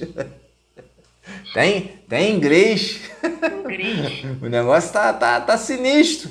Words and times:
inglês. 0.00 0.32
Tem, 1.52 1.98
tem 2.08 2.34
inglês. 2.34 3.02
Inglês. 3.64 4.24
o 4.42 4.48
negócio 4.48 4.92
tá, 4.92 5.12
tá, 5.12 5.40
tá 5.40 5.58
sinistro. 5.58 6.30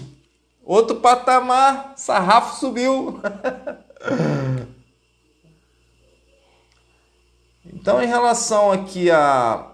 Outro 0.63 0.97
patamar, 0.97 1.93
sarrafo 1.95 2.59
subiu. 2.59 3.21
então, 7.65 8.01
em 8.01 8.07
relação 8.07 8.71
aqui 8.71 9.11
a 9.11 9.71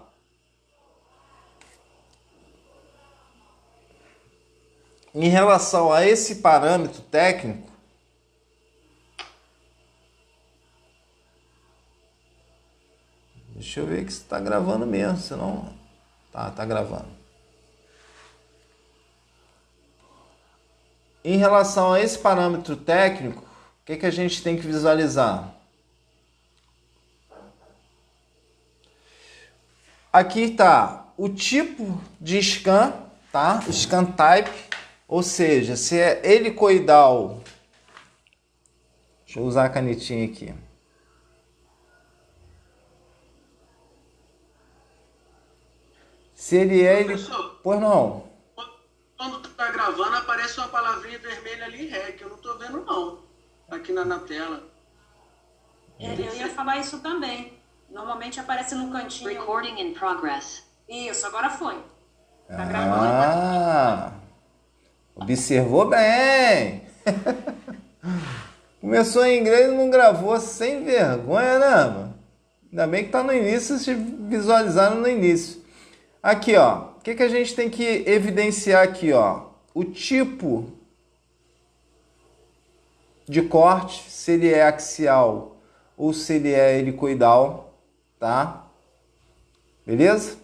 em 5.14 5.28
relação 5.28 5.92
a 5.92 6.04
esse 6.04 6.36
parâmetro 6.36 7.00
técnico, 7.02 7.70
deixa 13.54 13.80
eu 13.80 13.86
ver 13.86 14.04
que 14.04 14.12
está 14.12 14.38
gravando 14.38 14.86
mesmo, 14.86 15.18
senão 15.18 15.72
tá, 16.32 16.50
tá 16.50 16.64
gravando. 16.64 17.08
Em 21.24 21.38
relação 21.38 21.92
a 21.92 22.00
esse 22.00 22.18
parâmetro 22.18 22.76
técnico, 22.76 23.40
o 23.40 23.84
que, 23.86 23.96
que 23.96 24.06
a 24.06 24.10
gente 24.10 24.42
tem 24.42 24.56
que 24.56 24.66
visualizar? 24.66 25.54
Aqui 30.12 30.42
está 30.42 31.06
o 31.16 31.28
tipo 31.28 32.00
de 32.20 32.42
scan, 32.42 32.92
tá? 33.32 33.60
Scan 33.72 34.04
type 34.04 34.74
ou 35.06 35.22
seja, 35.22 35.76
se 35.76 35.98
é 35.98 36.20
helicoidal, 36.24 37.40
deixa 39.24 39.38
eu 39.38 39.44
usar 39.44 39.66
a 39.66 39.68
canetinha 39.68 40.24
aqui. 40.24 40.54
Se 46.44 46.56
ele 46.56 46.82
é. 46.82 47.00
Ele... 47.00 47.14
Pois 47.62 47.80
não. 47.80 48.24
Quando 49.16 49.40
tu 49.40 49.48
tá 49.54 49.70
gravando, 49.70 50.14
aparece 50.14 50.58
uma 50.58 50.68
palavrinha 50.68 51.18
vermelha 51.18 51.64
ali, 51.64 51.86
REC. 51.86 52.20
Eu 52.20 52.28
não 52.28 52.36
tô 52.36 52.58
vendo, 52.58 52.84
não. 52.84 53.20
Aqui 53.70 53.94
na, 53.94 54.04
na 54.04 54.18
tela. 54.18 54.62
É, 55.98 56.12
eu 56.12 56.34
ia 56.34 56.50
falar 56.50 56.76
isso 56.76 56.98
também. 56.98 57.58
Normalmente 57.88 58.38
aparece 58.38 58.74
no 58.74 58.92
cantinho. 58.92 59.30
Recording 59.30 59.80
in 59.80 59.94
progress. 59.94 60.64
Isso, 60.86 61.26
agora 61.26 61.48
foi. 61.48 61.76
Tá 62.46 62.62
ah. 62.62 62.64
gravando. 62.66 64.14
Observou 65.14 65.88
bem. 65.88 66.86
Começou 68.82 69.24
em 69.24 69.40
inglês 69.40 69.72
e 69.72 69.74
não 69.74 69.88
gravou 69.88 70.38
sem 70.38 70.84
vergonha, 70.84 71.58
né, 71.58 71.84
mano? 71.84 72.14
Ainda 72.70 72.86
bem 72.86 73.06
que 73.06 73.10
tá 73.12 73.22
no 73.22 73.32
início, 73.32 73.78
se 73.78 73.94
visualizaram 73.94 74.96
no 74.96 75.08
início. 75.08 75.63
Aqui, 76.24 76.56
ó. 76.56 76.92
O 76.96 77.00
que, 77.02 77.14
que 77.14 77.22
a 77.22 77.28
gente 77.28 77.54
tem 77.54 77.68
que 77.68 77.84
evidenciar 78.06 78.82
aqui, 78.82 79.12
ó? 79.12 79.48
O 79.74 79.84
tipo 79.84 80.72
de 83.28 83.42
corte, 83.42 84.10
se 84.10 84.32
ele 84.32 84.48
é 84.48 84.62
axial 84.62 85.58
ou 85.98 86.14
se 86.14 86.32
ele 86.32 86.50
é 86.50 86.78
helicoidal, 86.78 87.74
tá? 88.18 88.64
Beleza? 89.84 90.38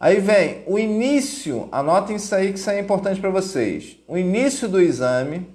Aí 0.00 0.18
vem 0.18 0.64
o 0.66 0.80
início, 0.80 1.68
anotem 1.70 2.16
isso 2.16 2.34
aí 2.34 2.52
que 2.52 2.58
isso 2.58 2.68
é 2.68 2.80
importante 2.80 3.20
para 3.20 3.30
vocês. 3.30 3.98
O 4.08 4.18
início 4.18 4.68
do 4.68 4.80
exame, 4.80 5.48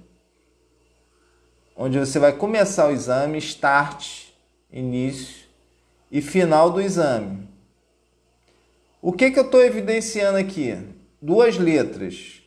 onde 1.76 1.98
você 1.98 2.18
vai 2.18 2.32
começar 2.32 2.88
o 2.88 2.92
exame, 2.92 3.36
start, 3.36 4.28
início 4.72 5.44
e 6.10 6.22
final 6.22 6.70
do 6.70 6.80
exame. 6.80 7.51
O 9.04 9.12
que, 9.12 9.32
que 9.32 9.38
eu 9.40 9.44
estou 9.44 9.60
evidenciando 9.60 10.38
aqui? 10.38 10.78
Duas 11.20 11.58
letras. 11.58 12.40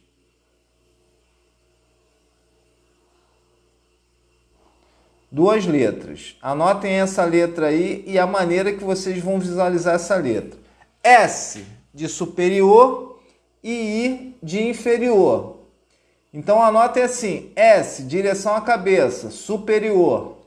Duas 5.30 5.66
letras. 5.66 6.38
Anotem 6.42 6.94
essa 6.94 7.26
letra 7.26 7.68
aí 7.68 8.06
e 8.08 8.18
a 8.18 8.26
maneira 8.26 8.72
que 8.72 8.86
vocês 8.86 9.22
vão 9.22 9.38
visualizar 9.38 9.96
essa 9.96 10.16
letra. 10.16 10.58
S 11.04 11.66
de 11.94 12.08
superior 12.08 13.20
e 13.62 14.06
I 14.06 14.38
de 14.42 14.66
inferior. 14.66 15.58
Então 16.34 16.64
anotem 16.64 17.04
assim: 17.04 17.52
S, 17.54 18.02
direção 18.04 18.56
à 18.56 18.62
cabeça, 18.62 19.30
superior. 19.30 20.38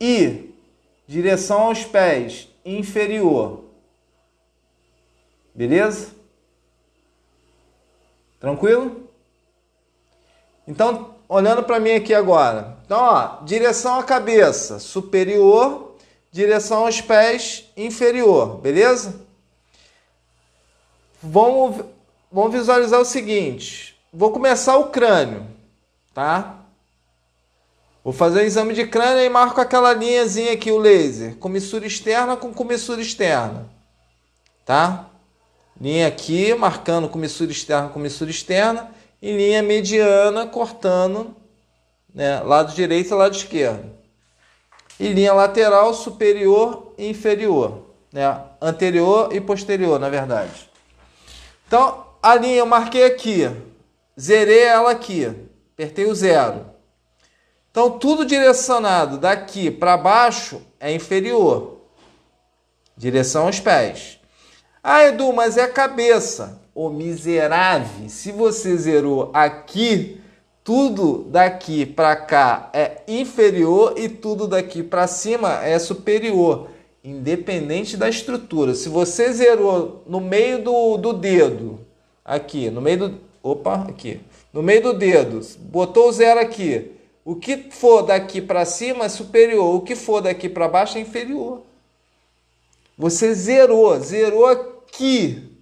I, 0.00 0.47
direção 1.08 1.62
aos 1.62 1.84
pés, 1.84 2.48
inferior. 2.64 3.64
Beleza? 5.52 6.14
Tranquilo? 8.38 9.08
Então, 10.68 11.16
olhando 11.28 11.64
para 11.64 11.80
mim 11.80 11.90
aqui 11.90 12.14
agora. 12.14 12.78
Então, 12.84 13.00
ó, 13.00 13.42
direção 13.42 13.98
à 13.98 14.04
cabeça, 14.04 14.78
superior 14.78 15.88
direção 16.30 16.84
aos 16.84 17.00
pés 17.00 17.70
inferior, 17.76 18.58
beleza? 18.58 19.26
Vamos, 21.22 21.84
vamos 22.30 22.52
visualizar 22.52 23.00
o 23.00 23.04
seguinte. 23.04 23.98
Vou 24.12 24.30
começar 24.30 24.76
o 24.76 24.90
crânio, 24.90 25.46
tá? 26.14 26.57
Vou 28.02 28.12
fazer 28.12 28.40
o 28.40 28.44
exame 28.44 28.74
de 28.74 28.86
crânio 28.86 29.22
e 29.22 29.28
marco 29.28 29.60
aquela 29.60 29.92
linhazinha 29.92 30.52
aqui, 30.52 30.70
o 30.70 30.78
laser. 30.78 31.36
Comissura 31.36 31.86
externa 31.86 32.36
com 32.36 32.52
comissura 32.52 33.00
externa. 33.00 33.68
Tá? 34.64 35.10
Linha 35.80 36.06
aqui, 36.06 36.54
marcando 36.54 37.08
comissura 37.08 37.50
externa 37.50 37.88
com 37.88 37.94
comissura 37.94 38.30
externa. 38.30 38.90
E 39.20 39.36
linha 39.36 39.62
mediana, 39.62 40.46
cortando 40.46 41.36
né, 42.14 42.40
lado 42.40 42.74
direito 42.74 43.10
e 43.10 43.14
lado 43.14 43.34
esquerdo 43.34 43.98
e 44.98 45.08
linha 45.08 45.32
lateral, 45.32 45.94
superior 45.94 46.92
e 46.98 47.08
inferior, 47.08 47.86
né? 48.12 48.42
anterior 48.60 49.34
e 49.34 49.40
posterior, 49.40 49.98
na 50.00 50.08
verdade. 50.08 50.68
Então, 51.66 52.06
a 52.22 52.34
linha 52.34 52.56
eu 52.56 52.66
marquei 52.66 53.04
aqui, 53.04 53.48
zerei 54.18 54.64
ela 54.64 54.90
aqui, 54.90 55.32
apertei 55.74 56.06
o 56.06 56.14
zero. 56.14 56.66
Então, 57.78 57.96
tudo 57.96 58.24
direcionado 58.24 59.18
daqui 59.18 59.70
para 59.70 59.96
baixo 59.96 60.60
é 60.80 60.92
inferior, 60.92 61.76
direção 62.96 63.46
aos 63.46 63.60
pés. 63.60 64.18
Ah, 64.82 65.04
Edu, 65.04 65.32
mas 65.32 65.56
é 65.56 65.62
a 65.62 65.72
cabeça. 65.72 66.60
O 66.74 66.88
miserável, 66.88 68.08
se 68.08 68.32
você 68.32 68.76
zerou 68.76 69.30
aqui, 69.32 70.20
tudo 70.64 71.22
daqui 71.30 71.86
para 71.86 72.16
cá 72.16 72.68
é 72.72 73.02
inferior 73.06 73.94
e 73.96 74.08
tudo 74.08 74.48
daqui 74.48 74.82
para 74.82 75.06
cima 75.06 75.64
é 75.64 75.78
superior, 75.78 76.70
independente 77.04 77.96
da 77.96 78.08
estrutura. 78.08 78.74
Se 78.74 78.88
você 78.88 79.32
zerou 79.32 80.02
no 80.04 80.20
meio 80.20 80.64
do, 80.64 80.96
do 80.96 81.12
dedo, 81.12 81.78
aqui, 82.24 82.70
no 82.70 82.80
meio 82.80 83.08
do. 83.08 83.20
Opa, 83.40 83.86
aqui. 83.88 84.20
No 84.52 84.64
meio 84.64 84.82
do 84.82 84.94
dedo, 84.94 85.40
botou 85.60 86.08
o 86.08 86.12
zero 86.12 86.40
aqui. 86.40 86.97
O 87.28 87.36
que 87.36 87.68
for 87.70 88.04
daqui 88.04 88.40
para 88.40 88.64
cima 88.64 89.04
é 89.04 89.08
superior, 89.10 89.74
o 89.74 89.82
que 89.82 89.94
for 89.94 90.22
daqui 90.22 90.48
para 90.48 90.66
baixo 90.66 90.96
é 90.96 91.02
inferior. 91.02 91.60
Você 92.96 93.34
zerou, 93.34 94.00
zerou 94.00 94.46
aqui. 94.46 95.54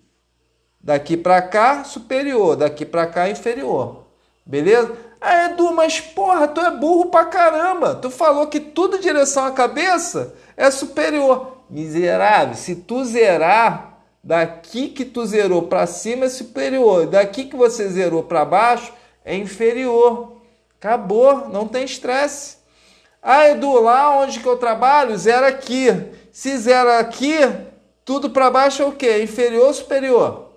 Daqui 0.81 1.17
para 1.17 1.43
cá, 1.43 1.83
superior, 1.83 2.55
daqui 2.55 2.87
para 2.87 3.05
cá, 3.09 3.29
inferior. 3.29 4.05
Beleza? 4.47 4.97
Ah, 5.21 5.47
Edu, 5.47 5.73
mas 5.73 6.01
porra, 6.01 6.47
tu 6.47 6.61
é 6.61 6.71
burro 6.71 7.07
pra 7.07 7.25
caramba. 7.25 7.97
Tu 7.97 8.13
falou 8.13 8.47
que 8.47 8.61
tudo 8.61 9.01
direção 9.01 9.45
à 9.45 9.51
cabeça 9.51 10.37
é 10.57 10.71
superior. 10.71 11.65
Miserável, 11.69 12.55
se 12.55 12.77
tu 12.77 13.05
zerar, 13.05 14.05
daqui 14.23 14.87
que 14.87 15.05
tu 15.05 15.27
zerou 15.27 15.63
para 15.63 15.85
cima 15.89 16.27
é 16.27 16.29
superior, 16.29 17.09
daqui 17.09 17.47
que 17.47 17.57
você 17.57 17.89
zerou 17.89 18.23
para 18.23 18.45
baixo 18.45 18.93
é 19.25 19.35
inferior. 19.35 20.36
Acabou, 20.87 21.49
não 21.49 21.67
tem 21.67 21.85
estresse. 21.85 22.59
Ah, 23.21 23.49
Edu, 23.49 23.81
lá 23.81 24.19
onde 24.19 24.39
que 24.39 24.47
eu 24.47 24.57
trabalho, 24.57 25.19
zero 25.19 25.45
aqui. 25.45 25.89
Se 26.31 26.57
zero 26.57 26.89
aqui, 26.93 27.39
tudo 28.05 28.31
para 28.31 28.53
baixo 28.53 28.83
é 28.83 28.87
o 28.87 28.93
quê? 28.93 29.21
Inferior 29.21 29.67
ou 29.67 29.75
superior? 29.75 30.53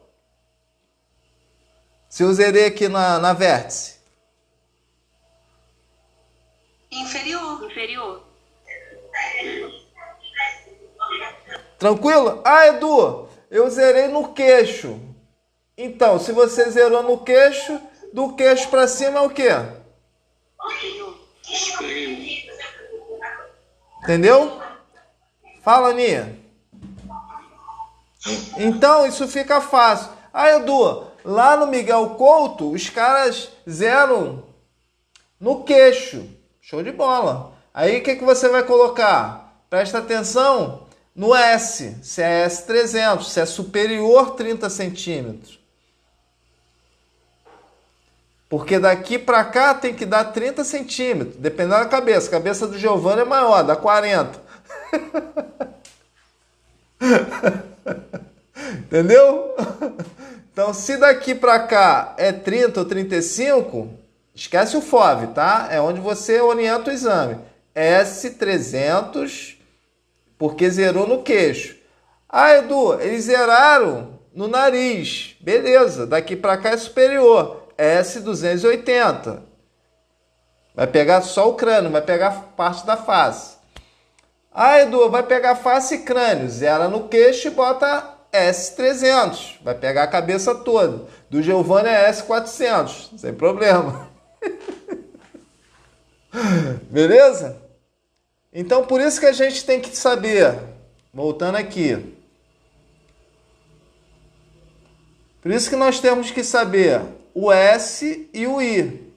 Se 2.07 2.21
eu 2.21 2.31
zerei 2.31 2.67
aqui 2.67 2.87
na, 2.87 3.17
na 3.17 3.33
vértice. 3.33 3.95
Inferior. 6.91 7.65
Inferior. 7.65 8.23
Tranquilo? 11.79 12.39
Ah, 12.45 12.67
Edu, 12.67 13.27
eu 13.49 13.67
zerei 13.71 14.09
no 14.09 14.31
queixo. 14.31 14.99
Então, 15.75 16.19
se 16.19 16.31
você 16.31 16.69
zerou 16.69 17.01
no 17.01 17.17
queixo, 17.17 17.81
do 18.13 18.35
queixo 18.35 18.69
para 18.69 18.87
cima 18.87 19.17
é 19.17 19.21
o 19.23 19.29
quê? 19.31 19.49
Entendeu? 24.03 24.61
Fala, 25.63 25.93
Nia. 25.93 26.37
Então, 28.57 29.05
isso 29.05 29.27
fica 29.27 29.61
fácil. 29.61 30.11
Ah, 30.33 30.49
Edu, 30.51 31.07
lá 31.23 31.57
no 31.57 31.67
Miguel 31.67 32.11
Couto, 32.11 32.71
os 32.71 32.89
caras 32.89 33.49
zeram 33.69 34.43
no 35.39 35.63
queixo. 35.63 36.27
Show 36.61 36.83
de 36.83 36.91
bola. 36.91 37.53
Aí, 37.73 37.99
o 37.99 38.03
que, 38.03 38.15
que 38.15 38.23
você 38.23 38.49
vai 38.49 38.63
colocar? 38.63 39.63
Presta 39.69 39.99
atenção 39.99 40.87
no 41.15 41.35
S, 41.35 41.97
se 42.01 42.21
é 42.21 42.45
S300, 42.47 43.23
se 43.23 43.39
é 43.39 43.45
superior 43.45 44.35
30 44.35 44.69
centímetros. 44.69 45.58
Porque 48.49 48.79
daqui 48.79 49.19
para 49.19 49.45
cá 49.45 49.75
tem 49.75 49.93
que 49.93 50.07
dar 50.07 50.23
30 50.25 50.63
centímetros, 50.63 51.37
dependendo 51.37 51.83
da 51.83 51.85
cabeça. 51.85 52.27
A 52.27 52.31
cabeça 52.31 52.67
do 52.67 52.79
Giovanni 52.79 53.21
é 53.21 53.25
maior, 53.25 53.61
dá 53.61 53.75
40. 53.75 54.41
Entendeu? 58.79 59.55
Então, 60.51 60.73
se 60.73 60.97
daqui 60.97 61.35
para 61.35 61.59
cá 61.59 62.15
é 62.17 62.31
30 62.31 62.79
ou 62.79 62.85
35, 62.87 63.87
esquece 64.33 64.75
o 64.75 64.81
FOV, 64.81 65.27
tá? 65.27 65.67
É 65.69 65.79
onde 65.79 66.01
você 66.01 66.41
orienta 66.41 66.89
o 66.89 66.93
exame. 66.93 67.37
S300, 67.75 69.57
porque 70.39 70.67
zerou 70.71 71.07
no 71.07 71.21
queixo. 71.21 71.77
Ah, 72.27 72.55
Edu, 72.55 72.99
eles 72.99 73.25
zeraram 73.25 74.19
no 74.33 74.47
nariz. 74.47 75.35
Beleza, 75.39 76.07
daqui 76.07 76.35
para 76.35 76.57
cá 76.57 76.71
é 76.71 76.77
superior. 76.77 77.58
S280. 77.79 79.41
Vai 80.75 80.87
pegar 80.87 81.21
só 81.21 81.49
o 81.49 81.55
crânio, 81.55 81.89
vai 81.89 82.01
pegar 82.01 82.53
parte 82.55 82.85
da 82.85 82.97
face. 82.97 83.57
Ah, 84.51 84.79
Edu, 84.79 85.09
vai 85.09 85.23
pegar 85.23 85.55
face 85.55 85.95
e 85.95 85.99
crânio. 85.99 86.49
Zera 86.49 86.89
no 86.89 87.07
queixo 87.07 87.47
e 87.47 87.51
bota 87.51 88.15
S300. 88.31 89.57
Vai 89.63 89.75
pegar 89.75 90.03
a 90.03 90.07
cabeça 90.07 90.53
toda. 90.53 91.05
Do 91.29 91.41
Giovanni 91.41 91.89
é 91.89 92.11
S400. 92.11 93.17
Sem 93.17 93.33
problema. 93.33 94.09
Beleza? 96.89 97.57
Então, 98.53 98.85
por 98.85 98.99
isso 98.99 99.19
que 99.19 99.25
a 99.25 99.31
gente 99.31 99.65
tem 99.65 99.79
que 99.79 99.95
saber. 99.95 100.59
Voltando 101.13 101.55
aqui. 101.55 102.15
Por 105.41 105.51
isso 105.51 105.69
que 105.69 105.75
nós 105.75 105.99
temos 105.99 106.31
que 106.31 106.43
saber 106.43 107.01
o 107.33 107.51
S 107.51 108.29
e 108.33 108.47
o 108.47 108.61
I. 108.61 109.09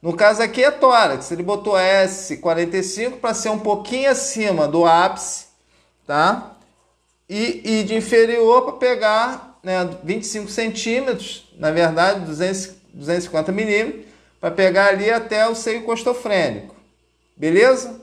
No 0.00 0.14
caso 0.14 0.42
aqui 0.42 0.62
é 0.62 0.70
tórax, 0.70 1.30
ele 1.30 1.42
botou 1.42 1.74
S45 1.74 3.20
para 3.20 3.32
ser 3.32 3.48
um 3.48 3.58
pouquinho 3.58 4.10
acima 4.10 4.68
do 4.68 4.84
ápice, 4.84 5.46
tá? 6.06 6.56
E 7.28 7.80
I 7.80 7.84
de 7.84 7.94
inferior 7.94 8.62
para 8.62 8.74
pegar 8.74 9.58
né, 9.62 9.88
25 10.04 10.50
centímetros, 10.50 11.48
na 11.56 11.70
verdade 11.70 12.20
200, 12.26 12.74
250 12.92 13.50
milímetros, 13.50 14.04
para 14.38 14.50
pegar 14.50 14.88
ali 14.88 15.10
até 15.10 15.48
o 15.48 15.54
seio 15.54 15.84
costofrênico. 15.84 16.76
Beleza? 17.34 17.98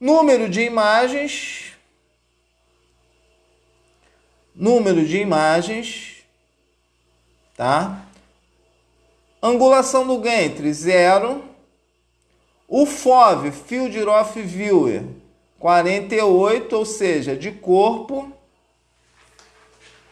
Número 0.00 0.48
de 0.48 0.62
imagens. 0.62 1.72
Número 4.52 5.06
de 5.06 5.18
imagens. 5.18 6.24
Tá? 7.56 8.07
Angulação 9.42 10.06
do 10.06 10.18
Gantry, 10.18 10.72
zero. 10.72 11.44
O 12.66 12.84
FOV, 12.84 13.50
Field 13.50 13.98
of 14.00 14.42
Viewer, 14.42 15.04
48, 15.58 16.76
ou 16.76 16.84
seja, 16.84 17.36
de 17.36 17.52
corpo. 17.52 18.32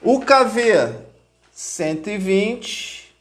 O 0.01 0.21
KV, 0.21 0.95
120. 1.53 3.15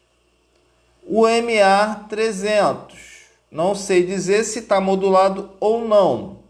O 1.03 1.23
MA, 1.23 2.05
300. 2.07 3.25
Não 3.51 3.75
sei 3.75 4.05
dizer 4.05 4.43
se 4.43 4.59
está 4.59 4.79
modulado 4.79 5.51
ou 5.59 5.87
não. 5.87 6.43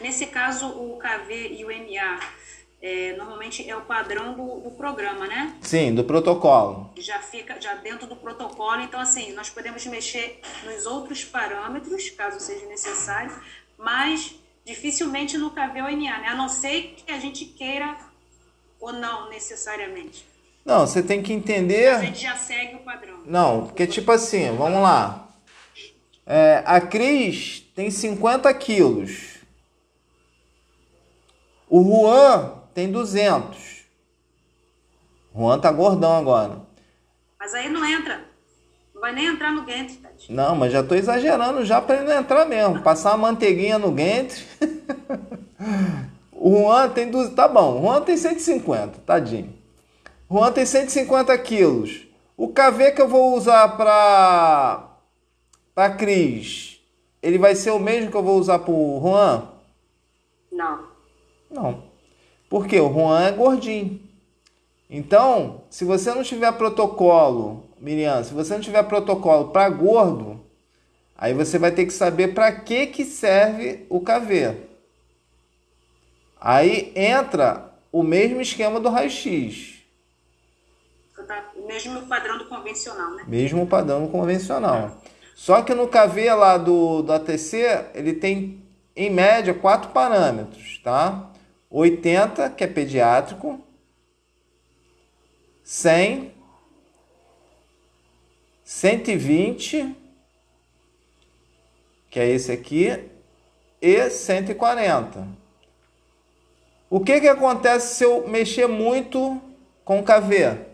Nesse 0.00 0.26
caso, 0.26 0.68
o 0.68 0.98
KV 0.98 1.56
e 1.58 1.64
o 1.64 1.68
MA 1.68 2.39
é, 2.82 3.14
normalmente 3.16 3.68
é 3.68 3.76
o 3.76 3.82
padrão 3.82 4.32
do, 4.32 4.60
do, 4.60 4.70
programa, 4.70 5.26
né? 5.26 5.54
Sim, 5.60 5.94
do 5.94 6.02
protocolo. 6.02 6.90
Já 6.96 7.18
fica 7.18 7.60
já 7.60 7.74
dentro 7.74 8.06
do 8.06 8.16
protocolo, 8.16 8.80
então 8.80 8.98
assim, 8.98 9.32
nós 9.32 9.50
podemos 9.50 9.84
mexer 9.86 10.40
nos 10.64 10.86
outros 10.86 11.22
parâmetros, 11.22 12.08
caso 12.10 12.40
seja 12.40 12.66
necessário, 12.66 13.32
mas 13.76 14.34
dificilmente 14.64 15.36
no 15.36 15.50
KV 15.50 15.82
ou 15.82 15.90
MA, 15.90 16.18
né? 16.18 16.28
A 16.28 16.34
não 16.34 16.48
ser 16.48 16.94
que 16.96 17.12
a 17.12 17.18
gente 17.18 17.44
queira 17.44 17.96
ou 18.80 18.92
não 18.92 19.28
necessariamente. 19.28 20.24
Não, 20.64 20.86
você 20.86 21.02
tem 21.02 21.22
que 21.22 21.32
entender. 21.32 21.88
A 21.88 22.00
gente 22.02 22.22
já 22.22 22.36
segue 22.36 22.76
o 22.76 22.78
padrão. 22.80 23.20
Não, 23.26 23.66
porque 23.66 23.86
tipo 23.86 24.10
assim, 24.10 24.56
vamos 24.56 24.80
lá. 24.80 25.28
É, 26.24 26.62
a 26.64 26.80
Cris 26.80 27.60
tem 27.74 27.90
50 27.90 28.52
quilos. 28.54 29.38
O 31.68 31.82
Juan 31.82 32.59
tem 32.80 32.90
200. 32.90 33.84
Juan 35.36 35.58
tá 35.58 35.70
gordão 35.70 36.16
agora. 36.16 36.62
Mas 37.38 37.52
aí 37.52 37.68
não 37.68 37.84
entra. 37.84 38.24
Não 38.94 39.02
vai 39.02 39.12
nem 39.12 39.26
entrar 39.26 39.52
no 39.52 39.66
Gantry, 39.66 39.96
Tati. 39.96 40.32
Não, 40.32 40.56
mas 40.56 40.72
já 40.72 40.82
tô 40.82 40.94
exagerando 40.94 41.62
já 41.62 41.78
para 41.80 41.96
ele 41.96 42.04
não 42.06 42.18
entrar 42.18 42.46
mesmo. 42.46 42.80
Passar 42.80 43.10
uma 43.10 43.28
manteiguinha 43.28 43.78
no 43.78 43.90
Gantry. 43.90 44.46
o 46.32 46.62
Juan 46.62 46.88
tem 46.88 47.10
200. 47.10 47.36
Tá 47.36 47.46
bom, 47.46 47.80
o 47.80 47.82
Juan 47.82 48.00
tem 48.00 48.16
150, 48.16 49.00
tadinho. 49.00 49.54
O 50.26 50.38
Juan 50.38 50.50
tem 50.50 50.64
150 50.64 51.36
quilos. 51.38 52.06
O 52.34 52.48
KV 52.48 52.92
que 52.92 53.02
eu 53.02 53.08
vou 53.08 53.36
usar 53.36 53.76
para 53.76 54.86
para 55.74 55.94
Cris, 55.96 56.80
ele 57.22 57.38
vai 57.38 57.54
ser 57.54 57.70
o 57.72 57.78
mesmo 57.78 58.10
que 58.10 58.16
eu 58.16 58.22
vou 58.22 58.38
usar 58.38 58.58
para 58.58 58.72
o 58.72 59.00
Juan? 59.02 59.48
Não. 60.50 60.84
Não. 61.50 61.89
Porque 62.50 62.80
o 62.80 62.92
Juan 62.92 63.22
é 63.22 63.30
gordinho. 63.30 64.00
Então, 64.90 65.62
se 65.70 65.84
você 65.84 66.12
não 66.12 66.24
tiver 66.24 66.50
protocolo, 66.52 67.64
Miriam, 67.78 68.24
se 68.24 68.34
você 68.34 68.54
não 68.54 68.60
tiver 68.60 68.82
protocolo 68.82 69.50
para 69.50 69.70
gordo, 69.70 70.40
aí 71.16 71.32
você 71.32 71.60
vai 71.60 71.70
ter 71.70 71.86
que 71.86 71.92
saber 71.92 72.34
para 72.34 72.50
que 72.50 72.88
que 72.88 73.04
serve 73.04 73.86
o 73.88 74.00
KV. 74.00 74.56
Aí 76.40 76.92
entra 76.96 77.72
o 77.92 78.02
mesmo 78.02 78.40
esquema 78.40 78.80
do 78.80 78.88
raio-x. 78.88 79.78
O 81.54 81.68
mesmo 81.68 82.04
padrão 82.06 82.36
do 82.36 82.46
convencional, 82.46 83.10
né? 83.12 83.24
Mesmo 83.28 83.66
padrão 83.68 84.08
convencional. 84.08 85.00
Só 85.36 85.62
que 85.62 85.72
no 85.72 85.86
KV 85.86 86.34
lá 86.34 86.58
do, 86.58 87.02
do 87.02 87.12
ATC, 87.12 87.90
ele 87.94 88.14
tem, 88.14 88.60
em 88.96 89.08
média, 89.08 89.54
quatro 89.54 89.90
parâmetros, 89.90 90.80
tá? 90.82 91.29
80, 91.70 92.50
que 92.50 92.64
é 92.64 92.66
pediátrico, 92.66 93.60
100, 95.62 96.34
120, 98.64 99.96
que 102.10 102.18
é 102.18 102.28
esse 102.28 102.50
aqui, 102.50 103.08
e 103.80 104.10
140. 104.10 105.28
O 106.90 106.98
que, 106.98 107.20
que 107.20 107.28
acontece 107.28 107.94
se 107.94 108.04
eu 108.04 108.26
mexer 108.26 108.66
muito 108.66 109.40
com 109.84 110.02
KV? 110.02 110.70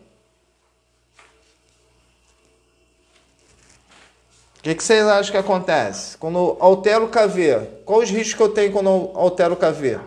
O 4.59 4.63
que, 4.63 4.75
que 4.75 4.83
vocês 4.83 5.07
acham 5.07 5.31
que 5.31 5.39
acontece? 5.39 6.17
Quando 6.17 6.57
altero 6.59 7.05
o 7.05 7.09
KV, 7.09 7.83
quais 7.85 8.05
os 8.05 8.17
riscos 8.17 8.35
que 8.35 8.43
eu 8.43 8.49
tenho 8.49 8.73
quando 8.73 8.89
eu 8.89 9.13
altero 9.15 9.53
o 9.53 9.57
KV? 9.57 10.01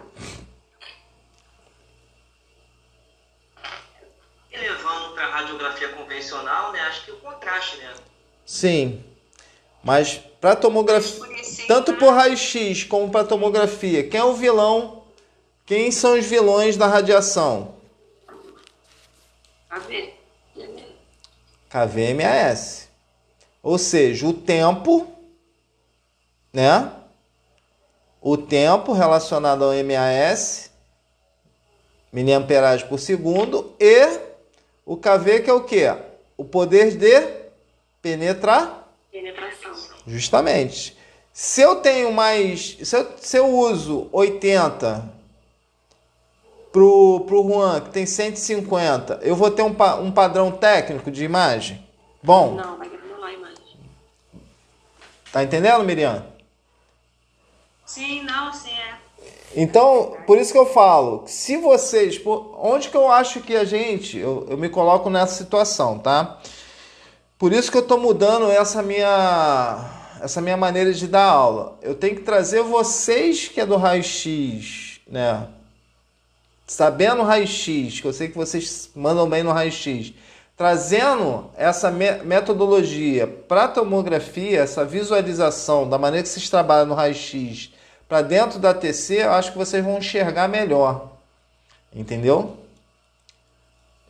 Sim. 8.60 9.02
Mas 9.82 10.18
para 10.42 10.54
tomografia, 10.54 11.26
tanto 11.66 11.94
por 11.94 12.14
raio-x 12.14 12.84
como 12.84 13.10
para 13.10 13.26
tomografia, 13.26 14.04
quem 14.04 14.20
é 14.20 14.24
o 14.24 14.34
vilão? 14.34 15.04
Quem 15.66 15.92
são 15.92 16.20
os 16.20 16.26
vilões 16.26 16.76
da 16.76 16.86
radiação? 16.86 17.76
KV. 19.70 20.14
KVMAS. 21.70 22.90
Ou 23.64 23.78
seja, 23.78 24.28
o 24.28 24.34
tempo, 24.34 25.08
né? 26.52 26.92
O 28.20 28.36
tempo 28.36 28.92
relacionado 28.92 29.64
ao 29.64 29.72
MAS, 29.72 30.70
miliamperagem 32.12 32.86
por 32.90 33.00
segundo, 33.00 33.74
e 33.80 34.20
o 34.86 34.98
KV 34.98 35.44
que 35.44 35.50
é 35.50 35.54
o 35.54 35.64
que? 35.64 35.86
O 36.36 36.44
poder 36.44 36.98
de 36.98 37.39
Penetrar? 38.02 38.88
Penetração. 39.12 39.74
Justamente. 40.08 40.98
Se 41.34 41.62
eu 41.62 41.78
tenho 41.78 42.12
mais. 42.12 42.78
Se 42.84 42.96
eu, 42.96 43.14
se 43.18 43.38
eu 43.38 43.48
uso 43.48 44.10
80 44.12 45.20
pro, 46.72 47.22
pro 47.22 47.44
Juan, 47.44 47.82
que 47.82 47.90
tem 47.90 48.06
150, 48.06 49.20
eu 49.22 49.36
vou 49.36 49.52
ter 49.52 49.64
um, 49.64 49.76
um 50.02 50.12
padrão 50.12 50.52
técnico 50.52 51.12
de 51.12 51.24
imagem? 51.24 51.86
Bom. 52.22 52.56
Não, 52.56 52.78
vai 52.78 52.90
granular 52.90 53.30
a 53.30 53.34
imagem. 53.34 53.80
Tá 55.32 55.44
entendendo, 55.44 55.84
Miriam? 55.84 56.26
Sim, 57.86 58.24
não, 58.24 58.54
sim, 58.54 58.72
é. 58.72 59.00
Então, 59.56 60.16
por 60.28 60.38
isso 60.38 60.52
que 60.52 60.60
eu 60.60 60.66
falo, 60.68 61.24
se 61.26 61.58
vocês, 61.58 62.22
onde 62.26 62.90
que 62.90 62.96
eu 62.96 63.12
acho 63.12 63.42
que 63.42 63.56
a 63.56 63.64
gente, 63.64 64.18
eu, 64.18 64.46
eu 64.48 64.58
me 64.58 64.70
coloco 64.70 65.10
nessa 65.10 65.36
situação, 65.36 65.98
tá? 65.98 66.40
Por 67.40 67.54
isso 67.54 67.72
que 67.72 67.78
eu 67.78 67.88
tô 67.88 67.98
mudando 67.98 68.52
essa 68.52 68.84
minha 68.84 69.96
essa 70.22 70.42
minha 70.42 70.58
maneira 70.58 70.94
de 70.94 71.08
dar 71.08 71.24
aula. 71.24 71.80
Eu 71.82 71.96
tenho 71.96 72.18
que 72.18 72.24
trazer 72.24 72.62
vocês 72.62 73.48
que 73.48 73.62
é 73.62 73.66
do 73.66 73.78
raio-x, 73.78 75.00
né? 75.08 75.48
Sabendo 76.68 77.24
raio-x, 77.24 78.02
que 78.02 78.06
eu 78.06 78.12
sei 78.12 78.28
que 78.28 78.36
vocês 78.36 78.90
mandam 78.94 79.30
bem 79.30 79.42
no 79.42 79.54
raio-x, 79.54 80.14
trazendo 80.58 81.50
essa 81.56 81.90
metodologia 81.90 83.26
para 83.26 83.70
tomografia, 83.70 84.60
essa 84.60 84.84
visualização 84.84 85.90
da 85.90 85.98
maneira 85.98 86.24
que 86.24 86.30
vocês 86.30 86.50
trabalham 86.50 86.88
no 86.88 86.94
raio-x 86.94 87.72
para 88.10 88.22
dentro 88.22 88.60
da 88.60 88.74
TC, 88.74 89.24
eu 89.24 89.32
acho 89.32 89.54
que 89.54 89.58
vocês 89.58 89.82
vão 89.82 90.00
enxergar 90.00 90.50
melhor. 90.50 91.14
Entendeu? 91.96 92.58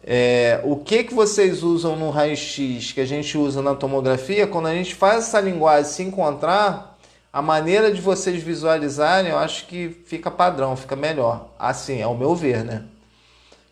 É, 0.03 0.61
o 0.63 0.77
que, 0.77 1.03
que 1.03 1.13
vocês 1.13 1.61
usam 1.61 1.95
no 1.95 2.09
raio-x 2.09 2.91
que 2.91 3.01
a 3.01 3.05
gente 3.05 3.37
usa 3.37 3.61
na 3.61 3.75
tomografia, 3.75 4.47
quando 4.47 4.67
a 4.67 4.73
gente 4.73 4.95
faz 4.95 5.25
essa 5.25 5.39
linguagem 5.39 5.91
se 5.91 6.03
encontrar, 6.03 6.97
a 7.31 7.41
maneira 7.41 7.91
de 7.91 8.01
vocês 8.01 8.41
visualizarem, 8.41 9.31
eu 9.31 9.37
acho 9.37 9.67
que 9.67 9.89
fica 10.05 10.31
padrão, 10.31 10.75
fica 10.75 10.95
melhor. 10.95 11.49
Assim, 11.59 12.01
é 12.01 12.07
o 12.07 12.17
meu 12.17 12.33
ver, 12.33 12.63
né? 12.63 12.85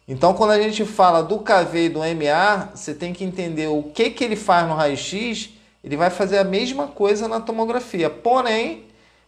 Então, 0.08 0.34
quando 0.34 0.52
a 0.52 0.62
gente 0.62 0.86
fala 0.86 1.22
do 1.22 1.40
KV 1.40 1.86
e 1.86 1.90
do 1.90 2.00
MA, 2.00 2.70
você 2.74 2.94
tem 2.94 3.14
que 3.14 3.24
entender 3.24 3.68
o 3.68 3.84
que, 3.84 4.10
que 4.10 4.24
ele 4.24 4.36
faz 4.36 4.68
no 4.68 4.76
raio-x, 4.76 5.50
ele 5.84 5.98
vai 5.98 6.10
fazer 6.10 6.38
a 6.38 6.44
mesma 6.44 6.88
coisa 6.88 7.28
na 7.28 7.42
tomografia, 7.42 8.10
porém 8.10 8.86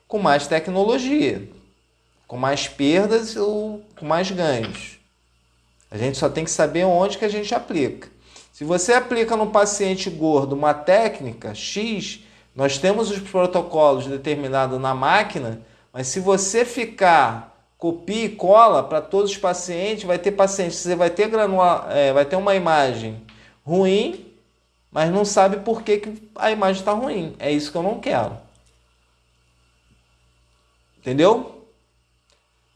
com 0.08 0.20
mais 0.20 0.48
tecnologia, 0.48 1.50
com 2.28 2.38
mais 2.38 2.68
perdas 2.68 3.36
ou 3.36 3.84
com 3.98 4.06
mais 4.06 4.30
ganhos. 4.32 4.99
A 5.92 5.98
gente 5.98 6.18
só 6.18 6.30
tem 6.30 6.44
que 6.44 6.52
saber 6.52 6.84
onde 6.86 7.18
que 7.18 7.26
a 7.26 7.30
gente 7.30 7.54
aplica. 7.54 8.10
Se 8.54 8.64
você 8.64 8.94
aplica 8.94 9.36
no 9.36 9.48
paciente 9.48 10.10
gordo 10.10 10.54
uma 10.54 10.74
técnica 10.74 11.56
X, 11.56 12.22
nós 12.56 12.78
temos 12.78 13.10
os 13.10 13.20
protocolos 13.20 14.06
determinados 14.06 14.80
na 14.80 14.94
máquina, 14.94 15.62
mas 15.94 16.08
se 16.08 16.20
você 16.20 16.66
ficar 16.66 17.50
copia 17.78 18.26
e 18.26 18.36
cola 18.36 18.84
para 18.84 19.02
todos 19.02 19.32
os 19.32 19.38
pacientes, 19.38 20.04
vai 20.04 20.20
ter 20.20 20.34
paciente, 20.34 20.76
você 20.76 20.96
vai 20.96 21.10
ter 21.10 21.30
granula, 21.30 21.88
é, 21.90 22.12
vai 22.12 22.26
ter 22.26 22.36
uma 22.36 22.54
imagem 22.54 23.26
ruim, 23.66 24.34
mas 24.92 25.10
não 25.10 25.24
sabe 25.24 25.58
por 25.58 25.82
que, 25.82 25.98
que 25.98 26.30
a 26.36 26.52
imagem 26.52 26.82
está 26.82 26.92
ruim. 26.92 27.36
É 27.40 27.50
isso 27.50 27.72
que 27.72 27.78
eu 27.78 27.84
não 27.84 28.00
quero. 28.00 28.38
Entendeu? 30.98 31.59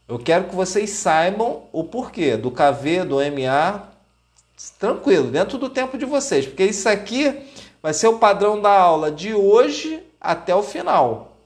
Eu 0.06 0.18
quero 0.18 0.44
que 0.44 0.54
vocês 0.54 0.90
saibam 0.90 1.62
o 1.72 1.82
porquê 1.82 2.36
do 2.36 2.50
KV, 2.50 3.04
do 3.04 3.16
MA, 3.16 3.88
tranquilo, 4.78 5.30
dentro 5.30 5.56
do 5.56 5.70
tempo 5.70 5.96
de 5.96 6.04
vocês, 6.04 6.46
porque 6.46 6.64
isso 6.64 6.88
aqui 6.88 7.34
vai 7.82 7.94
ser 7.94 8.08
o 8.08 8.18
padrão 8.18 8.60
da 8.60 8.70
aula 8.70 9.10
de 9.10 9.32
hoje 9.32 10.02
até 10.20 10.54
o 10.54 10.62
final. 10.62 11.38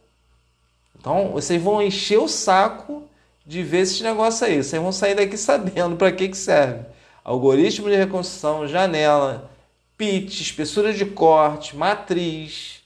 Então, 0.98 1.30
vocês 1.30 1.62
vão 1.62 1.80
encher 1.80 2.18
o 2.18 2.26
saco 2.26 3.04
de 3.46 3.62
ver 3.62 3.80
esse 3.80 4.02
negócio 4.02 4.46
aí. 4.46 4.62
Vocês 4.62 4.82
vão 4.82 4.90
sair 4.92 5.14
daqui 5.14 5.36
sabendo 5.36 5.96
para 5.96 6.10
que, 6.10 6.28
que 6.28 6.36
serve. 6.36 6.84
Algoritmo 7.22 7.88
de 7.88 7.94
reconstrução, 7.94 8.66
janela, 8.66 9.48
pitch, 9.96 10.40
espessura 10.40 10.92
de 10.92 11.06
corte, 11.06 11.76
matriz, 11.76 12.80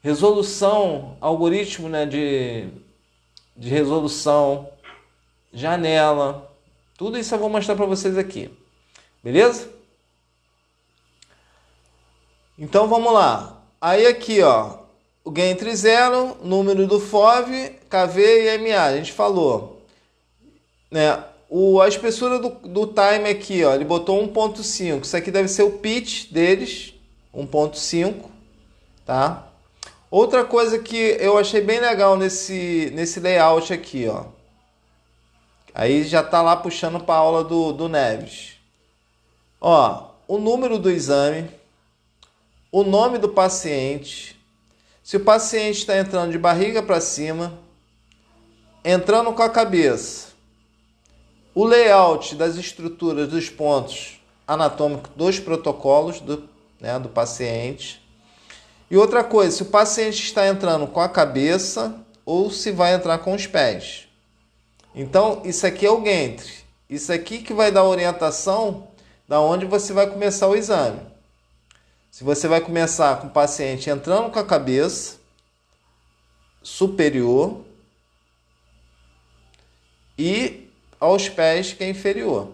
resolução, 0.00 1.16
algoritmo 1.20 1.88
né, 1.88 2.06
de 2.06 2.68
de 3.60 3.68
resolução, 3.68 4.70
janela, 5.52 6.50
tudo 6.96 7.18
isso 7.18 7.34
eu 7.34 7.38
vou 7.38 7.48
mostrar 7.48 7.76
para 7.76 7.86
vocês 7.86 8.18
aqui. 8.18 8.50
Beleza? 9.22 9.68
Então 12.58 12.86
vamos 12.86 13.12
lá. 13.12 13.62
Aí 13.80 14.06
aqui, 14.06 14.42
ó, 14.42 14.80
o 15.24 15.30
gain 15.30 15.50
entre 15.50 15.74
zero, 15.74 16.36
número 16.42 16.86
do 16.86 17.00
FOV, 17.00 17.78
KV 17.88 18.54
e 18.54 18.58
MA. 18.58 18.82
A 18.82 18.96
gente 18.96 19.12
falou, 19.12 19.82
né? 20.90 21.24
O, 21.48 21.80
a 21.80 21.88
espessura 21.88 22.38
do, 22.38 22.50
do 22.50 22.86
time 22.86 23.28
aqui, 23.28 23.64
ó, 23.64 23.74
ele 23.74 23.84
botou 23.84 24.22
1.5. 24.28 25.02
Isso 25.02 25.16
aqui 25.16 25.30
deve 25.30 25.48
ser 25.48 25.62
o 25.62 25.78
pitch 25.78 26.30
deles, 26.30 26.94
1.5, 27.34 28.26
tá? 29.04 29.48
Outra 30.10 30.44
coisa 30.44 30.78
que 30.78 31.16
eu 31.18 31.38
achei 31.38 31.60
bem 31.60 31.80
legal 31.80 32.16
nesse, 32.16 32.92
nesse 32.94 33.20
layout 33.20 33.72
aqui, 33.72 34.06
ó. 34.06 34.26
Aí 35.74 36.04
já 36.04 36.22
tá 36.22 36.42
lá 36.42 36.56
puxando 36.56 37.00
para 37.00 37.14
a 37.14 37.18
aula 37.18 37.44
do, 37.44 37.72
do 37.72 37.88
Neves. 37.88 38.54
Ó, 39.60 40.10
o 40.26 40.38
número 40.38 40.78
do 40.78 40.90
exame, 40.90 41.48
o 42.72 42.82
nome 42.82 43.18
do 43.18 43.28
paciente, 43.28 44.40
se 45.02 45.16
o 45.16 45.20
paciente 45.20 45.78
está 45.78 45.98
entrando 45.98 46.32
de 46.32 46.38
barriga 46.38 46.82
para 46.82 47.00
cima, 47.00 47.58
entrando 48.84 49.32
com 49.32 49.42
a 49.42 49.50
cabeça, 49.50 50.28
o 51.54 51.64
layout 51.64 52.34
das 52.36 52.56
estruturas 52.56 53.28
dos 53.28 53.50
pontos 53.50 54.20
anatômicos 54.46 55.10
dos 55.14 55.38
protocolos 55.38 56.20
do, 56.20 56.48
né, 56.80 56.98
do 56.98 57.08
paciente, 57.08 58.00
e 58.90 58.96
outra 58.96 59.22
coisa, 59.22 59.56
se 59.56 59.62
o 59.62 59.66
paciente 59.66 60.22
está 60.22 60.48
entrando 60.48 60.86
com 60.86 61.00
a 61.00 61.08
cabeça 61.08 61.94
ou 62.24 62.50
se 62.50 62.72
vai 62.72 62.94
entrar 62.94 63.18
com 63.18 63.34
os 63.34 63.46
pés. 63.46 64.09
Então, 64.94 65.42
isso 65.44 65.66
aqui 65.66 65.86
é 65.86 65.90
o 65.90 66.00
Gantry. 66.00 66.64
Isso 66.88 67.12
aqui 67.12 67.38
que 67.38 67.54
vai 67.54 67.70
dar 67.70 67.84
orientação 67.84 68.88
da 69.28 69.40
onde 69.40 69.64
você 69.64 69.92
vai 69.92 70.08
começar 70.08 70.48
o 70.48 70.56
exame. 70.56 71.00
Se 72.10 72.24
você 72.24 72.48
vai 72.48 72.60
começar 72.60 73.20
com 73.20 73.28
o 73.28 73.30
paciente 73.30 73.88
entrando 73.88 74.30
com 74.30 74.38
a 74.38 74.44
cabeça 74.44 75.18
superior 76.62 77.64
e 80.18 80.68
aos 80.98 81.28
pés 81.28 81.72
que 81.72 81.84
é 81.84 81.88
inferior. 81.88 82.48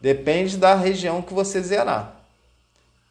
Depende 0.00 0.56
da 0.56 0.74
região 0.74 1.22
que 1.22 1.32
você 1.32 1.62
zerar. 1.62 2.20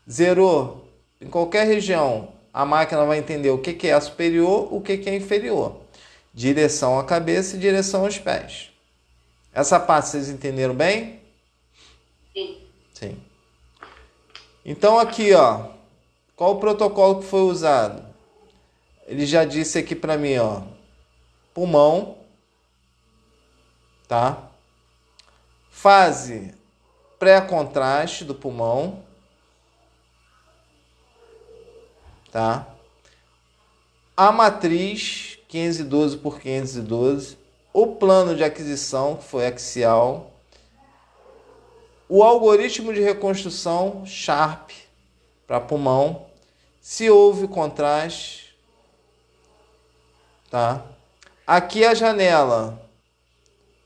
Zerou 0.09 0.87
em 1.19 1.27
qualquer 1.27 1.65
região 1.65 2.33
a 2.53 2.65
máquina 2.65 3.03
vai 3.03 3.17
entender 3.17 3.49
o 3.49 3.57
que, 3.57 3.87
é 3.87 3.99
superior, 3.99 4.71
o 4.71 4.79
que 4.79 5.09
é 5.09 5.15
inferior. 5.15 5.81
Direção 6.33 6.97
à 6.97 7.03
cabeça 7.03 7.55
e 7.55 7.59
direção 7.59 8.05
aos 8.05 8.17
pés. 8.17 8.71
Essa 9.53 9.79
parte 9.79 10.09
vocês 10.09 10.29
entenderam 10.29 10.73
bem? 10.73 11.21
Sim. 12.33 12.67
Sim. 12.93 13.23
Então 14.65 14.97
aqui, 14.97 15.33
ó, 15.33 15.69
qual 16.35 16.53
o 16.53 16.59
protocolo 16.59 17.19
que 17.19 17.27
foi 17.27 17.41
usado? 17.41 18.03
Ele 19.05 19.25
já 19.25 19.45
disse 19.45 19.77
aqui 19.77 19.95
para 19.95 20.17
mim, 20.17 20.37
ó, 20.37 20.63
pulmão, 21.53 22.17
tá? 24.07 24.49
Fase 25.69 26.53
pré-contraste 27.19 28.25
do 28.25 28.33
pulmão, 28.33 29.03
tá? 32.31 32.67
A 34.15 34.31
matriz 34.31 35.32
512 35.53 36.17
por 36.17 36.39
512, 36.39 37.37
o 37.71 37.85
plano 37.85 38.35
de 38.35 38.43
aquisição, 38.43 39.17
que 39.17 39.23
foi 39.23 39.45
axial, 39.45 40.31
o 42.09 42.23
algoritmo 42.23 42.91
de 42.91 42.99
reconstrução 43.01 44.03
Sharp 44.03 44.71
para 45.45 45.59
pulmão, 45.59 46.25
se 46.81 47.07
houve 47.07 47.47
contraste, 47.47 48.55
tá? 50.49 50.83
Aqui 51.45 51.85
a 51.85 51.93
janela 51.93 52.81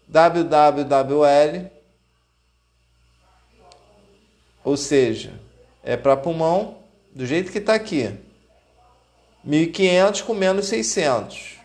WWWL, 0.07 1.69
ou 4.63 4.77
seja, 4.77 5.37
é 5.83 5.97
para 5.97 6.15
pulmão 6.15 6.77
do 7.13 7.25
jeito 7.25 7.51
que 7.51 7.57
está 7.57 7.73
aqui. 7.73 8.17
1.500 9.45 10.23
com 10.23 10.33
menos 10.33 10.67
600. 10.67 11.56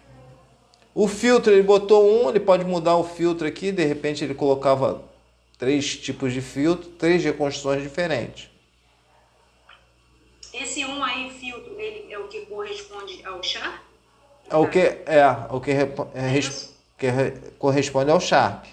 O 0.94 1.08
filtro, 1.08 1.52
ele 1.52 1.62
botou 1.62 2.06
um, 2.06 2.28
ele 2.28 2.40
pode 2.40 2.64
mudar 2.64 2.96
o 2.96 3.04
filtro 3.04 3.46
aqui, 3.46 3.72
de 3.72 3.84
repente 3.84 4.22
ele 4.22 4.34
colocava 4.34 5.02
três 5.58 5.96
tipos 5.96 6.32
de 6.32 6.42
filtro, 6.42 6.90
três 6.90 7.24
reconstruções 7.24 7.82
diferentes. 7.82 8.50
Esse 10.52 10.84
um 10.84 11.02
aí, 11.02 11.30
filtro, 11.30 11.80
ele 11.80 12.12
é 12.12 12.18
o 12.18 12.28
que 12.28 12.44
corresponde 12.44 13.24
ao 13.24 13.42
char? 13.42 13.82
É 14.50 14.56
o 14.56 14.68
que 14.68 14.80
é 14.80 15.46
o 15.48 15.60
que, 15.60 15.70
é, 15.70 15.88
que 16.98 17.50
corresponde 17.58 18.10
ao 18.10 18.20
Sharp. 18.20 18.66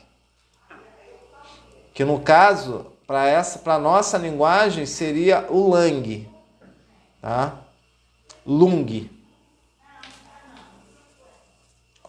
Que 1.93 2.03
no 2.03 2.19
caso, 2.19 2.85
para 3.07 3.29
essa 3.29 3.59
para 3.59 3.79
nossa 3.79 4.17
linguagem 4.17 4.85
seria 4.85 5.45
o 5.49 5.69
Lang, 5.69 6.27
tá? 7.21 7.57
Lung 8.45 9.09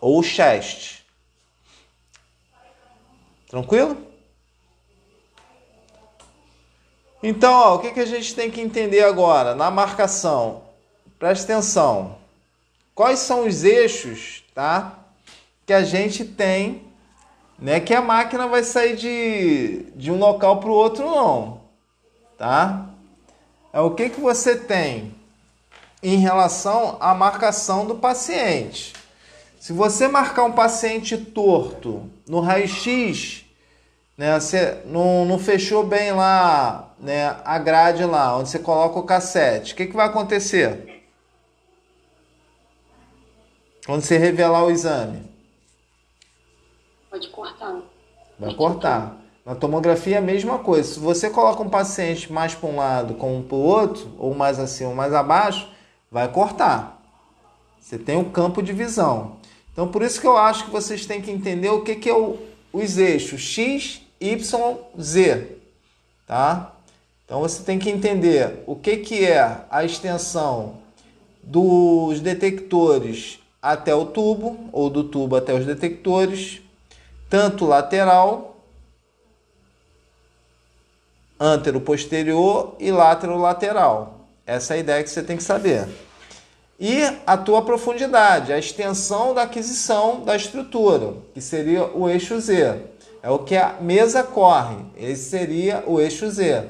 ou 0.00 0.22
chest. 0.22 1.00
Tranquilo? 3.48 3.96
Então, 7.22 7.52
ó, 7.52 7.74
o 7.74 7.78
que, 7.80 7.90
que 7.90 8.00
a 8.00 8.06
gente 8.06 8.34
tem 8.34 8.50
que 8.50 8.60
entender 8.60 9.02
agora 9.02 9.54
na 9.54 9.70
marcação? 9.70 10.62
Preste 11.18 11.44
atenção. 11.44 12.16
Quais 12.94 13.18
são 13.18 13.46
os 13.46 13.62
eixos, 13.62 14.42
tá? 14.54 14.98
Que 15.66 15.72
a 15.72 15.82
gente 15.82 16.24
tem, 16.24 16.82
né? 17.58 17.78
Que 17.78 17.92
a 17.92 18.00
máquina 18.00 18.46
vai 18.46 18.64
sair 18.64 18.96
de, 18.96 19.82
de 19.94 20.10
um 20.10 20.18
local 20.18 20.60
para 20.60 20.70
o 20.70 20.72
outro, 20.72 21.04
não, 21.04 21.60
tá? 22.38 22.86
É 23.72 23.80
o 23.80 23.90
que, 23.90 24.08
que 24.08 24.20
você 24.20 24.56
tem 24.56 25.14
em 26.02 26.16
relação 26.16 26.96
à 27.00 27.14
marcação 27.14 27.86
do 27.86 27.96
paciente. 27.96 28.94
Se 29.60 29.74
você 29.74 30.08
marcar 30.08 30.44
um 30.44 30.52
paciente 30.52 31.18
torto 31.18 32.10
no 32.26 32.40
raio-x, 32.40 33.44
né, 34.16 34.40
você 34.40 34.80
não, 34.86 35.26
não 35.26 35.38
fechou 35.38 35.84
bem 35.84 36.12
lá 36.12 36.94
né, 36.98 37.36
a 37.44 37.58
grade 37.58 38.02
lá, 38.06 38.38
onde 38.38 38.48
você 38.48 38.58
coloca 38.58 38.98
o 38.98 39.02
cassete, 39.02 39.74
o 39.74 39.76
que, 39.76 39.84
que 39.84 39.94
vai 39.94 40.06
acontecer? 40.06 41.04
Quando 43.84 44.00
você 44.00 44.16
revelar 44.16 44.64
o 44.64 44.70
exame? 44.70 45.30
Pode 47.10 47.28
cortar. 47.28 47.82
Vai 48.38 48.54
cortar. 48.54 49.16
Na 49.44 49.54
tomografia 49.54 50.14
é 50.14 50.18
a 50.18 50.22
mesma 50.22 50.60
coisa. 50.60 50.94
Se 50.94 50.98
você 50.98 51.28
coloca 51.28 51.62
um 51.62 51.68
paciente 51.68 52.32
mais 52.32 52.54
para 52.54 52.68
um 52.70 52.76
lado 52.76 53.12
como 53.12 53.42
para 53.42 53.56
o 53.56 53.62
outro, 53.62 54.10
ou 54.16 54.34
mais 54.34 54.58
assim 54.58 54.86
ou 54.86 54.94
mais 54.94 55.12
abaixo, 55.12 55.70
vai 56.10 56.28
cortar. 56.28 56.98
Você 57.78 57.98
tem 57.98 58.16
o 58.16 58.20
um 58.20 58.30
campo 58.30 58.62
de 58.62 58.72
visão. 58.72 59.39
Então, 59.80 59.90
por 59.90 60.02
isso 60.02 60.20
que 60.20 60.26
eu 60.26 60.36
acho 60.36 60.66
que 60.66 60.70
vocês 60.70 61.06
têm 61.06 61.22
que 61.22 61.30
entender 61.30 61.70
o 61.70 61.80
que, 61.80 61.94
que 61.94 62.10
é 62.10 62.14
o, 62.14 62.36
os 62.70 62.98
eixos 62.98 63.40
X, 63.40 64.02
Y, 64.20 64.78
Z. 65.00 65.56
Tá? 66.26 66.74
Então, 67.24 67.40
você 67.40 67.62
tem 67.62 67.78
que 67.78 67.88
entender 67.88 68.62
o 68.66 68.76
que, 68.76 68.98
que 68.98 69.24
é 69.24 69.64
a 69.70 69.82
extensão 69.82 70.74
dos 71.42 72.20
detectores 72.20 73.38
até 73.62 73.94
o 73.94 74.04
tubo, 74.04 74.68
ou 74.70 74.90
do 74.90 75.02
tubo 75.02 75.34
até 75.34 75.54
os 75.54 75.64
detectores, 75.64 76.60
tanto 77.30 77.64
lateral, 77.64 78.58
antero-posterior 81.40 82.76
e 82.78 82.92
lateral-lateral. 82.92 84.26
Essa 84.46 84.74
é 84.74 84.76
a 84.76 84.80
ideia 84.80 85.02
que 85.02 85.08
você 85.08 85.22
tem 85.22 85.38
que 85.38 85.42
saber 85.42 85.88
e 86.80 87.02
a 87.26 87.36
tua 87.36 87.60
profundidade, 87.60 88.54
a 88.54 88.58
extensão 88.58 89.34
da 89.34 89.42
aquisição 89.42 90.22
da 90.22 90.34
estrutura, 90.34 91.12
que 91.34 91.40
seria 91.40 91.84
o 91.84 92.08
eixo 92.08 92.40
Z. 92.40 92.80
É 93.22 93.28
o 93.28 93.40
que 93.40 93.54
a 93.54 93.74
mesa 93.82 94.22
corre, 94.22 94.78
esse 94.96 95.28
seria 95.28 95.84
o 95.86 96.00
eixo 96.00 96.30
Z. 96.30 96.64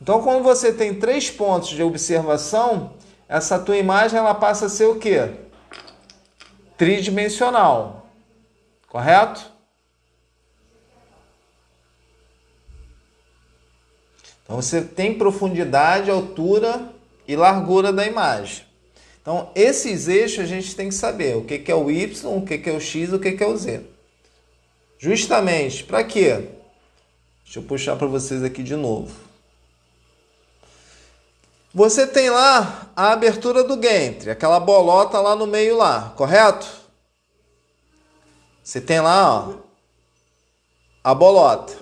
Então, 0.00 0.22
quando 0.22 0.42
você 0.42 0.72
tem 0.72 0.94
três 0.94 1.30
pontos 1.30 1.68
de 1.68 1.82
observação, 1.82 2.94
essa 3.28 3.58
tua 3.58 3.76
imagem 3.76 4.18
ela 4.18 4.34
passa 4.34 4.66
a 4.66 4.70
ser 4.70 4.86
o 4.86 4.98
quê? 4.98 5.32
Tridimensional. 6.78 8.06
Correto? 8.88 9.52
Então 14.42 14.56
você 14.56 14.82
tem 14.82 15.18
profundidade, 15.18 16.10
altura 16.10 16.90
e 17.26 17.36
largura 17.36 17.92
da 17.92 18.06
imagem. 18.06 18.73
Então, 19.24 19.50
esses 19.54 20.06
eixos 20.06 20.40
a 20.40 20.46
gente 20.46 20.76
tem 20.76 20.90
que 20.90 20.94
saber 20.94 21.34
o 21.34 21.46
que, 21.46 21.64
é 21.72 21.74
o 21.74 21.90
Y, 21.90 22.26
o 22.26 22.44
que, 22.44 22.68
é 22.68 22.72
o 22.74 22.78
X, 22.78 23.10
o 23.10 23.18
que, 23.18 23.32
que 23.32 23.42
é 23.42 23.46
o 23.46 23.56
Z. 23.56 23.80
Justamente 24.98 25.82
para 25.82 26.04
quê? 26.04 26.50
Deixa 27.42 27.58
eu 27.58 27.62
puxar 27.62 27.96
para 27.96 28.06
vocês 28.06 28.42
aqui 28.42 28.62
de 28.62 28.76
novo. 28.76 29.16
Você 31.72 32.06
tem 32.06 32.28
lá 32.28 32.92
a 32.94 33.12
abertura 33.12 33.64
do 33.64 33.76
gantry, 33.76 34.28
aquela 34.28 34.60
bolota 34.60 35.18
lá 35.18 35.34
no 35.34 35.46
meio 35.46 35.78
lá, 35.78 36.12
correto? 36.14 36.66
Você 38.62 38.78
tem 38.78 39.00
lá, 39.00 39.38
ó, 39.38 39.54
a 41.02 41.14
bolota. 41.14 41.72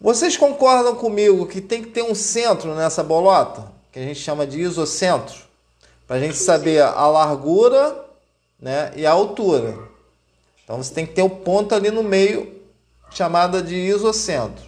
Vocês 0.00 0.36
concordam 0.36 0.96
comigo 0.96 1.46
que 1.46 1.60
tem 1.60 1.84
que 1.84 1.90
ter 1.90 2.02
um 2.02 2.16
centro 2.16 2.74
nessa 2.74 3.04
bolota, 3.04 3.72
que 3.92 4.00
a 4.00 4.02
gente 4.02 4.18
chama 4.18 4.44
de 4.44 4.60
isocentro? 4.60 5.47
Para 6.08 6.16
a 6.16 6.20
gente 6.20 6.38
saber 6.38 6.80
a 6.80 7.06
largura 7.06 8.02
né, 8.58 8.90
e 8.96 9.04
a 9.04 9.12
altura. 9.12 9.78
Então 10.64 10.82
você 10.82 10.92
tem 10.92 11.04
que 11.04 11.12
ter 11.12 11.22
o 11.22 11.28
ponto 11.28 11.74
ali 11.74 11.90
no 11.90 12.02
meio, 12.02 12.50
chamada 13.10 13.62
de 13.62 13.76
isocentro. 13.76 14.64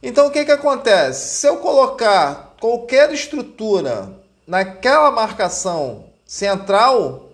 Então 0.00 0.28
o 0.28 0.30
que, 0.30 0.44
que 0.44 0.52
acontece? 0.52 1.34
Se 1.36 1.48
eu 1.48 1.56
colocar 1.56 2.54
qualquer 2.60 3.12
estrutura 3.12 4.08
naquela 4.46 5.10
marcação 5.10 6.04
central, 6.24 7.30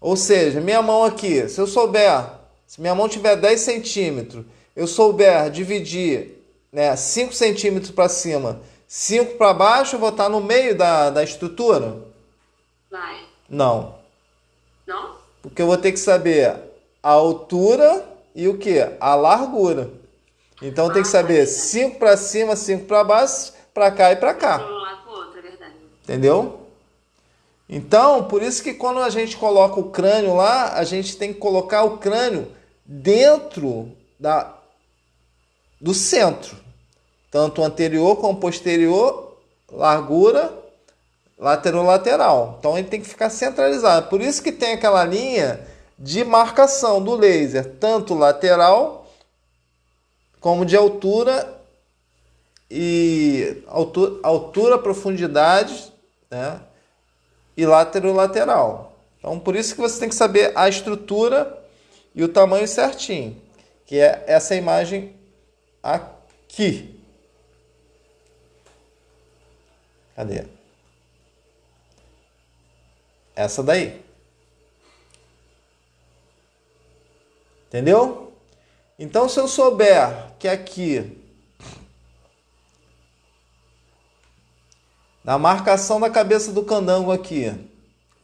ou 0.00 0.16
seja, 0.16 0.60
minha 0.60 0.80
mão 0.80 1.02
aqui, 1.02 1.48
se 1.48 1.60
eu 1.60 1.66
souber, 1.66 2.24
se 2.68 2.80
minha 2.80 2.94
mão 2.94 3.08
tiver 3.08 3.34
10 3.34 3.60
centímetros, 3.60 4.44
eu 4.76 4.86
souber 4.86 5.50
dividir 5.50 6.40
né, 6.72 6.94
5 6.94 7.32
centímetros 7.32 7.90
para 7.90 8.08
cima, 8.08 8.60
5 8.86 9.34
para 9.34 9.52
baixo, 9.52 9.96
eu 9.96 10.00
vou 10.00 10.10
estar 10.10 10.28
no 10.28 10.40
meio 10.40 10.76
da, 10.76 11.10
da 11.10 11.24
estrutura. 11.24 12.07
Vai. 12.90 13.20
Não. 13.48 13.94
Não? 14.86 15.16
Porque 15.42 15.62
eu 15.62 15.66
vou 15.66 15.76
ter 15.76 15.92
que 15.92 15.98
saber 15.98 16.56
a 17.02 17.10
altura 17.10 18.04
e 18.34 18.48
o 18.48 18.58
que? 18.58 18.78
A 19.00 19.14
largura. 19.14 19.90
Então 20.60 20.88
ah, 20.88 20.92
tem 20.92 21.02
que 21.02 21.08
saber 21.08 21.46
5 21.46 21.98
para 21.98 22.16
cima, 22.16 22.56
5 22.56 22.86
para 22.86 23.04
baixo, 23.04 23.52
para 23.72 23.90
cá 23.90 24.12
e 24.12 24.16
para 24.16 24.34
cá. 24.34 24.58
Um 24.58 24.78
lado 24.78 25.10
outro, 25.10 25.38
é 25.38 25.42
verdade. 25.42 25.74
Entendeu? 26.02 26.60
Então, 27.68 28.24
por 28.24 28.42
isso 28.42 28.62
que 28.62 28.72
quando 28.72 29.00
a 29.00 29.10
gente 29.10 29.36
coloca 29.36 29.78
o 29.78 29.90
crânio 29.90 30.34
lá, 30.34 30.72
a 30.72 30.84
gente 30.84 31.16
tem 31.16 31.32
que 31.32 31.38
colocar 31.38 31.84
o 31.84 31.98
crânio 31.98 32.50
dentro 32.84 33.92
da 34.18 34.54
do 35.80 35.94
centro, 35.94 36.56
tanto 37.30 37.62
anterior 37.62 38.16
como 38.16 38.40
posterior, 38.40 39.36
largura 39.70 40.52
lateral-lateral. 41.38 42.56
Então 42.58 42.76
ele 42.76 42.88
tem 42.88 43.00
que 43.00 43.08
ficar 43.08 43.30
centralizado. 43.30 44.08
Por 44.08 44.20
isso 44.20 44.42
que 44.42 44.50
tem 44.50 44.72
aquela 44.72 45.04
linha 45.04 45.60
de 45.98 46.24
marcação 46.24 47.02
do 47.02 47.14
laser, 47.14 47.76
tanto 47.78 48.14
lateral 48.14 49.06
como 50.40 50.64
de 50.64 50.76
altura 50.76 51.56
e 52.70 53.62
altura, 53.66 54.20
altura 54.22 54.78
profundidade, 54.78 55.92
né? 56.30 56.60
E 57.56 57.66
lateral-lateral. 57.66 58.92
Então 59.18 59.38
por 59.38 59.56
isso 59.56 59.74
que 59.74 59.80
você 59.80 59.98
tem 60.00 60.08
que 60.08 60.14
saber 60.14 60.52
a 60.54 60.68
estrutura 60.68 61.56
e 62.14 62.22
o 62.22 62.28
tamanho 62.28 62.66
certinho, 62.66 63.40
que 63.86 63.98
é 63.98 64.24
essa 64.26 64.54
imagem 64.54 65.14
aqui. 65.82 66.96
Cadê? 70.14 70.58
Essa 73.38 73.62
daí. 73.62 74.02
Entendeu? 77.68 78.32
Então, 78.98 79.28
se 79.28 79.38
eu 79.38 79.46
souber 79.46 80.32
que 80.40 80.48
aqui, 80.48 81.16
na 85.22 85.38
marcação 85.38 86.00
da 86.00 86.10
cabeça 86.10 86.50
do 86.50 86.64
candango 86.64 87.12
aqui, 87.12 87.54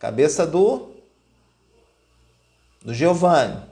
cabeça 0.01 0.45
do 0.45 0.93
do 2.83 2.93
Giovanni, 2.93 3.63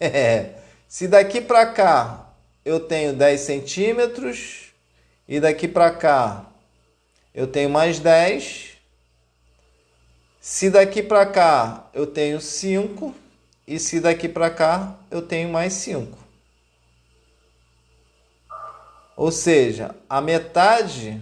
se 0.88 1.06
daqui 1.06 1.40
para 1.40 1.72
cá 1.72 2.34
eu 2.64 2.80
tenho 2.80 3.12
10 3.12 3.40
centímetros 3.40 4.72
e 5.28 5.38
daqui 5.38 5.68
para 5.68 5.92
cá 5.92 6.50
eu 7.32 7.46
tenho 7.46 7.70
mais 7.70 8.00
10, 8.00 8.69
se 10.40 10.70
daqui 10.70 11.02
para 11.02 11.26
cá 11.26 11.90
eu 11.92 12.06
tenho 12.06 12.40
5 12.40 13.14
e 13.66 13.78
se 13.78 14.00
daqui 14.00 14.26
para 14.26 14.48
cá 14.48 14.96
eu 15.10 15.20
tenho 15.20 15.50
mais 15.50 15.74
5. 15.74 16.18
Ou 19.14 19.30
seja, 19.30 19.94
a 20.08 20.18
metade, 20.18 21.20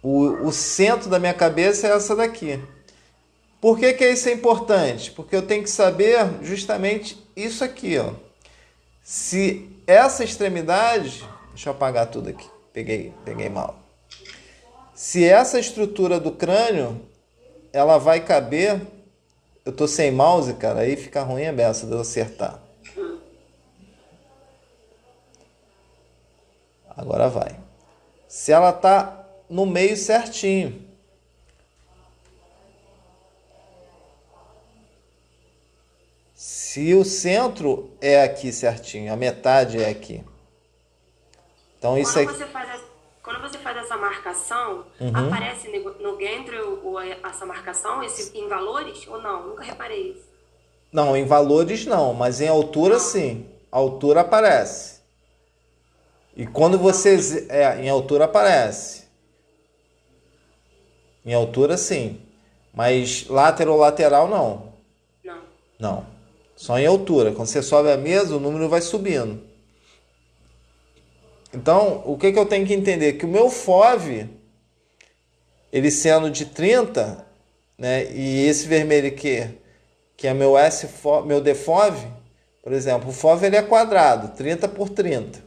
o, 0.00 0.46
o 0.46 0.52
centro 0.52 1.10
da 1.10 1.18
minha 1.18 1.34
cabeça 1.34 1.88
é 1.88 1.90
essa 1.90 2.14
daqui. 2.14 2.62
Por 3.60 3.76
que, 3.76 3.92
que 3.92 4.08
isso 4.08 4.28
é 4.28 4.32
importante? 4.32 5.10
Porque 5.10 5.34
eu 5.34 5.42
tenho 5.42 5.64
que 5.64 5.70
saber 5.70 6.18
justamente 6.42 7.20
isso 7.34 7.64
aqui, 7.64 7.98
ó. 7.98 8.14
Se 9.02 9.68
essa 9.84 10.22
extremidade, 10.22 11.28
deixa 11.48 11.68
eu 11.68 11.72
apagar 11.72 12.06
tudo 12.06 12.30
aqui, 12.30 12.48
peguei, 12.72 13.12
peguei 13.24 13.48
mal. 13.48 13.79
Se 15.00 15.24
essa 15.24 15.58
estrutura 15.58 16.20
do 16.20 16.30
crânio, 16.30 17.00
ela 17.72 17.96
vai 17.96 18.22
caber, 18.22 18.82
eu 19.64 19.72
tô 19.72 19.88
sem 19.88 20.10
mouse, 20.10 20.52
cara, 20.52 20.80
aí 20.80 20.94
fica 20.94 21.22
ruim 21.22 21.46
a 21.46 21.52
beça 21.54 21.86
de 21.86 21.92
eu 21.92 22.00
acertar. 22.00 22.62
Agora 26.90 27.30
vai. 27.30 27.58
Se 28.28 28.52
ela 28.52 28.74
tá 28.74 29.26
no 29.48 29.64
meio 29.64 29.96
certinho, 29.96 30.86
Se 36.34 36.94
o 36.94 37.04
centro 37.04 37.90
é 38.00 38.22
aqui 38.22 38.52
certinho, 38.52 39.12
a 39.12 39.16
metade 39.16 39.82
é 39.82 39.88
aqui. 39.88 40.22
Então 41.78 41.98
isso 41.98 42.18
é. 42.18 42.24
Você 42.24 42.46
faz, 42.46 42.89
quando 43.30 43.42
você 43.42 43.58
faz 43.58 43.76
essa 43.76 43.96
marcação, 43.96 44.86
uhum. 45.00 45.12
aparece 45.14 45.68
no 46.00 46.16
Gantry 46.16 46.56
essa 47.22 47.46
marcação, 47.46 48.02
esse, 48.02 48.36
em 48.36 48.48
valores 48.48 49.06
ou 49.06 49.22
não? 49.22 49.46
Nunca 49.46 49.62
reparei 49.62 50.10
isso. 50.10 50.28
Não, 50.92 51.16
em 51.16 51.24
valores 51.24 51.86
não, 51.86 52.12
mas 52.12 52.40
em 52.40 52.48
altura 52.48 52.94
não. 52.94 53.00
sim. 53.00 53.46
A 53.70 53.78
altura 53.78 54.22
aparece. 54.22 55.00
E 56.36 56.44
quando 56.44 56.76
você. 56.76 57.46
É, 57.48 57.80
em 57.80 57.88
altura 57.88 58.24
aparece. 58.24 59.04
Em 61.24 61.32
altura 61.32 61.76
sim. 61.76 62.20
Mas 62.74 63.28
lateral 63.28 63.76
lateral 63.76 64.26
não. 64.26 64.72
Não. 65.22 65.42
Não. 65.78 66.06
Só 66.56 66.76
em 66.80 66.86
altura. 66.86 67.30
Quando 67.30 67.46
você 67.46 67.62
sobe 67.62 67.92
a 67.92 67.96
mesa, 67.96 68.34
o 68.34 68.40
número 68.40 68.68
vai 68.68 68.80
subindo. 68.80 69.40
Então, 71.52 72.02
o 72.04 72.16
que, 72.16 72.32
que 72.32 72.38
eu 72.38 72.46
tenho 72.46 72.66
que 72.66 72.74
entender? 72.74 73.14
Que 73.14 73.24
o 73.24 73.28
meu 73.28 73.50
FOV, 73.50 74.28
ele 75.72 75.90
sendo 75.90 76.30
de 76.30 76.46
30, 76.46 77.26
né, 77.76 78.12
e 78.12 78.46
esse 78.46 78.66
vermelho 78.66 79.08
aqui, 79.08 79.48
que 80.16 80.28
é 80.28 80.34
meu 80.34 80.56
S, 80.56 80.88
meu 81.24 81.40
DFOV, 81.40 82.06
por 82.62 82.72
exemplo, 82.72 83.08
o 83.08 83.12
FOV 83.12 83.46
ele 83.46 83.56
é 83.56 83.62
quadrado, 83.62 84.36
30 84.36 84.68
por 84.68 84.90
30. 84.90 85.42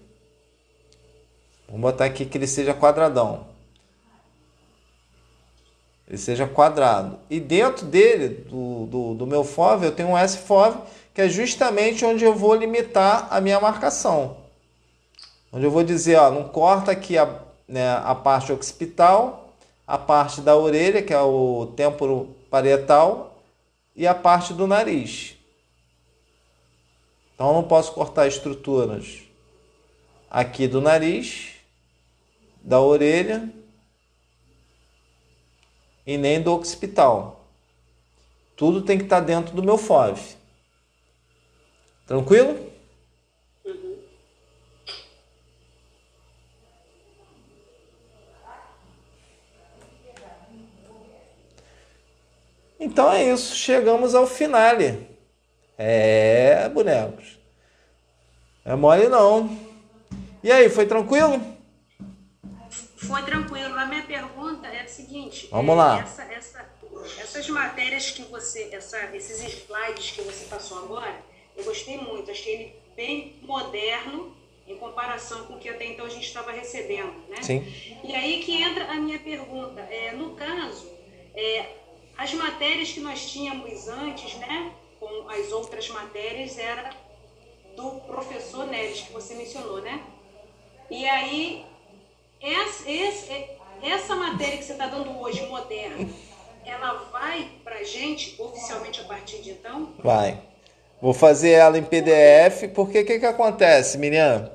Vamos 1.67 1.81
botar 1.81 2.05
aqui 2.05 2.25
que 2.25 2.37
ele 2.37 2.47
seja 2.47 2.73
quadradão. 2.73 3.47
Ele 6.07 6.17
seja 6.17 6.45
quadrado. 6.45 7.19
E 7.29 7.39
dentro 7.39 7.85
dele, 7.85 8.29
do, 8.49 8.85
do, 8.87 9.13
do 9.13 9.27
meu 9.27 9.43
FOV, 9.43 9.85
eu 9.85 9.91
tenho 9.91 10.09
um 10.09 10.27
SFOV 10.27 10.79
que 11.13 11.21
é 11.21 11.29
justamente 11.29 12.03
onde 12.03 12.25
eu 12.25 12.35
vou 12.35 12.55
limitar 12.55 13.27
a 13.29 13.39
minha 13.39 13.59
marcação. 13.59 14.42
Onde 15.53 15.65
eu 15.65 15.71
vou 15.71 15.83
dizer, 15.83 16.15
ó, 16.15 16.31
não 16.31 16.49
corta 16.49 16.91
aqui 16.91 17.15
a, 17.15 17.43
né, 17.67 17.91
a 17.97 18.15
parte 18.15 18.51
occipital, 18.51 19.53
a 19.85 19.99
parte 19.99 20.41
da 20.41 20.57
orelha, 20.57 21.03
que 21.03 21.13
é 21.13 21.21
o 21.21 21.71
temporo 21.75 22.35
parietal, 22.49 23.39
e 23.95 24.07
a 24.07 24.15
parte 24.15 24.51
do 24.51 24.65
nariz. 24.65 25.37
Então 27.35 27.49
eu 27.49 27.53
não 27.53 27.63
posso 27.63 27.93
cortar 27.93 28.25
estruturas 28.25 29.21
aqui 30.27 30.67
do 30.67 30.81
nariz, 30.81 31.51
da 32.63 32.81
orelha 32.81 33.47
e 36.03 36.17
nem 36.17 36.41
do 36.41 36.51
occipital. 36.51 37.45
Tudo 38.55 38.81
tem 38.81 38.97
que 38.97 39.03
estar 39.03 39.19
dentro 39.19 39.55
do 39.55 39.61
meu 39.61 39.77
FOV. 39.77 40.35
Tranquilo? 42.07 42.71
Uhum. 43.65 43.93
Então 52.83 53.09
é 53.09 53.31
isso, 53.31 53.55
chegamos 53.55 54.13
ao 54.13 54.27
finale. 54.27 55.07
É, 55.77 56.67
bonecos. 56.67 57.39
É 58.65 58.75
mole 58.75 59.07
não. 59.07 59.57
E 60.43 60.51
aí, 60.51 60.69
foi 60.69 60.85
tranquilo? 60.85 61.41
Foi 62.97 63.23
tranquilo. 63.23 63.73
A 63.79 63.85
minha 63.85 64.03
pergunta 64.03 64.67
é 64.67 64.81
a 64.81 64.87
seguinte. 64.87 65.47
Vamos 65.49 65.77
lá. 65.77 66.01
Essa, 66.01 66.23
essa, 66.23 66.69
essas 67.21 67.47
matérias 67.47 68.11
que 68.11 68.23
você, 68.23 68.67
essa, 68.73 68.99
esses 69.15 69.41
slides 69.41 70.11
que 70.11 70.21
você 70.21 70.43
passou 70.45 70.79
agora, 70.79 71.15
eu 71.55 71.63
gostei 71.63 71.97
muito, 71.97 72.31
achei 72.31 72.53
ele 72.53 72.75
bem 72.97 73.37
moderno 73.43 74.35
em 74.67 74.75
comparação 74.75 75.45
com 75.45 75.53
o 75.53 75.59
que 75.59 75.69
até 75.69 75.85
então 75.85 76.05
a 76.05 76.09
gente 76.09 76.27
estava 76.27 76.51
recebendo, 76.51 77.13
né? 77.29 77.41
Sim. 77.41 77.65
E 78.03 78.13
aí 78.13 78.41
que 78.43 78.61
entra 78.61 78.91
a 78.91 78.95
minha 78.95 79.19
pergunta. 79.19 79.79
É, 79.79 80.11
no 80.11 80.35
caso, 80.35 80.91
é, 81.33 81.82
as 82.17 82.33
matérias 82.33 82.91
que 82.91 82.99
nós 82.99 83.29
tínhamos 83.29 83.87
antes, 83.87 84.35
né, 84.35 84.71
com 84.99 85.29
as 85.29 85.51
outras 85.51 85.87
matérias, 85.89 86.57
era 86.57 86.89
do 87.75 87.91
professor 88.01 88.67
Neres, 88.67 89.01
que 89.01 89.11
você 89.11 89.33
mencionou, 89.33 89.81
né? 89.81 90.01
E 90.89 91.05
aí, 91.07 91.65
essa, 92.39 92.89
esse, 92.89 93.47
essa 93.81 94.15
matéria 94.15 94.57
que 94.57 94.63
você 94.63 94.73
está 94.73 94.87
dando 94.87 95.19
hoje, 95.19 95.45
moderna, 95.47 96.07
ela 96.65 97.09
vai 97.11 97.49
para 97.63 97.83
gente 97.83 98.39
oficialmente 98.39 99.01
a 99.01 99.03
partir 99.05 99.41
de 99.41 99.51
então? 99.51 99.89
Vai. 99.99 100.39
Vou 101.01 101.13
fazer 101.13 101.51
ela 101.51 101.77
em 101.77 101.83
PDF, 101.83 102.69
porque 102.73 102.99
o 102.99 103.05
que, 103.05 103.19
que 103.19 103.25
acontece, 103.25 103.97
Miriam? 103.97 104.49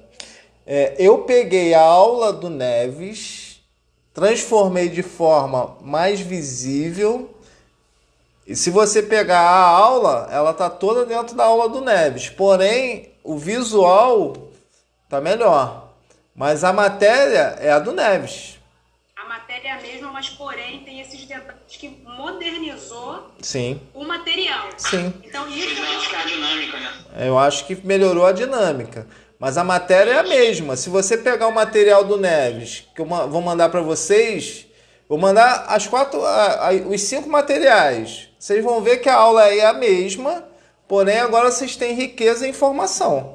É, 0.66 0.94
eu 0.98 1.18
peguei 1.24 1.74
a 1.74 1.82
aula 1.82 2.32
do 2.32 2.48
Neves, 2.48 3.60
transformei 4.14 4.88
de 4.88 5.02
forma 5.02 5.76
mais 5.80 6.20
visível. 6.20 7.34
E 8.48 8.56
se 8.56 8.70
você 8.70 9.02
pegar 9.02 9.40
a 9.40 9.68
aula, 9.68 10.28
ela 10.32 10.52
tá 10.52 10.68
toda 10.68 11.06
dentro 11.06 11.36
da 11.36 11.44
aula 11.44 11.68
do 11.68 11.80
Neves. 11.80 12.28
Porém, 12.30 13.12
o 13.22 13.36
visual 13.36 14.34
tá 15.08 15.20
melhor. 15.20 15.92
Mas 16.34 16.64
a 16.64 16.72
matéria 16.72 17.56
é 17.60 17.70
a 17.70 17.78
do 17.78 17.92
Neves 17.92 18.58
matéria 19.48 19.68
é 19.68 19.72
a 19.72 19.80
mesma, 19.80 20.12
mas 20.12 20.28
porém 20.30 20.80
tem 20.80 21.00
esses 21.00 21.24
detalhes 21.24 21.56
que 21.68 21.88
modernizou 22.04 23.30
Sim. 23.40 23.80
o 23.94 24.04
material. 24.04 24.68
Sim. 24.76 25.12
Então 25.24 25.48
isso 25.48 25.80
é 25.80 26.16
a 26.16 26.24
dinâmica, 26.24 26.78
né? 26.78 26.92
Eu 27.26 27.38
acho 27.38 27.66
que 27.66 27.74
melhorou 27.86 28.26
a 28.26 28.32
dinâmica. 28.32 29.06
Mas 29.38 29.56
a 29.56 29.62
matéria 29.62 30.12
é 30.12 30.18
a 30.18 30.22
mesma. 30.24 30.76
Se 30.76 30.90
você 30.90 31.16
pegar 31.16 31.46
o 31.46 31.54
material 31.54 32.04
do 32.04 32.16
Neves, 32.16 32.88
que 32.94 33.00
eu 33.00 33.06
vou 33.06 33.40
mandar 33.40 33.68
para 33.68 33.80
vocês, 33.80 34.66
vou 35.08 35.16
mandar 35.16 35.66
as 35.68 35.86
quatro, 35.86 36.24
a, 36.24 36.68
a, 36.68 36.72
os 36.72 37.00
cinco 37.02 37.28
materiais. 37.28 38.27
Vocês 38.38 38.62
vão 38.62 38.80
ver 38.80 38.98
que 38.98 39.08
a 39.08 39.16
aula 39.16 39.48
é 39.48 39.66
a 39.66 39.72
mesma, 39.72 40.46
porém 40.86 41.18
agora 41.18 41.50
vocês 41.50 41.74
têm 41.74 41.94
riqueza 41.94 42.46
e 42.46 42.50
informação. 42.50 43.32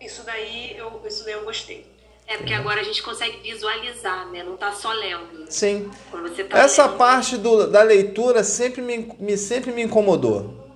Isso 0.00 0.22
daí 0.24 0.76
eu, 0.76 1.02
isso 1.06 1.24
daí 1.24 1.34
eu 1.34 1.44
gostei. 1.44 1.86
É, 2.26 2.38
porque 2.38 2.54
agora 2.54 2.80
a 2.80 2.84
gente 2.84 3.02
consegue 3.02 3.38
visualizar, 3.38 4.26
né? 4.32 4.42
Não 4.42 4.56
tá 4.56 4.72
só 4.72 4.92
lendo. 4.92 5.46
Sim. 5.48 5.90
Tá 6.50 6.58
Essa 6.58 6.86
lendo... 6.86 6.96
parte 6.96 7.36
do, 7.36 7.68
da 7.68 7.82
leitura 7.82 8.42
sempre 8.42 8.82
me, 8.82 9.14
me, 9.18 9.36
sempre 9.36 9.70
me 9.70 9.82
incomodou. 9.82 10.66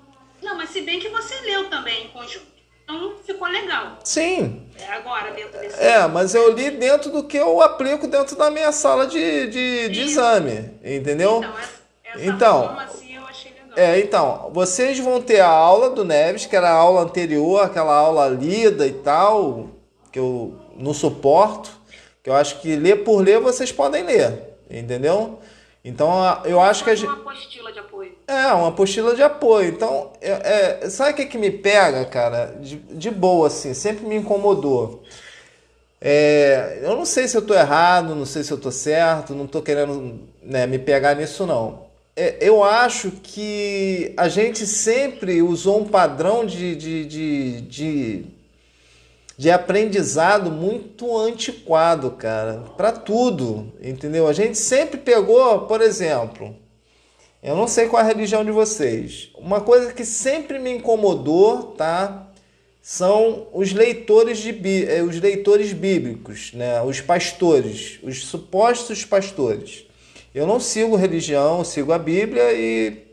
Não, 0.40 0.56
mas 0.56 0.70
se 0.70 0.80
bem 0.82 1.00
que 1.00 1.08
você 1.08 1.34
leu 1.40 1.68
também 1.68 2.06
em 2.06 2.08
conjunto. 2.08 2.46
Então 2.84 3.16
ficou 3.24 3.48
legal. 3.48 3.98
Sim. 4.04 4.68
É 4.78 4.92
agora, 4.92 5.32
dentro 5.32 5.58
desse. 5.60 5.80
É, 5.80 6.06
mas 6.06 6.34
eu 6.34 6.52
li 6.52 6.70
dentro 6.70 7.10
do 7.10 7.24
que 7.24 7.36
eu 7.36 7.60
aplico 7.60 8.06
dentro 8.06 8.36
da 8.36 8.50
minha 8.50 8.70
sala 8.70 9.06
de, 9.06 9.48
de, 9.48 9.88
de 9.88 10.00
exame. 10.02 10.70
Entendeu? 10.84 11.38
Então, 11.38 11.58
essa, 11.58 12.24
então 12.24 12.66
forma, 12.66 12.82
assim. 12.84 13.09
É, 13.76 14.00
então, 14.00 14.50
vocês 14.52 14.98
vão 14.98 15.20
ter 15.20 15.40
a 15.40 15.48
aula 15.48 15.90
do 15.90 16.04
Neves, 16.04 16.46
que 16.46 16.56
era 16.56 16.70
a 16.70 16.74
aula 16.74 17.02
anterior, 17.02 17.62
aquela 17.62 17.94
aula 17.94 18.28
lida 18.28 18.86
e 18.86 18.92
tal, 18.92 19.68
que 20.10 20.18
eu 20.18 20.56
não 20.76 20.92
suporto, 20.92 21.70
que 22.22 22.30
eu 22.30 22.34
acho 22.34 22.60
que 22.60 22.74
ler 22.76 23.04
por 23.04 23.22
ler 23.22 23.40
vocês 23.40 23.70
podem 23.70 24.02
ler, 24.02 24.56
entendeu? 24.68 25.38
Então 25.84 26.10
eu 26.44 26.60
acho 26.60 26.84
que 26.84 26.90
a 26.90 26.94
gente. 26.94 27.08
Uma 27.08 27.20
apostila 27.20 27.72
de 27.72 27.78
apoio. 27.78 28.12
É, 28.26 28.46
uma 28.52 28.68
apostila 28.68 29.14
de 29.14 29.22
apoio. 29.22 29.68
Então, 29.68 30.12
é, 30.20 30.82
é, 30.84 30.90
sabe 30.90 31.12
o 31.12 31.14
que, 31.14 31.26
que 31.26 31.38
me 31.38 31.50
pega, 31.50 32.04
cara? 32.04 32.54
De, 32.60 32.76
de 32.76 33.10
boa, 33.10 33.46
assim, 33.46 33.72
sempre 33.72 34.06
me 34.06 34.16
incomodou. 34.16 35.02
É, 36.00 36.80
eu 36.82 36.96
não 36.96 37.04
sei 37.04 37.28
se 37.28 37.36
eu 37.36 37.42
tô 37.42 37.54
errado, 37.54 38.14
não 38.14 38.24
sei 38.24 38.42
se 38.42 38.50
eu 38.50 38.58
tô 38.58 38.70
certo, 38.70 39.34
não 39.34 39.46
tô 39.46 39.60
querendo 39.60 40.20
né, 40.42 40.66
me 40.66 40.78
pegar 40.78 41.14
nisso, 41.14 41.46
não. 41.46 41.89
É, 42.20 42.36
eu 42.40 42.62
acho 42.62 43.12
que 43.22 44.12
a 44.14 44.28
gente 44.28 44.66
sempre 44.66 45.40
usou 45.40 45.80
um 45.80 45.88
padrão 45.88 46.44
de, 46.44 46.76
de, 46.76 47.06
de, 47.06 47.60
de 47.62 48.24
de 49.38 49.50
aprendizado 49.50 50.50
muito 50.50 51.16
antiquado, 51.16 52.10
cara, 52.10 52.62
para 52.76 52.92
tudo, 52.92 53.72
entendeu? 53.82 54.28
A 54.28 54.34
gente 54.34 54.58
sempre 54.58 54.98
pegou, 54.98 55.60
por 55.60 55.80
exemplo, 55.80 56.54
Eu 57.42 57.56
não 57.56 57.66
sei 57.66 57.88
qual 57.88 58.02
a 58.02 58.06
religião 58.06 58.44
de 58.44 58.50
vocês. 58.50 59.30
Uma 59.38 59.62
coisa 59.62 59.94
que 59.94 60.04
sempre 60.04 60.58
me 60.58 60.70
incomodou, 60.76 61.72
tá? 61.72 62.28
São 62.82 63.46
os 63.54 63.72
leitores 63.72 64.36
de 64.36 64.50
eh, 64.86 65.02
os 65.02 65.18
leitores 65.18 65.72
bíblicos, 65.72 66.52
né? 66.52 66.82
Os 66.82 67.00
pastores, 67.00 67.98
os 68.02 68.26
supostos 68.26 69.06
pastores. 69.06 69.86
Eu 70.34 70.46
não 70.46 70.60
sigo 70.60 70.96
religião, 70.96 71.58
eu 71.58 71.64
sigo 71.64 71.92
a 71.92 71.98
Bíblia 71.98 72.52
e 72.52 73.04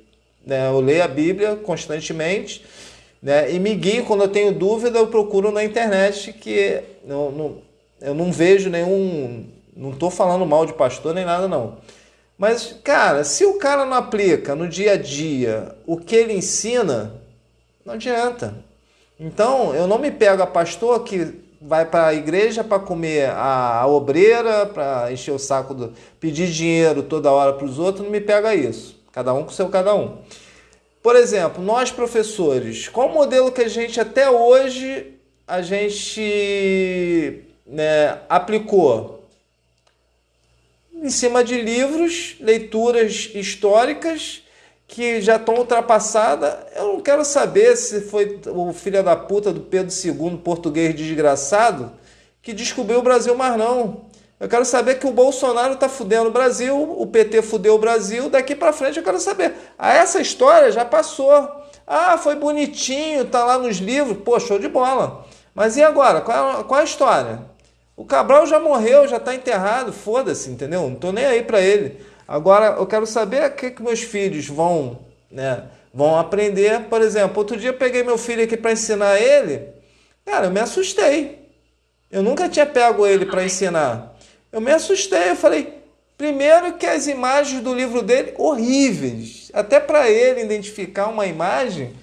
né, 0.45 0.67
eu 0.67 0.79
leio 0.79 1.03
a 1.03 1.07
Bíblia 1.07 1.55
constantemente, 1.55 2.63
né? 3.21 3.51
E 3.51 3.59
me 3.59 3.73
guio 3.75 4.05
quando 4.05 4.23
eu 4.23 4.29
tenho 4.29 4.53
dúvida, 4.53 4.99
eu 4.99 5.07
procuro 5.07 5.51
na 5.51 5.63
internet 5.63 6.31
que 6.33 6.81
não, 7.05 7.31
não, 7.31 7.57
eu 7.99 8.13
não 8.13 8.31
vejo 8.31 8.69
nenhum, 8.69 9.45
não 9.75 9.91
estou 9.91 10.09
falando 10.09 10.45
mal 10.45 10.65
de 10.65 10.73
pastor 10.73 11.13
nem 11.13 11.25
nada 11.25 11.47
não 11.47 11.77
mas, 12.37 12.75
cara, 12.83 13.23
se 13.23 13.45
o 13.45 13.57
cara 13.57 13.83
não 13.83 13.97
aplica 13.97 14.53
no 14.53 14.67
dia 14.67 14.93
a 14.93 14.97
dia 14.97 15.75
o 15.87 15.97
que 15.97 16.15
ele 16.15 16.33
ensina, 16.33 17.19
não 17.83 17.95
adianta. 17.95 18.53
Então, 19.19 19.73
eu 19.73 19.87
não 19.87 19.97
me 19.97 20.11
pego 20.11 20.43
a 20.43 20.47
pastor 20.47 21.03
que 21.03 21.33
vai 21.61 21.85
para 21.85 22.07
a 22.07 22.13
igreja 22.13 22.63
para 22.63 22.79
comer 22.79 23.29
a, 23.29 23.81
a 23.81 23.87
obreira, 23.87 24.65
para 24.65 25.11
encher 25.11 25.31
o 25.31 25.39
saco, 25.39 25.73
do, 25.73 25.93
pedir 26.19 26.47
dinheiro 26.47 27.03
toda 27.03 27.31
hora 27.31 27.53
para 27.53 27.65
os 27.65 27.79
outros, 27.79 28.03
não 28.03 28.11
me 28.11 28.21
pega 28.21 28.53
isso. 28.55 28.95
Cada 29.11 29.33
um 29.33 29.43
com 29.43 29.51
seu 29.51 29.69
cada 29.69 29.95
um. 29.95 30.17
Por 31.01 31.15
exemplo, 31.15 31.63
nós 31.63 31.91
professores, 31.91 32.87
qual 32.87 33.09
o 33.09 33.13
modelo 33.13 33.51
que 33.51 33.61
a 33.61 33.67
gente 33.67 33.99
até 33.99 34.29
hoje 34.29 35.13
a 35.47 35.61
gente 35.61 37.43
né, 37.65 38.19
aplicou? 38.27 39.17
em 41.01 41.09
cima 41.09 41.43
de 41.43 41.61
livros, 41.61 42.35
leituras 42.39 43.29
históricas 43.33 44.43
que 44.87 45.21
já 45.21 45.35
estão 45.35 45.55
ultrapassadas. 45.55 46.55
Eu 46.75 46.93
não 46.93 46.99
quero 47.01 47.25
saber 47.25 47.75
se 47.75 48.01
foi 48.01 48.39
o 48.47 48.71
filho 48.71 49.03
da 49.03 49.15
puta 49.15 49.51
do 49.51 49.59
Pedro 49.61 49.93
II, 49.93 50.37
português 50.37 50.95
desgraçado, 50.95 51.91
que 52.41 52.53
descobriu 52.53 52.99
o 52.99 53.03
Brasil 53.03 53.35
mais 53.35 53.57
não. 53.57 54.07
Eu 54.39 54.47
quero 54.47 54.63
saber 54.63 54.99
que 54.99 55.07
o 55.07 55.11
Bolsonaro 55.11 55.73
está 55.73 55.89
fudendo 55.89 56.29
o 56.29 56.31
Brasil, 56.31 56.79
o 56.79 57.07
PT 57.07 57.41
fudeu 57.41 57.73
o 57.75 57.79
Brasil, 57.79 58.29
daqui 58.29 58.55
para 58.55 58.71
frente 58.71 58.97
eu 58.97 59.03
quero 59.03 59.19
saber. 59.19 59.53
Ah, 59.77 59.93
essa 59.93 60.21
história 60.21 60.71
já 60.71 60.85
passou. 60.85 61.49
Ah, 61.85 62.17
foi 62.17 62.35
bonitinho, 62.35 63.25
tá 63.25 63.43
lá 63.43 63.57
nos 63.57 63.77
livros, 63.77 64.17
pô, 64.23 64.39
show 64.39 64.59
de 64.59 64.67
bola. 64.67 65.25
Mas 65.55 65.75
e 65.75 65.83
agora? 65.83 66.21
Qual 66.21 66.59
é, 66.59 66.63
qual 66.63 66.79
é 66.79 66.83
a 66.83 66.85
história? 66.85 67.41
O 67.95 68.05
Cabral 68.05 68.45
já 68.45 68.59
morreu, 68.59 69.07
já 69.07 69.17
está 69.17 69.33
enterrado, 69.33 69.91
foda-se, 69.91 70.51
entendeu? 70.51 70.81
Não 70.81 70.93
estou 70.93 71.11
nem 71.11 71.25
aí 71.25 71.41
para 71.41 71.59
ele. 71.59 71.99
Agora, 72.27 72.75
eu 72.77 72.85
quero 72.85 73.05
saber 73.05 73.45
o 73.45 73.51
que, 73.53 73.71
que 73.71 73.81
meus 73.81 74.01
filhos 74.01 74.47
vão, 74.47 74.99
né, 75.31 75.63
vão 75.93 76.17
aprender. 76.17 76.81
Por 76.89 77.01
exemplo, 77.01 77.37
outro 77.37 77.55
dia 77.55 77.69
eu 77.69 77.75
peguei 77.75 78.03
meu 78.03 78.17
filho 78.17 78.43
aqui 78.43 78.57
para 78.57 78.73
ensinar 78.73 79.19
ele. 79.19 79.69
Cara, 80.25 80.47
eu 80.47 80.51
me 80.51 80.59
assustei. 80.59 81.47
Eu 82.11 82.21
nunca 82.21 82.49
tinha 82.49 82.65
pego 82.65 83.07
ele 83.07 83.25
para 83.25 83.45
ensinar. 83.45 84.17
Eu 84.51 84.59
me 84.59 84.71
assustei. 84.71 85.31
Eu 85.31 85.35
falei, 85.37 85.73
primeiro 86.17 86.73
que 86.73 86.85
as 86.85 87.07
imagens 87.07 87.61
do 87.61 87.73
livro 87.73 88.01
dele, 88.01 88.33
horríveis. 88.37 89.49
Até 89.53 89.79
para 89.79 90.09
ele 90.09 90.41
identificar 90.41 91.07
uma 91.07 91.25
imagem, 91.25 91.93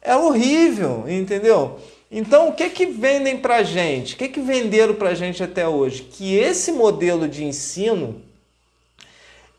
é 0.00 0.16
horrível, 0.16 1.04
entendeu? 1.08 1.78
Então, 2.10 2.48
o 2.48 2.52
que 2.52 2.68
que 2.68 2.84
vendem 2.84 3.38
para 3.38 3.62
gente? 3.62 4.14
O 4.14 4.18
que 4.18 4.28
que 4.28 4.40
venderam 4.40 4.94
para 4.94 5.14
gente 5.14 5.42
até 5.42 5.66
hoje? 5.66 6.02
Que 6.02 6.36
esse 6.36 6.72
modelo 6.72 7.28
de 7.28 7.44
ensino 7.44 8.20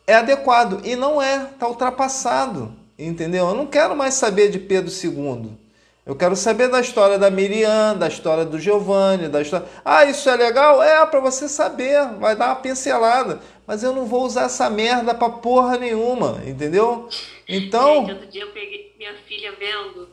é 0.06 0.16
adequado 0.16 0.82
e 0.84 0.96
não 0.96 1.22
é, 1.22 1.50
está 1.52 1.68
ultrapassado, 1.68 2.74
entendeu? 2.98 3.48
Eu 3.48 3.56
não 3.56 3.66
quero 3.66 3.96
mais 3.96 4.16
saber 4.16 4.50
de 4.50 4.60
Pedro 4.60 4.92
II. 4.92 5.52
Eu 6.06 6.18
quero 6.18 6.36
saber 6.36 6.68
da 6.68 6.82
história 6.82 7.18
da 7.18 7.32
Miriam, 7.32 7.96
da 7.98 8.10
história 8.10 8.44
do 8.44 8.60
Giovanni, 8.60 9.30
da 9.30 9.42
história. 9.42 9.66
Ah, 9.86 10.04
isso 10.04 10.30
é 10.30 10.36
legal? 10.36 10.84
É 10.84 11.06
para 11.06 11.22
você 11.22 11.48
saber, 11.48 12.06
vai 12.20 12.36
dar 12.36 12.48
uma 12.48 12.56
pincelada. 12.58 13.40
Mas 13.66 13.84
eu 13.84 13.94
não 13.94 14.06
vou 14.06 14.24
usar 14.24 14.44
essa 14.44 14.70
merda 14.70 15.16
para 15.16 15.30
porra 15.30 15.78
nenhuma, 15.78 16.42
entendeu? 16.46 17.08
Então. 17.48 18.02
Gente, 18.02 18.12
outro 18.12 18.28
dia 18.28 18.42
eu 18.42 18.52
peguei 18.52 18.94
minha 18.98 19.16
filha 19.26 19.54
vendo 19.58 20.10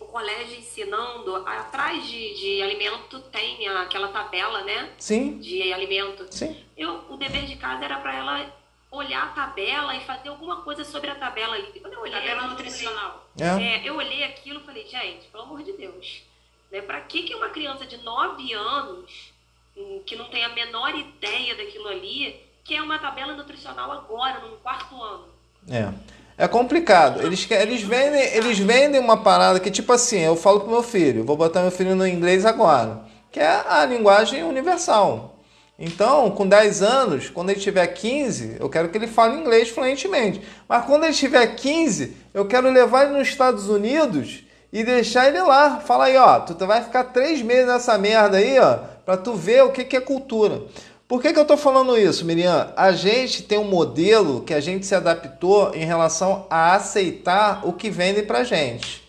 o 0.00 0.04
colégio 0.04 0.58
ensinando, 0.58 1.36
atrás 1.36 2.06
de, 2.06 2.34
de 2.34 2.62
alimento 2.62 3.20
tem 3.32 3.66
aquela 3.68 4.08
tabela, 4.08 4.62
né? 4.62 4.90
Sim. 4.98 5.38
De 5.38 5.72
alimento. 5.72 6.26
Sim. 6.30 6.56
Eu, 6.76 7.04
o 7.08 7.16
dever 7.16 7.44
de 7.44 7.56
casa 7.56 7.84
era 7.84 7.98
para 7.98 8.14
ela 8.14 8.57
olhar 8.90 9.24
a 9.24 9.28
tabela 9.28 9.94
e 9.94 10.04
fazer 10.04 10.28
alguma 10.28 10.62
coisa 10.62 10.84
sobre 10.84 11.10
a 11.10 11.14
tabela 11.14 11.54
ali. 11.54 11.80
Quando 11.80 11.94
eu 11.94 12.00
olhei, 12.00 12.14
tabela 12.14 12.48
nutricional. 12.48 13.26
É. 13.38 13.44
É, 13.62 13.88
eu 13.88 13.96
olhei 13.96 14.24
aquilo 14.24 14.60
e 14.60 14.64
falei, 14.64 14.86
gente, 14.86 15.26
pelo 15.28 15.44
amor 15.44 15.62
de 15.62 15.72
Deus, 15.72 16.22
né? 16.70 16.80
Para 16.80 17.00
que 17.02 17.22
que 17.22 17.34
uma 17.34 17.50
criança 17.50 17.84
de 17.86 17.98
9 17.98 18.52
anos 18.54 19.32
hum, 19.76 20.02
que 20.06 20.16
não 20.16 20.26
tem 20.26 20.44
a 20.44 20.48
menor 20.50 20.94
ideia 20.94 21.54
daquilo 21.56 21.88
ali, 21.88 22.40
quer 22.64 22.82
uma 22.82 22.98
tabela 22.98 23.34
nutricional 23.34 23.92
agora, 23.92 24.40
no 24.40 24.56
quarto 24.58 25.00
ano? 25.02 25.28
É. 25.70 25.92
É 26.38 26.46
complicado. 26.46 27.20
Eles, 27.20 27.50
eles, 27.50 27.82
vendem, 27.82 28.22
eles 28.36 28.60
vendem 28.60 29.00
uma 29.00 29.16
parada 29.16 29.58
que, 29.58 29.72
tipo 29.72 29.92
assim, 29.92 30.20
eu 30.20 30.36
falo 30.36 30.60
pro 30.60 30.70
meu 30.70 30.84
filho, 30.84 31.24
vou 31.24 31.36
botar 31.36 31.62
meu 31.62 31.72
filho 31.72 31.96
no 31.96 32.06
inglês 32.06 32.46
agora, 32.46 33.02
que 33.32 33.40
é 33.40 33.64
a 33.68 33.84
linguagem 33.84 34.44
universal. 34.44 35.34
Então, 35.78 36.28
com 36.32 36.46
10 36.46 36.82
anos, 36.82 37.30
quando 37.30 37.50
ele 37.50 37.60
tiver 37.60 37.86
15, 37.86 38.56
eu 38.58 38.68
quero 38.68 38.88
que 38.88 38.98
ele 38.98 39.06
fale 39.06 39.36
inglês 39.36 39.68
fluentemente. 39.68 40.42
Mas 40.68 40.84
quando 40.84 41.04
ele 41.04 41.12
tiver 41.12 41.46
15, 41.54 42.16
eu 42.34 42.46
quero 42.46 42.68
levar 42.68 43.04
ele 43.04 43.16
nos 43.16 43.28
Estados 43.28 43.68
Unidos 43.68 44.42
e 44.72 44.82
deixar 44.82 45.28
ele 45.28 45.40
lá. 45.40 45.78
Fala 45.78 46.06
aí, 46.06 46.16
ó, 46.16 46.40
tu 46.40 46.66
vai 46.66 46.82
ficar 46.82 47.04
três 47.04 47.42
meses 47.42 47.68
nessa 47.68 47.96
merda 47.96 48.38
aí, 48.38 48.58
ó, 48.58 48.78
pra 49.06 49.16
tu 49.16 49.34
ver 49.34 49.62
o 49.62 49.70
que, 49.70 49.84
que 49.84 49.96
é 49.96 50.00
cultura. 50.00 50.62
Por 51.06 51.22
que, 51.22 51.32
que 51.32 51.38
eu 51.38 51.42
estou 51.42 51.56
falando 51.56 51.96
isso, 51.96 52.24
Miriam? 52.24 52.72
A 52.76 52.90
gente 52.90 53.44
tem 53.44 53.56
um 53.56 53.64
modelo 53.64 54.42
que 54.42 54.52
a 54.52 54.60
gente 54.60 54.84
se 54.84 54.96
adaptou 54.96 55.72
em 55.74 55.84
relação 55.84 56.44
a 56.50 56.74
aceitar 56.74 57.66
o 57.66 57.72
que 57.72 57.88
vendem 57.88 58.26
para 58.26 58.44
gente, 58.44 59.08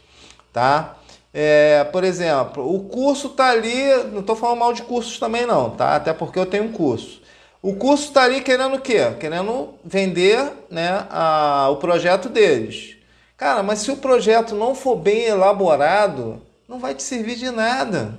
tá? 0.54 0.99
É, 1.34 1.84
por 1.86 2.04
exemplo, 2.04 2.74
o 2.74 2.86
curso 2.86 3.30
tá 3.30 3.50
ali, 3.50 3.94
não 4.12 4.22
estou 4.22 4.36
falando 4.36 4.60
mal 4.60 4.74
de 4.74 4.82
cursos 4.82 5.20
também 5.20 5.46
não, 5.46 5.70
tá? 5.70 5.96
Até 5.96 6.12
porque 6.14 6.40
eu 6.40 6.46
tenho 6.46 6.66
um 6.66 6.72
curso. 6.72 7.22
O 7.62 7.76
curso 7.76 8.06
está 8.06 8.24
ali 8.24 8.42
querendo 8.42 8.76
o 8.76 8.82
quê? 8.82 9.00
Querendo 9.20 9.74
vender 9.84 10.52
né, 10.70 11.06
a, 11.10 11.70
o 11.70 11.78
projeto 11.78 12.30
deles. 12.30 12.96
Cara, 13.38 13.62
mas 13.62 13.80
se 13.80 13.92
o 13.92 13.98
projeto 13.98 14.56
não 14.56 14.74
for 14.74 14.96
bem 14.96 15.26
elaborado, 15.26 16.42
não 16.68 16.80
vai 16.80 16.96
te 16.96 17.04
servir 17.04 17.36
de 17.36 17.52
nada. 17.52 18.18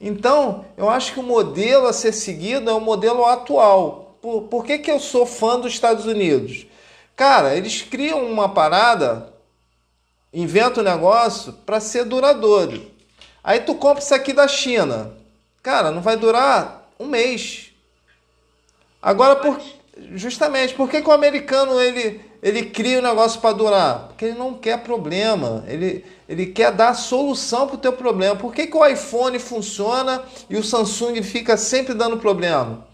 Então, 0.00 0.64
eu 0.76 0.88
acho 0.90 1.12
que 1.12 1.20
o 1.20 1.22
modelo 1.22 1.86
a 1.86 1.92
ser 1.92 2.12
seguido 2.12 2.70
é 2.70 2.74
o 2.74 2.80
modelo 2.80 3.24
atual. 3.24 4.16
Por, 4.20 4.42
por 4.42 4.64
que, 4.64 4.78
que 4.78 4.90
eu 4.90 4.98
sou 4.98 5.26
fã 5.26 5.58
dos 5.60 5.72
Estados 5.72 6.06
Unidos? 6.06 6.66
Cara, 7.14 7.54
eles 7.54 7.82
criam 7.82 8.24
uma 8.24 8.48
parada, 8.48 9.32
inventam 10.34 10.82
um 10.82 10.86
negócio 10.86 11.52
para 11.64 11.80
ser 11.80 12.04
duradouro. 12.04 12.90
Aí 13.42 13.60
tu 13.60 13.74
compra 13.76 14.02
isso 14.02 14.14
aqui 14.14 14.32
da 14.32 14.48
China. 14.48 15.12
Cara, 15.62 15.90
não 15.90 16.02
vai 16.02 16.16
durar 16.16 16.90
um 16.98 17.06
mês. 17.06 17.70
Agora, 19.00 19.36
por, 19.36 19.60
justamente, 20.14 20.74
por 20.74 20.90
que, 20.90 21.00
que 21.00 21.08
o 21.08 21.12
americano 21.12 21.80
ele, 21.80 22.20
ele 22.42 22.64
cria 22.64 22.98
um 22.98 23.02
negócio 23.02 23.40
para 23.40 23.54
durar? 23.54 24.08
Porque 24.08 24.24
ele 24.24 24.38
não 24.38 24.54
quer 24.54 24.82
problema. 24.82 25.64
Ele, 25.68 26.04
ele 26.28 26.46
quer 26.46 26.72
dar 26.72 26.94
solução 26.94 27.66
para 27.66 27.76
o 27.76 27.78
teu 27.78 27.92
problema. 27.92 28.34
Por 28.34 28.52
que, 28.52 28.66
que 28.66 28.76
o 28.76 28.84
iPhone 28.84 29.38
funciona 29.38 30.22
e 30.50 30.56
o 30.56 30.64
Samsung 30.64 31.22
fica 31.22 31.56
sempre 31.56 31.94
dando 31.94 32.16
problema? 32.16 32.86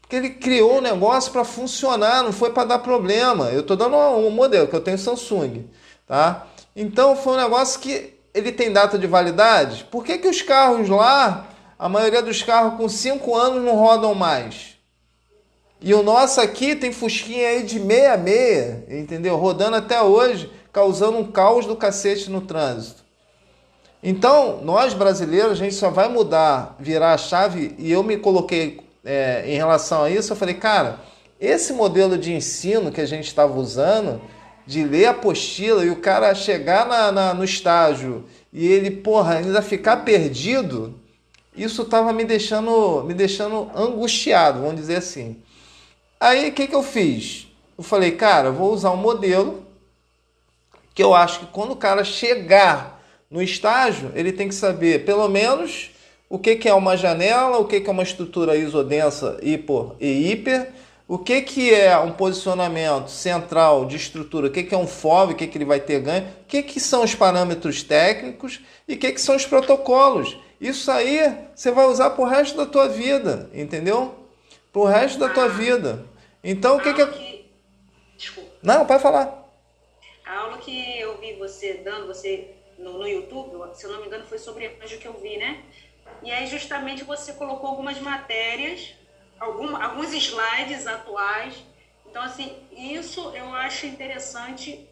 Porque 0.00 0.16
ele 0.16 0.30
criou 0.30 0.78
um 0.78 0.80
negócio 0.80 1.30
para 1.30 1.44
funcionar, 1.44 2.24
não 2.24 2.32
foi 2.32 2.50
para 2.50 2.64
dar 2.64 2.78
problema. 2.80 3.50
Eu 3.50 3.60
estou 3.60 3.76
dando 3.76 3.96
um 3.96 4.30
modelo, 4.30 4.66
que 4.66 4.74
eu 4.74 4.80
tenho 4.80 4.98
Samsung. 4.98 5.64
Tá? 6.08 6.48
Então 6.74 7.16
foi 7.16 7.34
um 7.34 7.40
negócio 7.42 7.80
que 7.80 8.14
ele 8.32 8.52
tem 8.52 8.72
data 8.72 8.98
de 8.98 9.06
validade. 9.06 9.84
Por 9.90 10.04
que, 10.04 10.18
que 10.18 10.28
os 10.28 10.42
carros 10.42 10.88
lá, 10.88 11.48
a 11.78 11.88
maioria 11.88 12.22
dos 12.22 12.42
carros 12.42 12.76
com 12.76 12.88
5 12.88 13.34
anos 13.34 13.64
não 13.64 13.76
rodam 13.76 14.14
mais? 14.14 14.76
E 15.80 15.94
o 15.94 16.02
nosso 16.02 16.40
aqui 16.40 16.76
tem 16.76 16.92
fusquinha 16.92 17.48
aí 17.48 17.62
de 17.62 17.80
meia 17.80 18.16
meia, 18.16 18.84
entendeu? 18.88 19.36
Rodando 19.36 19.76
até 19.76 20.00
hoje 20.00 20.50
causando 20.72 21.18
um 21.18 21.24
caos 21.24 21.66
do 21.66 21.74
cacete 21.74 22.30
no 22.30 22.42
trânsito. 22.42 23.02
Então, 24.02 24.60
nós 24.62 24.94
brasileiros, 24.94 25.52
a 25.52 25.54
gente 25.54 25.74
só 25.74 25.90
vai 25.90 26.08
mudar, 26.08 26.76
virar 26.78 27.12
a 27.12 27.18
chave, 27.18 27.74
e 27.78 27.90
eu 27.90 28.02
me 28.02 28.16
coloquei 28.16 28.80
é, 29.04 29.42
em 29.46 29.56
relação 29.56 30.04
a 30.04 30.10
isso, 30.10 30.32
eu 30.32 30.36
falei, 30.36 30.54
cara, 30.54 31.00
esse 31.38 31.72
modelo 31.72 32.16
de 32.16 32.32
ensino 32.32 32.90
que 32.92 33.00
a 33.00 33.06
gente 33.06 33.26
estava 33.26 33.58
usando, 33.58 34.20
de 34.70 34.84
ler 34.84 35.06
a 35.06 35.10
apostila 35.10 35.84
e 35.84 35.90
o 35.90 35.96
cara 35.96 36.32
chegar 36.32 36.86
na, 36.86 37.10
na, 37.10 37.34
no 37.34 37.42
estágio 37.42 38.24
e 38.52 38.68
ele, 38.68 38.88
porra, 38.88 39.38
ainda 39.38 39.60
ficar 39.60 39.98
perdido, 39.98 40.94
isso 41.56 41.82
estava 41.82 42.12
me 42.12 42.24
deixando, 42.24 43.02
me 43.02 43.12
deixando 43.12 43.68
angustiado, 43.74 44.60
vamos 44.60 44.76
dizer 44.76 44.98
assim. 44.98 45.42
Aí, 46.20 46.50
o 46.50 46.52
que, 46.52 46.68
que 46.68 46.74
eu 46.74 46.84
fiz? 46.84 47.48
eu 47.76 47.82
falei, 47.82 48.12
cara, 48.12 48.52
vou 48.52 48.72
usar 48.72 48.92
um 48.92 48.96
modelo 48.96 49.64
que 50.94 51.02
eu 51.02 51.14
acho 51.14 51.40
que 51.40 51.46
quando 51.46 51.72
o 51.72 51.76
cara 51.76 52.04
chegar 52.04 53.02
no 53.28 53.42
estágio, 53.42 54.12
ele 54.14 54.30
tem 54.30 54.48
que 54.48 54.54
saber 54.54 55.04
pelo 55.04 55.26
menos 55.28 55.90
o 56.28 56.38
que, 56.38 56.54
que 56.54 56.68
é 56.68 56.74
uma 56.74 56.96
janela, 56.96 57.58
o 57.58 57.64
que, 57.64 57.80
que 57.80 57.88
é 57.88 57.92
uma 57.92 58.04
estrutura 58.04 58.54
isodensa 58.54 59.40
hipo 59.42 59.96
e 59.98 60.30
hiper, 60.30 60.70
o 61.10 61.18
que, 61.18 61.42
que 61.42 61.74
é 61.74 61.98
um 61.98 62.12
posicionamento 62.12 63.08
central 63.08 63.84
de 63.84 63.96
estrutura, 63.96 64.46
o 64.46 64.50
que, 64.52 64.62
que 64.62 64.72
é 64.72 64.78
um 64.78 64.86
FOV, 64.86 65.32
o 65.32 65.36
que, 65.36 65.48
que 65.48 65.58
ele 65.58 65.64
vai 65.64 65.80
ter 65.80 65.98
ganho, 65.98 66.24
o 66.42 66.44
que, 66.46 66.62
que 66.62 66.78
são 66.78 67.02
os 67.02 67.16
parâmetros 67.16 67.82
técnicos 67.82 68.60
e 68.86 68.94
o 68.94 68.96
que, 68.96 69.10
que 69.10 69.20
são 69.20 69.34
os 69.34 69.44
protocolos. 69.44 70.38
Isso 70.60 70.88
aí 70.88 71.48
você 71.52 71.72
vai 71.72 71.86
usar 71.86 72.10
para 72.10 72.22
o 72.22 72.28
resto 72.28 72.56
da 72.56 72.64
tua 72.64 72.88
vida, 72.88 73.50
entendeu? 73.52 74.24
Para 74.72 74.82
o 74.82 74.84
resto 74.84 75.18
da 75.18 75.28
tua 75.28 75.48
vida. 75.48 76.06
Então, 76.44 76.76
o 76.76 76.80
que 76.80 76.94
que... 76.94 77.44
Desculpa. 78.16 78.48
Não, 78.62 78.86
pode 78.86 79.02
falar. 79.02 79.50
A 80.24 80.38
aula 80.38 80.58
que 80.58 80.96
eu 81.00 81.18
vi 81.18 81.34
você 81.34 81.74
dando, 81.84 82.06
você 82.06 82.54
no, 82.78 82.98
no 82.98 83.08
YouTube, 83.08 83.74
se 83.74 83.84
eu 83.84 83.90
não 83.90 84.00
me 84.00 84.06
engano, 84.06 84.24
foi 84.28 84.38
sobre 84.38 84.78
anjo 84.80 84.96
que 84.98 85.08
eu 85.08 85.14
vi, 85.20 85.38
né? 85.38 85.60
E 86.22 86.30
aí, 86.30 86.46
justamente, 86.46 87.02
você 87.02 87.32
colocou 87.32 87.68
algumas 87.68 87.98
matérias, 87.98 88.94
algum, 89.40 89.74
alguns 89.74 90.12
slides 90.12 90.86
atuais. 90.86 91.64
Então, 92.08 92.22
assim, 92.22 92.54
isso 92.76 93.32
eu 93.34 93.54
acho 93.54 93.86
interessante 93.86 94.86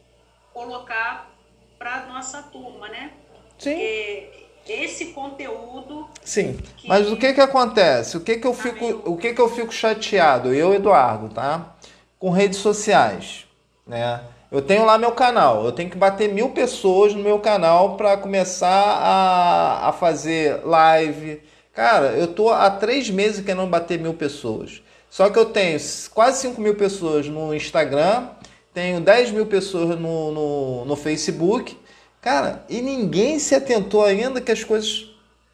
colocar 0.52 1.30
para 1.78 2.06
nossa 2.06 2.42
turma, 2.42 2.88
né? 2.88 3.12
Sim. 3.58 3.72
Porque 3.72 4.48
esse 4.66 5.06
conteúdo. 5.06 6.08
Sim. 6.24 6.58
Que... 6.76 6.88
Mas 6.88 7.10
o 7.10 7.16
que 7.16 7.32
que 7.32 7.40
acontece? 7.40 8.16
O 8.16 8.20
que 8.20 8.36
que 8.36 8.46
eu 8.46 8.54
tá 8.54 8.62
fico, 8.62 9.10
o 9.10 9.16
que 9.16 9.34
que 9.34 9.40
eu 9.40 9.48
fico 9.48 9.72
chateado? 9.72 10.52
Eu, 10.52 10.74
Eduardo, 10.74 11.28
tá? 11.28 11.76
Com 12.18 12.30
redes 12.30 12.58
sociais, 12.58 13.46
né? 13.86 14.20
Eu 14.50 14.62
tenho 14.62 14.84
lá 14.86 14.96
meu 14.96 15.12
canal, 15.12 15.64
eu 15.64 15.72
tenho 15.72 15.90
que 15.90 15.96
bater 15.96 16.32
mil 16.32 16.50
pessoas 16.50 17.14
no 17.14 17.22
meu 17.22 17.38
canal 17.38 17.96
para 17.96 18.16
começar 18.16 18.66
a, 18.66 19.88
a 19.88 19.92
fazer 19.92 20.64
live. 20.64 21.42
Cara, 21.78 22.08
eu 22.18 22.26
tô 22.26 22.50
há 22.50 22.68
três 22.72 23.08
meses 23.08 23.40
querendo 23.40 23.64
bater 23.68 24.00
mil 24.00 24.12
pessoas. 24.12 24.82
Só 25.08 25.30
que 25.30 25.38
eu 25.38 25.44
tenho 25.44 25.78
quase 26.12 26.40
5 26.40 26.60
mil 26.60 26.74
pessoas 26.74 27.28
no 27.28 27.54
Instagram, 27.54 28.30
tenho 28.74 29.00
10 29.00 29.30
mil 29.30 29.46
pessoas 29.46 29.96
no, 29.96 30.32
no, 30.32 30.84
no 30.84 30.96
Facebook. 30.96 31.78
Cara, 32.20 32.64
e 32.68 32.82
ninguém 32.82 33.38
se 33.38 33.54
atentou 33.54 34.04
ainda 34.04 34.40
que 34.40 34.50
as 34.50 34.64
coisas 34.64 35.08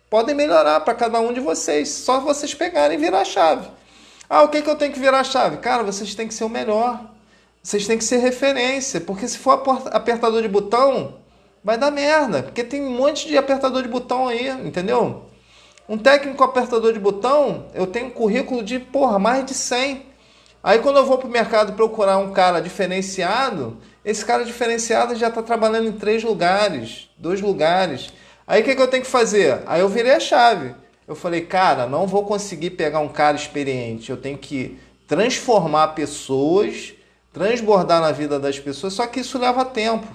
podem 0.08 0.34
melhorar 0.34 0.80
para 0.80 0.94
cada 0.94 1.20
um 1.20 1.30
de 1.30 1.40
vocês. 1.40 1.90
Só 1.90 2.20
vocês 2.20 2.54
pegarem 2.54 2.96
e 2.96 3.00
virar 3.02 3.20
a 3.20 3.26
chave. 3.26 3.68
Ah, 4.26 4.44
o 4.44 4.48
que, 4.48 4.62
que 4.62 4.70
eu 4.70 4.76
tenho 4.76 4.94
que 4.94 4.98
virar 4.98 5.20
a 5.20 5.24
chave? 5.24 5.58
Cara, 5.58 5.82
vocês 5.82 6.14
têm 6.14 6.26
que 6.26 6.32
ser 6.32 6.44
o 6.44 6.48
melhor. 6.48 7.04
Vocês 7.62 7.86
têm 7.86 7.98
que 7.98 8.04
ser 8.04 8.16
referência, 8.16 8.98
porque 8.98 9.28
se 9.28 9.36
for 9.36 9.62
apertador 9.92 10.40
de 10.40 10.48
botão, 10.48 11.16
vai 11.62 11.76
dar 11.76 11.90
merda, 11.90 12.44
porque 12.44 12.64
tem 12.64 12.80
um 12.80 12.96
monte 12.96 13.28
de 13.28 13.36
apertador 13.36 13.82
de 13.82 13.88
botão 13.88 14.26
aí, 14.26 14.48
entendeu? 14.66 15.33
Um 15.88 15.98
técnico 15.98 16.42
apertador 16.42 16.92
de 16.92 16.98
botão, 16.98 17.66
eu 17.74 17.86
tenho 17.86 18.06
um 18.06 18.10
currículo 18.10 18.62
de, 18.62 18.78
porra, 18.78 19.18
mais 19.18 19.44
de 19.44 19.54
100. 19.54 20.06
Aí 20.62 20.78
quando 20.78 20.96
eu 20.96 21.04
vou 21.04 21.18
pro 21.18 21.28
mercado 21.28 21.74
procurar 21.74 22.16
um 22.18 22.32
cara 22.32 22.60
diferenciado, 22.60 23.76
esse 24.04 24.24
cara 24.24 24.44
diferenciado 24.44 25.14
já 25.14 25.28
está 25.28 25.42
trabalhando 25.42 25.88
em 25.88 25.92
três 25.92 26.24
lugares, 26.24 27.10
dois 27.18 27.40
lugares. 27.40 28.12
Aí 28.46 28.62
o 28.62 28.64
que, 28.64 28.74
que 28.74 28.80
eu 28.80 28.88
tenho 28.88 29.02
que 29.02 29.10
fazer? 29.10 29.62
Aí 29.66 29.80
eu 29.80 29.88
virei 29.88 30.12
a 30.12 30.20
chave. 30.20 30.74
Eu 31.06 31.14
falei, 31.14 31.42
cara, 31.42 31.86
não 31.86 32.06
vou 32.06 32.24
conseguir 32.24 32.70
pegar 32.70 33.00
um 33.00 33.08
cara 33.08 33.36
experiente. 33.36 34.10
Eu 34.10 34.16
tenho 34.16 34.38
que 34.38 34.78
transformar 35.06 35.88
pessoas 35.88 36.94
transbordar 37.34 38.00
na 38.00 38.12
vida 38.12 38.38
das 38.38 38.60
pessoas, 38.60 38.94
só 38.94 39.06
que 39.08 39.20
isso 39.20 39.38
leva 39.38 39.64
tempo. 39.64 40.06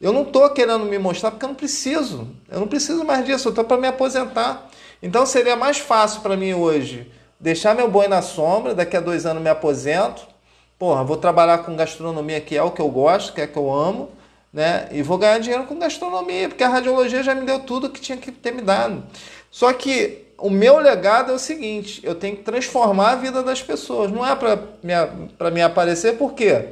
Eu 0.00 0.12
não 0.12 0.22
estou 0.22 0.48
querendo 0.50 0.86
me 0.86 0.98
mostrar 0.98 1.30
porque 1.30 1.44
eu 1.44 1.50
não 1.50 1.54
preciso. 1.54 2.28
Eu 2.50 2.60
não 2.60 2.66
preciso 2.66 3.04
mais 3.04 3.24
disso, 3.24 3.48
eu 3.48 3.50
estou 3.50 3.64
para 3.64 3.76
me 3.76 3.86
aposentar. 3.86 4.68
Então 5.02 5.26
seria 5.26 5.56
mais 5.56 5.78
fácil 5.78 6.20
para 6.20 6.36
mim 6.36 6.54
hoje 6.54 7.10
deixar 7.38 7.74
meu 7.74 7.90
boi 7.90 8.08
na 8.08 8.22
sombra, 8.22 8.74
daqui 8.74 8.96
a 8.96 9.00
dois 9.00 9.26
anos 9.26 9.42
me 9.42 9.50
aposento. 9.50 10.26
Porra, 10.78 11.04
vou 11.04 11.16
trabalhar 11.16 11.58
com 11.58 11.76
gastronomia, 11.76 12.40
que 12.40 12.56
é 12.56 12.62
o 12.62 12.70
que 12.70 12.80
eu 12.80 12.88
gosto, 12.88 13.32
que 13.32 13.40
é 13.40 13.44
o 13.44 13.48
que 13.48 13.56
eu 13.56 13.72
amo, 13.72 14.10
né? 14.52 14.88
E 14.90 15.02
vou 15.02 15.16
ganhar 15.18 15.38
dinheiro 15.38 15.64
com 15.64 15.78
gastronomia, 15.78 16.48
porque 16.48 16.62
a 16.62 16.68
radiologia 16.68 17.22
já 17.22 17.34
me 17.34 17.46
deu 17.46 17.60
tudo 17.60 17.90
que 17.90 18.00
tinha 18.00 18.18
que 18.18 18.30
ter 18.30 18.52
me 18.52 18.62
dado. 18.62 19.02
Só 19.50 19.72
que 19.72 20.26
o 20.38 20.50
meu 20.50 20.78
legado 20.78 21.32
é 21.32 21.34
o 21.34 21.38
seguinte: 21.38 22.00
eu 22.02 22.14
tenho 22.14 22.36
que 22.36 22.42
transformar 22.42 23.12
a 23.12 23.16
vida 23.16 23.42
das 23.42 23.62
pessoas. 23.62 24.10
Não 24.10 24.26
é 24.26 24.34
para 24.36 24.58
me, 24.82 25.50
me 25.50 25.62
aparecer, 25.62 26.16
por 26.16 26.34
quê? 26.34 26.66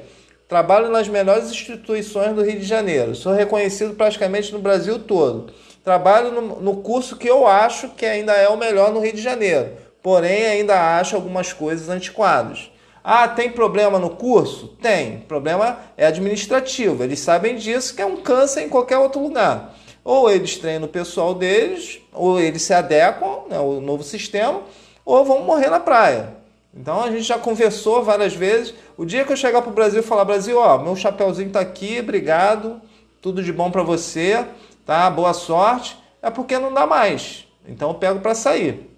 Trabalho 0.48 0.90
nas 0.90 1.08
melhores 1.08 1.50
instituições 1.50 2.34
do 2.34 2.42
Rio 2.42 2.60
de 2.60 2.66
Janeiro. 2.66 3.14
Sou 3.14 3.32
reconhecido 3.32 3.94
praticamente 3.94 4.52
no 4.52 4.58
Brasil 4.58 4.98
todo. 4.98 5.52
Trabalho 5.84 6.32
no, 6.32 6.60
no 6.62 6.76
curso 6.76 7.16
que 7.16 7.28
eu 7.28 7.46
acho 7.46 7.90
que 7.90 8.06
ainda 8.06 8.32
é 8.32 8.48
o 8.48 8.56
melhor 8.56 8.90
no 8.90 9.00
Rio 9.00 9.12
de 9.12 9.20
Janeiro. 9.20 9.72
Porém, 10.02 10.46
ainda 10.46 10.98
acho 10.98 11.14
algumas 11.14 11.52
coisas 11.52 11.90
antiquadas. 11.90 12.70
Ah, 13.02 13.28
tem 13.28 13.50
problema 13.50 13.98
no 13.98 14.08
curso? 14.08 14.68
Tem. 14.80 15.16
O 15.16 15.20
problema 15.20 15.78
é 15.94 16.06
administrativo. 16.06 17.04
Eles 17.04 17.20
sabem 17.20 17.56
disso, 17.56 17.94
que 17.94 18.00
é 18.00 18.06
um 18.06 18.16
câncer 18.16 18.62
em 18.62 18.68
qualquer 18.70 18.96
outro 18.96 19.22
lugar. 19.22 19.74
Ou 20.02 20.30
eles 20.30 20.56
treinam 20.56 20.86
o 20.86 20.90
pessoal 20.90 21.34
deles, 21.34 22.00
ou 22.12 22.40
eles 22.40 22.62
se 22.62 22.72
adequam 22.72 23.42
né, 23.50 23.58
ao 23.58 23.80
novo 23.80 24.02
sistema, 24.02 24.62
ou 25.04 25.22
vão 25.22 25.42
morrer 25.44 25.68
na 25.68 25.80
praia. 25.80 26.30
Então 26.74 27.02
a 27.02 27.10
gente 27.10 27.24
já 27.24 27.38
conversou 27.38 28.02
várias 28.02 28.34
vezes. 28.34 28.72
O 28.96 29.04
dia 29.04 29.24
que 29.24 29.32
eu 29.32 29.36
chegar 29.36 29.60
para 29.60 29.70
o 29.70 29.74
Brasil 29.74 30.00
e 30.00 30.02
falar, 30.02 30.24
Brasil, 30.24 30.58
ó, 30.58 30.78
meu 30.78 30.96
chapéuzinho 30.96 31.48
está 31.48 31.60
aqui, 31.60 32.00
obrigado, 32.00 32.80
tudo 33.20 33.42
de 33.42 33.52
bom 33.52 33.70
para 33.70 33.82
você, 33.82 34.44
tá? 34.84 35.08
Boa 35.10 35.32
sorte. 35.32 35.96
É 36.22 36.30
porque 36.30 36.58
não 36.58 36.72
dá 36.72 36.86
mais. 36.86 37.46
Então 37.66 37.90
eu 37.90 37.94
pego 37.94 38.20
para 38.20 38.34
sair. 38.34 38.90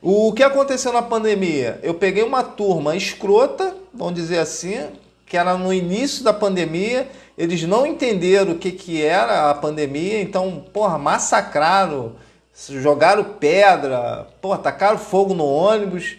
O 0.00 0.32
que 0.32 0.42
aconteceu 0.42 0.92
na 0.92 1.02
pandemia? 1.02 1.80
Eu 1.82 1.94
peguei 1.94 2.22
uma 2.22 2.42
turma 2.42 2.94
escrota, 2.94 3.76
vamos 3.92 4.14
dizer 4.14 4.38
assim, 4.38 4.86
que 5.26 5.36
era 5.36 5.56
no 5.58 5.72
início 5.72 6.22
da 6.22 6.32
pandemia, 6.32 7.08
eles 7.36 7.62
não 7.64 7.86
entenderam 7.86 8.52
o 8.52 8.58
que, 8.58 8.70
que 8.70 9.02
era 9.02 9.50
a 9.50 9.54
pandemia, 9.54 10.20
então, 10.20 10.64
porra, 10.72 10.98
massacraram, 10.98 12.14
jogaram 12.54 13.24
pedra, 13.24 14.26
porra, 14.40 14.58
tacaram 14.58 14.98
fogo 14.98 15.34
no 15.34 15.44
ônibus. 15.44 16.16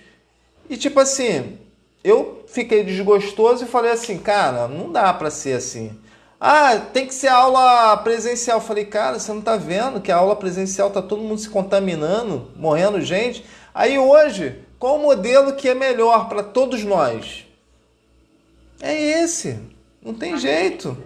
E 0.69 0.77
tipo 0.77 0.99
assim, 0.99 1.57
eu 2.03 2.43
fiquei 2.47 2.83
desgostoso 2.83 3.63
e 3.63 3.67
falei 3.67 3.91
assim, 3.91 4.17
cara, 4.17 4.67
não 4.67 4.91
dá 4.91 5.13
para 5.13 5.31
ser 5.31 5.53
assim. 5.53 5.97
Ah, 6.39 6.78
tem 6.93 7.06
que 7.06 7.13
ser 7.13 7.28
aula 7.28 7.97
presencial. 7.97 8.62
Falei, 8.62 8.86
cara, 8.86 9.19
você 9.19 9.34
não 9.34 9.41
tá 9.41 9.58
vendo 9.58 9.99
que 9.99 10.12
a 10.12 10.15
aula 10.15 10.36
presencial 10.36 10.89
tá 10.89 11.02
todo 11.02 11.21
mundo 11.21 11.39
se 11.39 11.49
contaminando, 11.49 12.49
morrendo 12.56 13.02
gente. 13.02 13.43
Aí 13.73 13.99
hoje, 13.99 14.63
qual 14.80 14.95
o 14.95 15.02
modelo 15.02 15.54
que 15.54 15.67
é 15.67 15.75
melhor 15.75 16.30
para 16.30 16.41
todos 16.41 16.84
nós? 16.84 17.45
É 18.82 19.21
esse. 19.21 19.60
Não 20.02 20.13
tem 20.13 20.38
jeito. 20.38 20.97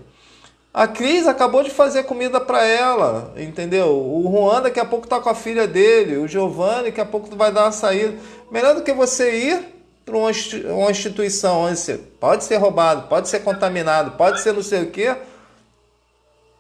A 0.72 0.88
Cris 0.88 1.28
acabou 1.28 1.64
de 1.64 1.70
fazer 1.70 2.04
comida 2.04 2.40
para 2.40 2.66
ela, 2.66 3.34
entendeu? 3.38 3.90
O 3.90 4.24
Juan 4.24 4.62
daqui 4.62 4.80
a 4.80 4.86
pouco 4.86 5.08
tá 5.08 5.20
com 5.20 5.30
a 5.30 5.36
filha 5.36 5.68
dele, 5.68 6.18
o 6.18 6.28
Giovanni 6.28 6.86
daqui 6.86 7.00
a 7.00 7.06
pouco 7.06 7.36
vai 7.36 7.52
dar 7.52 7.66
uma 7.66 7.72
saída. 7.72 8.18
Melhor 8.50 8.74
do 8.74 8.82
que 8.82 8.92
você 8.92 9.36
ir 9.36 9.74
para 10.06 10.18
uma 10.18 10.92
instituição 10.92 11.62
onde 11.62 11.78
você 11.80 11.98
pode 12.20 12.44
ser 12.44 12.58
roubado, 12.58 13.08
pode 13.08 13.30
ser 13.30 13.40
contaminado, 13.40 14.12
pode 14.12 14.42
ser 14.42 14.54
não 14.54 14.64
sei 14.64 14.84
o 14.84 14.92
quê. 14.92 15.16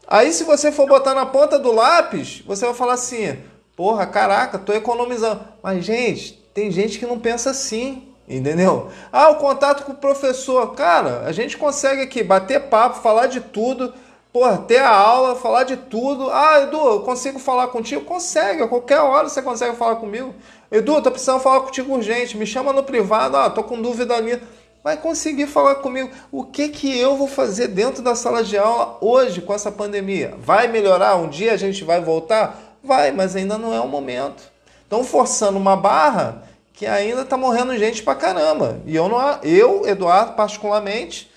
Aí 0.07 0.31
se 0.31 0.43
você 0.43 0.71
for 0.71 0.87
botar 0.87 1.13
na 1.13 1.25
ponta 1.25 1.59
do 1.59 1.71
lápis, 1.71 2.41
você 2.45 2.65
vai 2.65 2.73
falar 2.73 2.93
assim: 2.93 3.37
"Porra, 3.75 4.05
caraca, 4.05 4.57
tô 4.57 4.73
economizando". 4.73 5.41
Mas 5.61 5.83
gente, 5.83 6.33
tem 6.53 6.71
gente 6.71 6.99
que 6.99 7.05
não 7.05 7.19
pensa 7.19 7.49
assim. 7.49 8.09
Entendeu? 8.27 8.89
Ah, 9.11 9.29
o 9.31 9.35
contato 9.35 9.83
com 9.83 9.91
o 9.91 9.97
professor. 9.97 10.73
Cara, 10.75 11.23
a 11.25 11.31
gente 11.33 11.57
consegue 11.57 12.01
aqui 12.01 12.23
bater 12.23 12.69
papo, 12.69 13.01
falar 13.01 13.27
de 13.27 13.41
tudo, 13.41 13.93
porra, 14.33 14.57
ter 14.57 14.79
a 14.79 14.89
aula, 14.89 15.35
falar 15.35 15.63
de 15.63 15.77
tudo. 15.77 16.31
Ah, 16.31 16.61
Edu, 16.61 16.77
eu 16.77 17.01
consigo 17.01 17.37
falar 17.37 17.67
contigo? 17.67 18.03
Consegue, 18.03 18.63
a 18.63 18.67
qualquer 18.67 18.99
hora 18.99 19.29
você 19.29 19.43
consegue 19.43 19.75
falar 19.75 19.97
comigo. 19.97 20.33
Edu, 20.71 20.99
tô 21.03 21.11
precisando 21.11 21.39
falar 21.39 21.61
contigo 21.61 21.93
urgente, 21.93 22.35
me 22.35 22.47
chama 22.47 22.73
no 22.73 22.83
privado, 22.83 23.37
ah, 23.37 23.49
tô 23.51 23.63
com 23.63 23.79
dúvida 23.79 24.15
ali. 24.15 24.41
Vai 24.83 24.97
conseguir 24.97 25.47
falar 25.47 25.75
comigo. 25.75 26.09
O 26.29 26.43
que 26.43 26.67
que 26.67 26.97
eu 26.97 27.15
vou 27.15 27.27
fazer 27.27 27.67
dentro 27.67 28.01
da 28.01 28.15
sala 28.15 28.43
de 28.43 28.57
aula 28.57 28.97
hoje 28.99 29.39
com 29.39 29.53
essa 29.53 29.71
pandemia? 29.71 30.33
Vai 30.39 30.67
melhorar? 30.67 31.15
Um 31.15 31.29
dia 31.29 31.53
a 31.53 31.57
gente 31.57 31.85
vai 31.85 32.01
voltar? 32.01 32.59
Vai, 32.83 33.11
mas 33.11 33.33
ainda 33.33 33.57
não 33.57 33.73
é 33.73 33.79
o 33.79 33.87
momento. 33.87 34.43
Estão 34.81 35.03
forçando 35.03 35.57
uma 35.57 35.77
barra 35.77 36.43
que 36.73 36.85
ainda 36.85 37.21
está 37.21 37.37
morrendo 37.37 37.77
gente 37.77 38.03
pra 38.03 38.13
caramba. 38.13 38.81
E 38.85 38.93
eu, 38.93 39.07
não, 39.07 39.39
eu 39.41 39.87
Eduardo, 39.87 40.33
particularmente, 40.33 41.31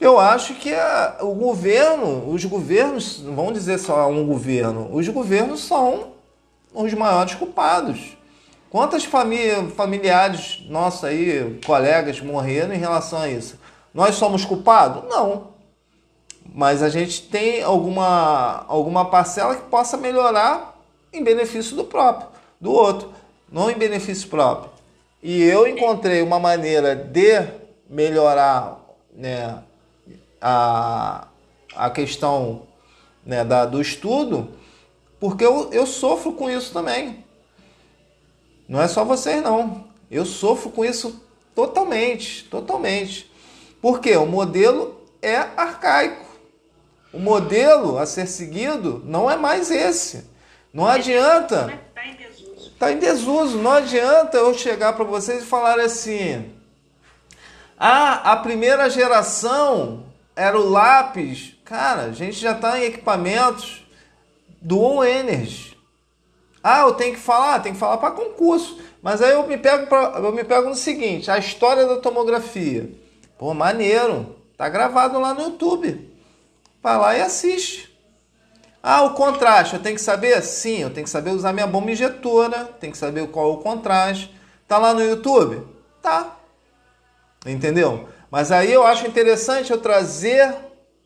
eu 0.00 0.18
acho 0.18 0.54
que 0.54 0.72
a, 0.74 1.18
o 1.20 1.34
governo, 1.34 2.30
os 2.30 2.44
governos, 2.44 3.22
não 3.22 3.34
vamos 3.34 3.54
dizer 3.54 3.78
só 3.78 4.08
um 4.08 4.26
governo, 4.26 4.88
os 4.92 5.08
governos 5.08 5.60
são 5.64 6.12
os 6.74 6.92
maiores 6.92 7.34
culpados. 7.34 8.16
Quantas 8.70 9.04
famí 9.04 9.38
familiares 9.76 10.64
nossos 10.68 11.04
aí, 11.04 11.60
colegas, 11.64 12.20
morreram 12.20 12.74
em 12.74 12.78
relação 12.78 13.20
a 13.20 13.28
isso? 13.28 13.58
Nós 13.94 14.16
somos 14.16 14.44
culpados? 14.44 15.04
Não. 15.08 15.54
Mas 16.52 16.82
a 16.82 16.88
gente 16.88 17.22
tem 17.22 17.62
alguma, 17.62 18.64
alguma 18.66 19.04
parcela 19.04 19.54
que 19.54 19.62
possa 19.62 19.96
melhorar 19.96 20.76
em 21.12 21.22
benefício 21.22 21.76
do 21.76 21.84
próprio, 21.84 22.28
do 22.60 22.72
outro, 22.72 23.12
não 23.50 23.70
em 23.70 23.78
benefício 23.78 24.28
próprio. 24.28 24.70
E 25.22 25.42
eu 25.42 25.66
encontrei 25.66 26.20
uma 26.20 26.40
maneira 26.40 26.96
de 26.96 27.46
melhorar 27.88 28.80
né, 29.14 29.62
a, 30.46 31.26
a 31.74 31.88
questão 31.88 32.66
né, 33.24 33.42
da, 33.42 33.64
do 33.64 33.80
estudo, 33.80 34.50
porque 35.18 35.42
eu, 35.42 35.70
eu 35.72 35.86
sofro 35.86 36.34
com 36.34 36.50
isso 36.50 36.70
também. 36.70 37.24
Não 38.68 38.82
é 38.82 38.86
só 38.86 39.06
vocês, 39.06 39.42
não. 39.42 39.86
Eu 40.10 40.26
sofro 40.26 40.68
com 40.70 40.84
isso 40.84 41.24
totalmente, 41.54 42.44
totalmente. 42.44 43.32
Porque 43.80 44.14
o 44.16 44.26
modelo 44.26 45.00
é 45.22 45.36
arcaico. 45.56 46.26
O 47.10 47.18
modelo 47.18 47.96
a 47.96 48.04
ser 48.04 48.26
seguido 48.26 49.02
não 49.06 49.30
é 49.30 49.36
mais 49.36 49.70
esse. 49.70 50.28
Não 50.74 50.84
adianta. 50.84 51.80
Está 51.88 52.06
em 52.06 52.16
desuso. 52.16 52.68
Está 52.68 52.92
em 52.92 52.98
desuso. 52.98 53.58
Não 53.58 53.70
adianta 53.70 54.36
eu 54.36 54.52
chegar 54.52 54.92
para 54.92 55.04
vocês 55.04 55.42
e 55.42 55.46
falar 55.46 55.80
assim: 55.80 56.52
ah, 57.78 58.32
a 58.32 58.36
primeira 58.36 58.90
geração 58.90 60.12
era 60.36 60.58
o 60.58 60.68
lápis. 60.68 61.54
Cara, 61.64 62.02
a 62.02 62.12
gente 62.12 62.38
já 62.38 62.52
está 62.52 62.78
em 62.78 62.84
equipamentos 62.84 63.84
dual 64.60 65.04
energy. 65.04 65.76
Ah, 66.62 66.80
eu 66.80 66.94
tenho 66.94 67.14
que 67.14 67.20
falar, 67.20 67.60
tem 67.60 67.74
que 67.74 67.78
falar 67.78 67.98
para 67.98 68.10
concurso. 68.10 68.78
Mas 69.02 69.20
aí 69.20 69.32
eu 69.32 69.46
me 69.46 69.58
pego 69.58 69.86
pra, 69.86 70.14
eu 70.16 70.32
me 70.32 70.44
pego 70.44 70.68
no 70.68 70.74
seguinte, 70.74 71.30
a 71.30 71.36
história 71.36 71.86
da 71.86 71.98
tomografia. 71.98 72.90
Pô, 73.38 73.52
maneiro. 73.52 74.36
Tá 74.56 74.68
gravado 74.68 75.18
lá 75.20 75.34
no 75.34 75.42
YouTube. 75.42 76.10
Vai 76.82 76.96
lá 76.96 77.16
e 77.16 77.20
assiste. 77.20 77.92
Ah, 78.82 79.02
o 79.02 79.14
contraste, 79.14 79.74
eu 79.74 79.82
tenho 79.82 79.96
que 79.96 80.00
saber? 80.00 80.42
Sim, 80.42 80.78
eu 80.82 80.90
tenho 80.90 81.04
que 81.04 81.10
saber 81.10 81.30
usar 81.30 81.52
minha 81.52 81.66
bomba 81.66 81.90
injetora, 81.90 82.64
tenho 82.78 82.92
que 82.92 82.98
saber 82.98 83.26
qual 83.28 83.50
é 83.50 83.52
o 83.54 83.56
contraste. 83.58 84.34
Tá 84.68 84.78
lá 84.78 84.92
no 84.92 85.02
YouTube? 85.02 85.66
Tá. 86.02 86.36
Entendeu? 87.46 88.08
Mas 88.34 88.50
aí 88.50 88.72
eu 88.72 88.84
acho 88.84 89.06
interessante 89.06 89.70
eu 89.70 89.78
trazer 89.78 90.56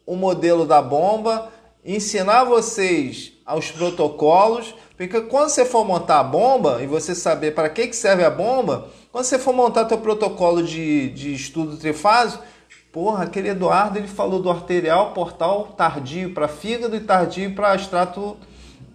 o 0.06 0.16
modelo 0.16 0.64
da 0.64 0.80
bomba, 0.80 1.52
ensinar 1.84 2.44
vocês 2.44 3.34
aos 3.44 3.70
protocolos, 3.70 4.74
porque 4.96 5.20
quando 5.20 5.50
você 5.50 5.66
for 5.66 5.84
montar 5.84 6.20
a 6.20 6.24
bomba 6.24 6.82
e 6.82 6.86
você 6.86 7.14
saber 7.14 7.54
para 7.54 7.68
que, 7.68 7.88
que 7.88 7.94
serve 7.94 8.24
a 8.24 8.30
bomba, 8.30 8.88
quando 9.12 9.26
você 9.26 9.38
for 9.38 9.52
montar 9.52 9.84
teu 9.84 9.98
protocolo 9.98 10.62
de, 10.62 11.10
de 11.10 11.34
estudo 11.34 11.76
trifásico, 11.76 12.42
porra, 12.90 13.24
aquele 13.24 13.50
Eduardo 13.50 13.98
ele 13.98 14.08
falou 14.08 14.40
do 14.40 14.48
arterial 14.48 15.12
portal 15.12 15.74
tardio 15.76 16.32
para 16.32 16.48
fígado 16.48 16.96
e 16.96 17.00
tardio 17.00 17.54
para 17.54 17.74
extrato 17.74 18.38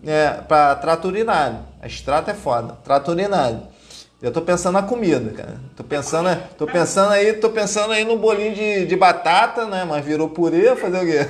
é, 0.04 0.42
para 0.48 0.74
trato 0.78 1.08
urinário. 1.08 1.60
A 1.80 1.86
extrato 1.86 2.32
é 2.32 2.34
foda, 2.34 2.80
trato 2.84 3.12
urinário. 3.12 3.62
Eu 4.24 4.32
tô 4.32 4.42
pensando 4.42 4.76
na 4.76 4.84
comida, 4.84 5.32
cara. 5.32 5.60
Tô 5.76 5.84
pensando, 5.84 6.30
tô 6.58 6.66
pensando 6.66 7.12
aí, 7.12 7.34
tô 7.34 7.50
pensando 7.50 7.92
aí 7.92 8.06
no 8.06 8.18
bolinho 8.18 8.56
de, 8.56 8.86
de 8.86 8.96
batata, 8.96 9.66
né? 9.66 9.84
Mas 9.84 10.06
virou 10.06 10.30
purê, 10.30 10.74
fazer 10.78 10.98
o 10.98 11.06
quê? 11.06 11.30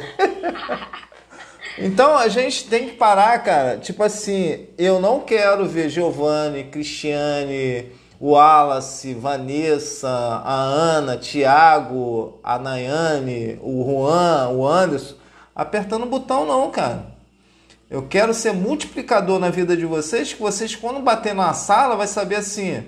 então 1.79 2.15
a 2.15 2.27
gente 2.27 2.69
tem 2.69 2.89
que 2.89 2.95
parar, 2.95 3.43
cara. 3.43 3.79
Tipo 3.79 4.03
assim, 4.03 4.67
eu 4.77 4.99
não 4.99 5.21
quero 5.21 5.65
ver 5.65 5.89
Giovanni, 5.89 6.65
Cristiane, 6.65 7.91
Wallace, 8.21 9.15
Vanessa, 9.15 10.07
a 10.45 10.53
Ana, 10.53 11.17
Tiago, 11.17 12.39
a 12.43 12.59
Nayane, 12.59 13.57
o 13.63 13.83
Juan, 13.83 14.49
o 14.49 14.67
Anderson 14.67 15.15
apertando 15.55 16.03
o 16.03 16.09
botão, 16.09 16.45
não, 16.45 16.69
cara. 16.69 17.12
Eu 17.89 18.07
quero 18.07 18.33
ser 18.33 18.53
multiplicador 18.53 19.39
na 19.39 19.49
vida 19.49 19.77
de 19.77 19.85
vocês, 19.85 20.33
que 20.33 20.41
vocês, 20.41 20.75
quando 20.75 20.99
bater 20.99 21.35
na 21.35 21.53
sala, 21.53 21.95
vai 21.95 22.07
saber 22.07 22.35
assim: 22.37 22.85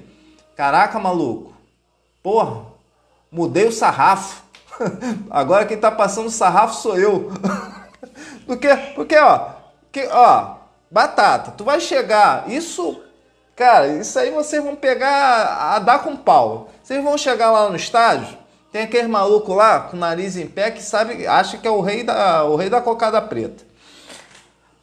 caraca, 0.55 0.99
maluco, 0.99 1.53
porra, 2.23 2.65
mudei 3.31 3.67
o 3.67 3.71
sarrafo. 3.71 4.43
Agora 5.29 5.65
quem 5.65 5.77
tá 5.77 5.91
passando 5.91 6.27
o 6.27 6.31
sarrafo 6.31 6.75
sou 6.75 6.97
eu. 6.97 7.31
porque, 8.47 8.67
porque, 8.95 9.17
ó, 9.17 9.49
que, 9.91 10.07
ó, 10.07 10.55
batata, 10.89 11.51
tu 11.51 11.63
vai 11.63 11.79
chegar, 11.79 12.49
isso, 12.49 13.01
cara, 13.55 13.87
isso 13.87 14.17
aí 14.17 14.31
vocês 14.31 14.63
vão 14.63 14.75
pegar 14.75 15.73
a 15.73 15.79
dar 15.79 15.99
com 15.99 16.15
pau. 16.15 16.69
Vocês 16.81 17.03
vão 17.03 17.17
chegar 17.17 17.51
lá 17.51 17.69
no 17.69 17.75
estádio, 17.75 18.37
tem 18.71 18.83
aquele 18.83 19.07
maluco 19.07 19.53
lá 19.53 19.81
com 19.81 19.97
o 19.97 19.99
nariz 19.99 20.37
em 20.37 20.47
pé 20.47 20.71
que 20.71 20.81
sabe, 20.81 21.27
acha 21.27 21.57
que 21.57 21.67
é 21.67 21.71
o 21.71 21.81
rei 21.81 22.03
da, 22.03 22.45
o 22.45 22.55
rei 22.55 22.69
da 22.69 22.81
cocada 22.81 23.21
preta. 23.21 23.64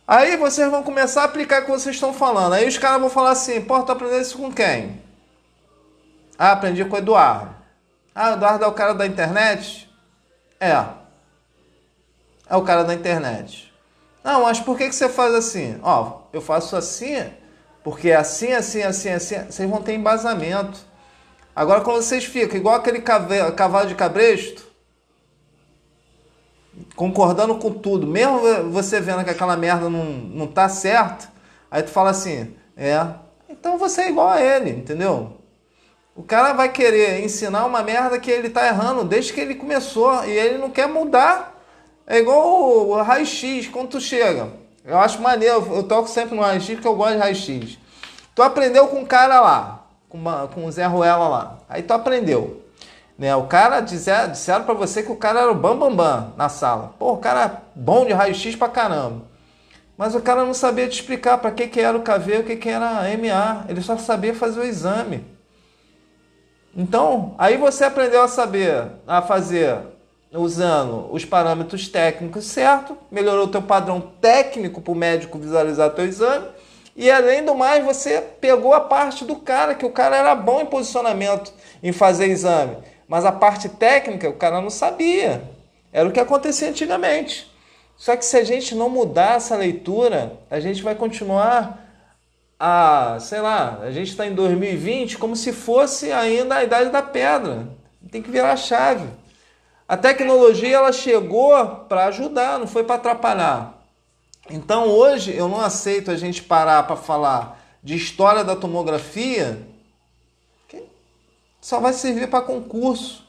Aí 0.07 0.36
vocês 0.36 0.70
vão 0.70 0.82
começar 0.82 1.22
a 1.22 1.24
aplicar 1.24 1.62
o 1.62 1.64
que 1.64 1.70
vocês 1.70 1.94
estão 1.94 2.12
falando. 2.12 2.55
Aí 2.55 2.66
os 2.66 2.78
caras 2.78 3.00
vão 3.00 3.11
falar 3.11 3.30
assim: 3.30 3.61
pô, 3.61 3.82
tu 3.82 3.92
aprendeu 3.92 4.20
isso 4.20 4.36
com 4.36 4.53
quem? 4.53 5.00
Ah, 6.38 6.53
aprendi 6.53 6.84
com 6.84 6.96
o 6.96 6.98
Eduardo. 6.98 7.55
Ah, 8.14 8.30
o 8.30 8.32
Eduardo 8.34 8.64
é 8.64 8.68
o 8.68 8.72
cara 8.72 8.94
da 8.94 9.07
internet? 9.07 9.88
É. 10.61 10.84
É 12.48 12.57
o 12.57 12.62
cara 12.62 12.84
da 12.84 12.94
internet. 12.94 13.72
Não, 14.22 14.42
mas 14.42 14.61
por 14.61 14.76
que, 14.76 14.88
que 14.88 14.94
você 14.94 15.09
faz 15.09 15.34
assim? 15.34 15.78
Ó, 15.82 16.22
eu 16.32 16.40
faço 16.40 16.76
assim, 16.76 17.32
porque 17.82 18.11
é 18.11 18.16
assim, 18.16 18.53
assim, 18.53 18.82
assim, 18.82 19.11
assim. 19.11 19.44
Vocês 19.44 19.70
vão 19.70 19.82
ter 19.82 19.94
embasamento. 19.94 20.78
Agora, 21.55 21.80
quando 21.80 22.03
vocês 22.03 22.24
ficam 22.24 22.57
igual 22.57 22.76
aquele 22.76 23.00
cavalo 23.00 23.86
de 23.86 23.94
cabresto, 23.94 24.66
concordando 26.97 27.57
com 27.57 27.70
tudo, 27.70 28.07
mesmo 28.07 28.41
você 28.70 29.01
vendo 29.01 29.24
que 29.24 29.30
aquela 29.30 29.57
merda 29.57 29.89
não, 29.89 30.05
não 30.05 30.47
tá 30.47 30.68
certo, 30.68 31.28
aí 31.70 31.83
tu 31.83 31.91
fala 31.91 32.11
assim, 32.11 32.55
é, 32.76 33.07
então 33.49 33.78
você 33.78 34.03
é 34.03 34.09
igual 34.09 34.28
a 34.28 34.41
ele, 34.41 34.70
entendeu? 34.70 35.39
O 36.14 36.22
cara 36.22 36.53
vai 36.53 36.68
querer 36.68 37.24
ensinar 37.24 37.64
uma 37.64 37.83
merda 37.83 38.18
que 38.18 38.30
ele 38.30 38.51
tá 38.51 38.66
errando 38.66 39.05
desde 39.05 39.33
que 39.33 39.41
ele 39.41 39.55
começou 39.55 40.24
e 40.24 40.30
ele 40.30 40.59
não 40.59 40.68
quer 40.68 40.87
mudar. 40.87 41.59
É 42.07 42.18
igual 42.18 42.89
o 42.89 43.03
raio-x, 43.03 43.68
quando 43.68 43.89
tu 43.89 44.01
chega. 44.01 44.49
Eu 44.85 44.99
acho 44.99 45.22
maneiro, 45.22 45.66
eu 45.74 45.83
toco 45.85 46.09
sempre 46.09 46.35
no 46.35 46.43
raio-x 46.43 46.74
porque 46.74 46.89
eu 46.89 46.97
gosto 46.97 47.14
de 47.14 47.18
raio-x. 47.18 47.78
Tu 48.35 48.43
aprendeu 48.43 48.89
com 48.89 49.01
um 49.01 49.07
cara 49.07 49.41
lá, 49.41 49.87
com, 50.09 50.18
uma, 50.18 50.49
com 50.49 50.66
o 50.66 50.72
Zé 50.72 50.85
Ruela 50.85 51.28
lá. 51.28 51.59
Aí 51.68 51.83
tu 51.83 51.93
aprendeu. 51.93 52.61
Né? 53.23 53.37
O 53.37 53.45
cara 53.45 53.79
disser, 53.79 54.29
disseram 54.29 54.64
para 54.64 54.75
você 54.75 55.01
que 55.01 55.12
o 55.12 55.14
cara 55.14 55.43
era 55.43 55.53
o 55.53 55.55
bambambam 55.55 55.95
bam, 55.95 56.20
bam 56.23 56.33
na 56.37 56.49
sala. 56.49 56.93
Pô, 56.99 57.12
o 57.12 57.18
cara 57.18 57.62
bom 57.73 58.05
de 58.05 58.12
raio-x 58.12 58.57
pra 58.57 58.68
caramba. 58.68 59.23
Mas 59.97 60.16
o 60.16 60.20
cara 60.20 60.45
não 60.45 60.53
sabia 60.53 60.89
te 60.89 60.95
explicar 60.95 61.39
para 61.39 61.53
que, 61.53 61.68
que 61.68 61.79
era 61.79 61.97
o 61.97 62.03
KV, 62.03 62.39
o 62.39 62.43
que, 62.43 62.57
que 62.57 62.68
era 62.68 62.85
a 62.85 63.16
MA. 63.16 63.66
Ele 63.68 63.81
só 63.81 63.97
sabia 63.97 64.35
fazer 64.35 64.59
o 64.59 64.64
exame. 64.64 65.25
Então, 66.77 67.37
aí 67.39 67.57
você 67.57 67.85
aprendeu 67.85 68.23
a 68.23 68.27
saber, 68.27 68.89
a 69.07 69.23
fazer 69.23 69.79
usando 70.33 71.09
os 71.12 71.25
parâmetros 71.25 71.87
técnicos 71.87 72.47
certo, 72.47 72.99
melhorou 73.09 73.45
o 73.45 73.51
teu 73.53 73.62
padrão 73.62 74.01
técnico 74.01 74.81
para 74.81 74.93
o 74.93 74.97
médico 74.97 75.39
visualizar 75.39 75.91
teu 75.91 76.07
exame. 76.07 76.49
E 76.97 77.09
além 77.09 77.45
do 77.45 77.55
mais, 77.55 77.85
você 77.85 78.20
pegou 78.20 78.75
a 78.75 78.81
parte 78.81 79.25
do 79.25 79.37
cara, 79.37 79.77
que 79.77 79.87
o 79.87 79.93
cara 79.93 80.16
era 80.16 80.35
bom 80.35 80.61
em 80.61 80.66
posicionamento, 80.66 81.53
em 81.81 81.93
fazer 81.93 82.27
exame. 82.27 82.77
Mas 83.12 83.26
a 83.26 83.30
parte 83.30 83.68
técnica 83.68 84.26
o 84.26 84.32
cara 84.32 84.58
não 84.58 84.70
sabia. 84.70 85.42
Era 85.92 86.08
o 86.08 86.12
que 86.12 86.18
acontecia 86.18 86.70
antigamente. 86.70 87.46
Só 87.94 88.16
que 88.16 88.24
se 88.24 88.38
a 88.38 88.42
gente 88.42 88.74
não 88.74 88.88
mudar 88.88 89.36
essa 89.36 89.54
leitura, 89.54 90.38
a 90.50 90.58
gente 90.58 90.82
vai 90.82 90.94
continuar 90.94 91.78
a, 92.58 93.18
sei 93.20 93.42
lá, 93.42 93.80
a 93.82 93.90
gente 93.90 94.12
está 94.12 94.26
em 94.26 94.34
2020 94.34 95.18
como 95.18 95.36
se 95.36 95.52
fosse 95.52 96.10
ainda 96.10 96.54
a 96.54 96.64
idade 96.64 96.88
da 96.88 97.02
pedra. 97.02 97.68
Tem 98.10 98.22
que 98.22 98.30
virar 98.30 98.52
a 98.52 98.56
chave. 98.56 99.06
A 99.86 99.94
tecnologia 99.94 100.74
ela 100.74 100.90
chegou 100.90 101.52
para 101.90 102.06
ajudar, 102.06 102.58
não 102.58 102.66
foi 102.66 102.82
para 102.82 102.94
atrapalhar. 102.94 103.74
Então 104.48 104.88
hoje 104.88 105.36
eu 105.36 105.50
não 105.50 105.60
aceito 105.60 106.10
a 106.10 106.16
gente 106.16 106.42
parar 106.42 106.84
para 106.84 106.96
falar 106.96 107.62
de 107.82 107.94
história 107.94 108.42
da 108.42 108.56
tomografia 108.56 109.70
só 111.62 111.78
vai 111.80 111.92
servir 111.92 112.28
para 112.28 112.44
concurso. 112.44 113.24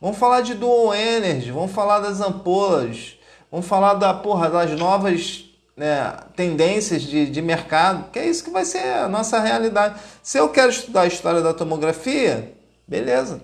Vamos 0.00 0.18
falar 0.18 0.42
de 0.42 0.54
dual 0.54 0.94
energy, 0.94 1.50
vamos 1.50 1.72
falar 1.72 1.98
das 1.98 2.20
ampolas, 2.20 3.18
vamos 3.50 3.66
falar 3.66 3.94
da 3.94 4.14
porra 4.14 4.48
das 4.48 4.70
novas 4.78 5.46
né, 5.76 6.14
tendências 6.36 7.02
de, 7.02 7.28
de 7.28 7.42
mercado, 7.42 8.10
que 8.12 8.18
é 8.18 8.28
isso 8.28 8.44
que 8.44 8.50
vai 8.50 8.64
ser 8.64 8.84
a 8.94 9.08
nossa 9.08 9.40
realidade. 9.40 9.98
Se 10.22 10.38
eu 10.38 10.50
quero 10.50 10.70
estudar 10.70 11.00
a 11.00 11.06
história 11.06 11.40
da 11.40 11.52
tomografia, 11.52 12.54
beleza, 12.86 13.40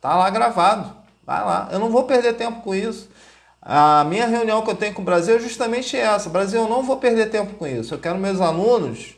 tá 0.00 0.14
lá 0.16 0.28
gravado, 0.28 0.94
vai 1.24 1.42
lá. 1.42 1.68
Eu 1.72 1.78
não 1.78 1.88
vou 1.88 2.02
perder 2.04 2.34
tempo 2.34 2.60
com 2.60 2.74
isso. 2.74 3.08
A 3.62 4.04
minha 4.04 4.26
reunião 4.26 4.62
que 4.62 4.70
eu 4.70 4.76
tenho 4.76 4.92
com 4.92 5.02
o 5.02 5.04
Brasil 5.04 5.36
é 5.36 5.38
justamente 5.38 5.96
essa. 5.96 6.28
Brasil, 6.28 6.62
eu 6.62 6.68
não 6.68 6.82
vou 6.82 6.96
perder 6.96 7.30
tempo 7.30 7.54
com 7.54 7.66
isso. 7.66 7.94
Eu 7.94 7.98
quero 7.98 8.18
meus 8.18 8.40
alunos 8.40 9.14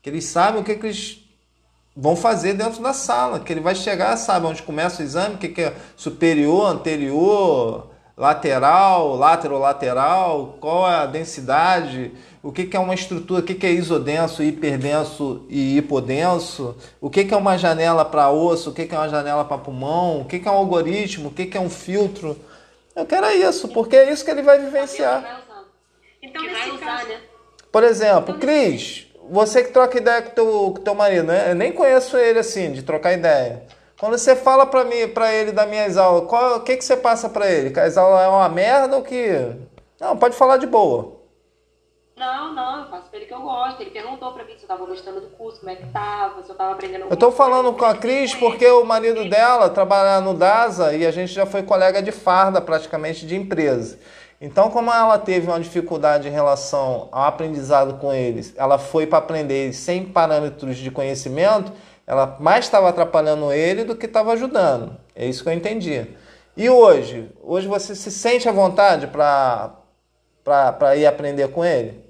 que 0.00 0.08
eles 0.08 0.24
saibam 0.24 0.60
o 0.60 0.64
que, 0.64 0.74
que 0.74 0.86
eles 0.86 1.27
vão 2.00 2.14
fazer 2.14 2.54
dentro 2.54 2.80
da 2.80 2.92
sala, 2.92 3.40
que 3.40 3.52
ele 3.52 3.60
vai 3.60 3.74
chegar, 3.74 4.16
sabe 4.16 4.46
onde 4.46 4.62
começa 4.62 5.02
o 5.02 5.04
exame, 5.04 5.34
o 5.34 5.38
que, 5.38 5.48
que 5.48 5.62
é 5.62 5.74
superior, 5.96 6.70
anterior, 6.70 7.88
lateral, 8.16 9.16
lateral, 9.16 10.56
qual 10.60 10.88
é 10.88 10.94
a 10.94 11.06
densidade, 11.06 12.12
o 12.40 12.52
que, 12.52 12.66
que 12.66 12.76
é 12.76 12.80
uma 12.80 12.94
estrutura, 12.94 13.40
o 13.40 13.42
que, 13.42 13.52
que 13.52 13.66
é 13.66 13.72
isodenso, 13.72 14.44
hiperdenso 14.44 15.44
e 15.48 15.76
hipodenso, 15.76 16.76
o 17.00 17.10
que, 17.10 17.24
que 17.24 17.34
é 17.34 17.36
uma 17.36 17.58
janela 17.58 18.04
para 18.04 18.30
osso, 18.30 18.70
o 18.70 18.72
que, 18.72 18.86
que 18.86 18.94
é 18.94 18.98
uma 18.98 19.08
janela 19.08 19.44
para 19.44 19.58
pulmão, 19.58 20.20
o 20.20 20.24
que, 20.24 20.38
que 20.38 20.46
é 20.46 20.50
um 20.52 20.54
algoritmo, 20.54 21.30
o 21.30 21.32
que, 21.32 21.46
que 21.46 21.56
é 21.56 21.60
um 21.60 21.68
filtro. 21.68 22.38
Eu 22.94 23.06
quero 23.06 23.26
é 23.26 23.34
isso, 23.34 23.66
porque 23.68 23.96
é 23.96 24.12
isso 24.12 24.24
que 24.24 24.30
ele 24.30 24.42
vai 24.42 24.60
vivenciar. 24.60 25.42
Então, 26.22 26.42
que 26.42 26.48
vai 26.48 26.60
nesse 26.60 26.76
usar, 26.76 26.86
caso, 26.86 27.08
né? 27.08 27.20
Por 27.72 27.82
exemplo, 27.82 28.38
Cris, 28.38 29.07
você 29.30 29.62
que 29.62 29.72
troca 29.72 29.98
ideia 29.98 30.22
com 30.22 30.30
teu, 30.30 30.46
com 30.76 30.82
teu 30.82 30.94
marido, 30.94 31.26
né? 31.26 31.50
Eu 31.50 31.54
nem 31.54 31.72
conheço 31.72 32.16
ele 32.16 32.38
assim, 32.38 32.72
de 32.72 32.82
trocar 32.82 33.12
ideia. 33.12 33.62
Quando 33.98 34.16
você 34.16 34.36
fala 34.36 34.64
pra, 34.64 34.84
mim, 34.84 35.08
pra 35.08 35.32
ele 35.32 35.50
das 35.50 35.68
minhas 35.68 35.96
aulas, 35.96 36.28
qual, 36.28 36.56
o 36.56 36.60
que, 36.60 36.76
que 36.76 36.84
você 36.84 36.96
passa 36.96 37.28
pra 37.28 37.50
ele? 37.50 37.70
Que 37.70 37.80
as 37.80 37.96
aulas 37.96 38.22
é 38.22 38.28
uma 38.28 38.48
merda 38.48 38.96
ou 38.96 39.02
que. 39.02 39.28
Não, 40.00 40.16
pode 40.16 40.36
falar 40.36 40.56
de 40.56 40.66
boa. 40.66 41.18
Não, 42.16 42.52
não, 42.52 42.80
eu 42.82 42.90
faço 42.90 43.08
pra 43.08 43.18
ele 43.18 43.26
que 43.26 43.34
eu 43.34 43.40
gosto. 43.40 43.80
Ele 43.80 43.90
perguntou 43.90 44.32
pra 44.32 44.44
mim 44.44 44.52
se 44.56 44.64
eu 44.64 44.68
tava 44.68 44.84
gostando 44.86 45.20
do 45.20 45.28
curso, 45.28 45.60
como 45.60 45.70
é 45.70 45.76
que 45.76 45.86
tava, 45.86 46.42
se 46.42 46.50
eu 46.50 46.56
tava 46.56 46.72
aprendendo 46.72 47.06
Eu 47.08 47.16
tô 47.16 47.30
falando 47.30 47.72
com 47.72 47.84
a 47.84 47.94
Cris 47.94 48.34
porque 48.34 48.66
o 48.66 48.84
marido 48.84 49.28
dela 49.28 49.68
trabalha 49.68 50.20
no 50.20 50.34
DASA 50.34 50.94
e 50.94 51.06
a 51.06 51.10
gente 51.12 51.32
já 51.32 51.46
foi 51.46 51.62
colega 51.62 52.02
de 52.02 52.10
farda 52.10 52.60
praticamente 52.60 53.24
de 53.24 53.36
empresa. 53.36 53.98
Então, 54.40 54.70
como 54.70 54.92
ela 54.92 55.18
teve 55.18 55.48
uma 55.48 55.58
dificuldade 55.58 56.28
em 56.28 56.30
relação 56.30 57.08
ao 57.10 57.24
aprendizado 57.24 57.98
com 57.98 58.12
eles, 58.12 58.54
ela 58.56 58.78
foi 58.78 59.04
para 59.04 59.18
aprender 59.18 59.72
sem 59.72 60.04
parâmetros 60.04 60.76
de 60.76 60.92
conhecimento, 60.92 61.72
ela 62.06 62.36
mais 62.38 62.64
estava 62.64 62.88
atrapalhando 62.88 63.52
ele 63.52 63.82
do 63.82 63.96
que 63.96 64.06
estava 64.06 64.32
ajudando. 64.32 64.96
É 65.14 65.26
isso 65.26 65.42
que 65.42 65.48
eu 65.48 65.52
entendi. 65.52 66.06
E 66.56 66.70
hoje? 66.70 67.28
Hoje 67.42 67.66
você 67.66 67.96
se 67.96 68.12
sente 68.12 68.48
à 68.48 68.52
vontade 68.52 69.08
para 69.08 69.76
ir 70.96 71.06
aprender 71.06 71.48
com 71.48 71.64
ele? 71.64 72.06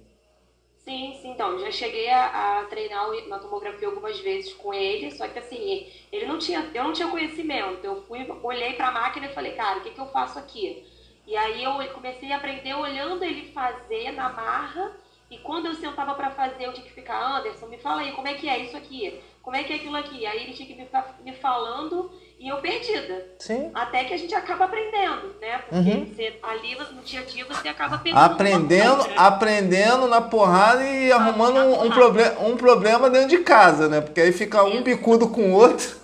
Sim, 0.84 1.18
sim, 1.20 1.30
então, 1.32 1.58
já 1.58 1.70
cheguei 1.70 2.10
a, 2.10 2.60
a 2.60 2.64
treinar 2.64 3.06
na 3.28 3.38
tomografia 3.38 3.88
algumas 3.88 4.18
vezes 4.20 4.52
com 4.54 4.72
ele, 4.72 5.10
só 5.10 5.26
que 5.28 5.38
assim, 5.38 5.86
ele 6.12 6.26
não 6.26 6.38
tinha, 6.38 6.70
eu 6.74 6.84
não 6.84 6.92
tinha 6.92 7.08
conhecimento. 7.08 7.82
Eu 7.82 8.02
fui, 8.02 8.26
olhei 8.42 8.74
pra 8.74 8.90
máquina 8.90 9.26
e 9.26 9.34
falei, 9.34 9.52
cara, 9.52 9.78
o 9.78 9.82
que, 9.82 9.90
que 9.90 10.00
eu 10.00 10.06
faço 10.06 10.38
aqui? 10.38 10.86
E 11.28 11.36
aí 11.36 11.62
eu 11.62 11.74
comecei 11.92 12.32
a 12.32 12.38
aprender 12.38 12.72
olhando 12.72 13.22
ele 13.22 13.52
fazer 13.52 14.12
na 14.12 14.30
marra, 14.30 14.96
e 15.30 15.36
quando 15.36 15.66
eu 15.66 15.74
sentava 15.74 16.14
pra 16.14 16.30
fazer, 16.30 16.64
eu 16.64 16.72
tinha 16.72 16.86
que 16.86 16.94
ficar, 16.94 17.36
Anderson, 17.36 17.66
me 17.66 17.76
fala 17.76 18.00
aí, 18.00 18.12
como 18.12 18.26
é 18.26 18.32
que 18.32 18.48
é 18.48 18.56
isso 18.60 18.74
aqui? 18.74 19.20
Como 19.42 19.54
é 19.54 19.62
que 19.62 19.74
é 19.74 19.76
aquilo 19.76 19.96
aqui? 19.96 20.24
Aí 20.24 20.42
ele 20.42 20.54
tinha 20.54 20.66
que 20.66 20.74
me, 20.74 20.88
me 21.22 21.36
falando 21.36 22.10
e 22.38 22.48
eu 22.48 22.58
perdida. 22.58 23.26
Sim. 23.38 23.70
Até 23.74 24.04
que 24.04 24.14
a 24.14 24.16
gente 24.16 24.34
acaba 24.34 24.66
aprendendo, 24.66 25.34
né? 25.40 25.58
Porque 25.58 25.90
Uhum. 25.90 26.04
você, 26.14 26.38
ali 26.42 26.76
no 26.94 27.02
dia 27.02 27.20
a 27.20 27.24
dia 27.24 27.44
você 27.44 27.68
acaba 27.68 27.98
pegando. 27.98 28.18
uma 28.18 28.26
Aprendendo, 28.26 29.06
aprendendo 29.16 30.06
na 30.08 30.20
porrada 30.20 30.84
e 30.84 31.10
arrumando 31.10 31.54
na 31.54 31.64
um, 31.64 31.72
um, 31.72 31.76
porrada. 31.90 31.94
proble 31.94 32.22
um 32.52 32.56
problema 32.56 33.10
dentro 33.10 33.28
de 33.28 33.38
casa, 33.38 33.88
né? 33.88 34.00
Porque 34.00 34.20
aí 34.20 34.32
fica 34.32 34.62
um 34.62 34.82
bicudo 34.82 35.28
com 35.28 35.50
o 35.50 35.54
outro. 35.54 35.98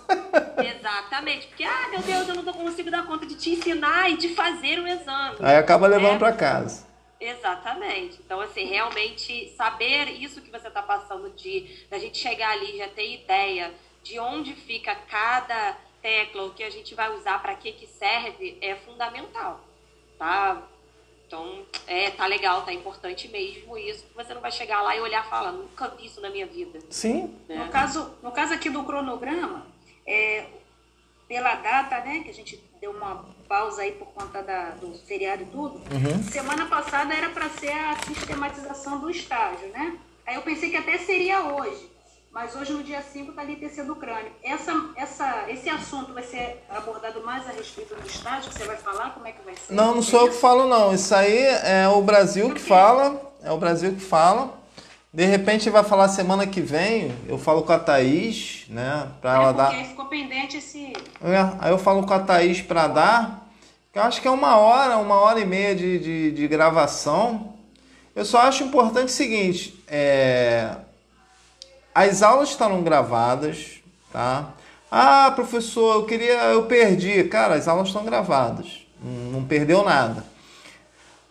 Exatamente, 0.57 1.47
porque, 1.47 1.63
ah, 1.63 1.87
meu 1.91 1.99
Deus, 2.01 2.27
eu 2.29 2.35
não 2.35 2.53
consigo 2.53 2.91
dar 2.91 3.05
conta 3.05 3.25
de 3.25 3.35
te 3.35 3.51
ensinar 3.51 4.09
e 4.11 4.17
de 4.17 4.29
fazer 4.35 4.79
o 4.79 4.87
exame. 4.87 5.37
Aí 5.41 5.55
acaba 5.57 5.87
levando 5.87 6.15
É. 6.15 6.19
para 6.19 6.33
casa. 6.33 6.85
Exatamente. 7.19 8.19
Então, 8.23 8.39
assim, 8.41 8.65
realmente 8.65 9.53
saber 9.57 10.09
isso 10.21 10.41
que 10.41 10.51
você 10.51 10.67
está 10.67 10.81
passando 10.81 11.29
de 11.31 11.65
da 11.89 11.97
gente 11.97 12.17
chegar 12.17 12.51
ali, 12.51 12.77
já 12.77 12.87
ter 12.89 13.13
ideia 13.13 13.71
de 14.03 14.19
onde 14.19 14.53
fica 14.53 14.93
cada 15.09 15.75
tecla, 16.05 16.43
o 16.43 16.51
que 16.51 16.63
a 16.63 16.69
gente 16.69 16.93
vai 16.93 17.11
usar, 17.15 17.41
para 17.41 17.55
que 17.55 17.71
que 17.71 17.87
serve, 17.87 18.59
é 18.61 18.75
fundamental, 18.75 19.59
tá? 20.19 20.61
Então, 21.25 21.65
é, 21.87 22.11
tá 22.11 22.27
legal, 22.27 22.61
tá 22.61 22.71
importante 22.71 23.27
mesmo 23.27 23.75
isso, 23.75 24.05
que 24.05 24.13
você 24.13 24.31
não 24.35 24.41
vai 24.41 24.51
chegar 24.51 24.83
lá 24.83 24.95
e 24.95 25.01
olhar 25.01 25.25
e 25.25 25.29
falar, 25.29 25.51
nunca 25.51 25.87
vi 25.87 26.05
isso 26.05 26.21
na 26.21 26.29
minha 26.29 26.45
vida. 26.45 26.79
Sim. 26.91 27.35
né? 27.49 27.55
No 27.55 27.71
caso, 27.71 28.15
no 28.21 28.31
caso 28.31 28.53
aqui 28.53 28.69
do 28.69 28.83
cronograma, 28.83 29.65
é, 30.05 30.45
pela 31.27 31.55
data, 31.55 31.99
né, 32.01 32.19
que 32.23 32.29
a 32.29 32.33
gente 32.33 32.63
deu 32.79 32.91
uma 32.91 33.25
pausa 33.47 33.81
aí 33.81 33.93
por 33.93 34.09
conta 34.09 34.43
da, 34.43 34.69
do 34.75 34.93
feriado 35.07 35.41
e 35.41 35.47
tudo, 35.47 35.81
semana 36.31 36.67
passada 36.67 37.15
era 37.15 37.29
para 37.29 37.49
ser 37.49 37.71
a 37.71 37.95
sistematização 38.05 38.99
do 38.99 39.09
estágio, 39.09 39.69
né? 39.69 39.97
Aí 40.23 40.35
eu 40.35 40.43
pensei 40.43 40.69
que 40.69 40.77
até 40.77 40.99
seria 40.99 41.41
hoje, 41.41 41.89
mas 42.35 42.53
hoje 42.53 42.73
no 42.73 42.83
dia 42.83 43.01
5 43.01 43.29
está 43.29 43.41
ali 43.41 43.55
TC 43.55 43.83
do 43.83 43.95
crânio. 43.95 44.29
Essa, 44.43 44.73
essa, 44.97 45.45
esse 45.47 45.69
assunto 45.69 46.11
vai 46.11 46.21
ser 46.21 46.61
abordado 46.69 47.23
mais 47.23 47.47
a 47.47 47.51
respeito 47.53 47.95
do 47.95 48.05
estágio, 48.05 48.51
que 48.51 48.57
você 48.59 48.65
vai 48.65 48.75
falar, 48.75 49.11
como 49.11 49.25
é 49.25 49.31
que 49.31 49.41
vai 49.45 49.55
ser? 49.55 49.73
Não, 49.73 49.95
não 49.95 50.01
sou 50.01 50.23
eu 50.23 50.27
que 50.27 50.35
falo, 50.35 50.67
não. 50.67 50.93
Isso 50.93 51.15
aí 51.15 51.37
é 51.37 51.87
o 51.87 52.01
Brasil 52.01 52.53
que 52.53 52.59
fala. 52.59 53.31
É 53.41 53.53
o 53.53 53.57
Brasil 53.57 53.93
que 53.95 54.01
fala. 54.01 54.53
De 55.13 55.23
repente 55.23 55.69
vai 55.69 55.81
falar 55.85 56.09
semana 56.09 56.45
que 56.45 56.59
vem. 56.59 57.15
Eu 57.25 57.37
falo 57.37 57.63
com 57.63 57.71
a 57.71 57.79
Thaís, 57.79 58.65
né? 58.67 59.07
Pra 59.21 59.35
ela 59.35 59.43
É, 59.43 59.53
porque 59.53 59.61
dar. 59.61 59.69
aí 59.69 59.85
ficou 59.85 60.05
pendente 60.07 60.57
esse... 60.57 60.91
É, 61.23 61.37
aí 61.61 61.71
eu 61.71 61.77
falo 61.77 62.05
com 62.05 62.13
a 62.13 62.19
Thaís 62.19 62.61
pra 62.61 62.89
dar. 62.89 63.47
Que 63.93 63.97
eu 63.97 64.03
acho 64.03 64.21
que 64.21 64.27
é 64.27 64.31
uma 64.31 64.57
hora, 64.57 64.97
uma 64.97 65.15
hora 65.15 65.39
e 65.39 65.45
meia 65.45 65.73
de, 65.73 65.99
de, 65.99 66.31
de 66.33 66.47
gravação. 66.49 67.53
Eu 68.13 68.25
só 68.25 68.39
acho 68.39 68.61
importante 68.65 69.07
o 69.07 69.11
seguinte: 69.11 69.81
é, 69.87 70.75
as 71.95 72.21
aulas 72.21 72.49
estarão 72.49 72.83
gravadas, 72.83 73.79
tá? 74.11 74.49
Ah, 74.91 75.31
professor, 75.33 75.95
eu 75.95 76.05
queria, 76.05 76.33
eu 76.51 76.65
perdi. 76.65 77.23
Cara, 77.23 77.55
as 77.55 77.69
aulas 77.69 77.87
estão 77.87 78.03
gravadas, 78.03 78.85
não 79.01 79.43
perdeu 79.45 79.83
nada. 79.83 80.25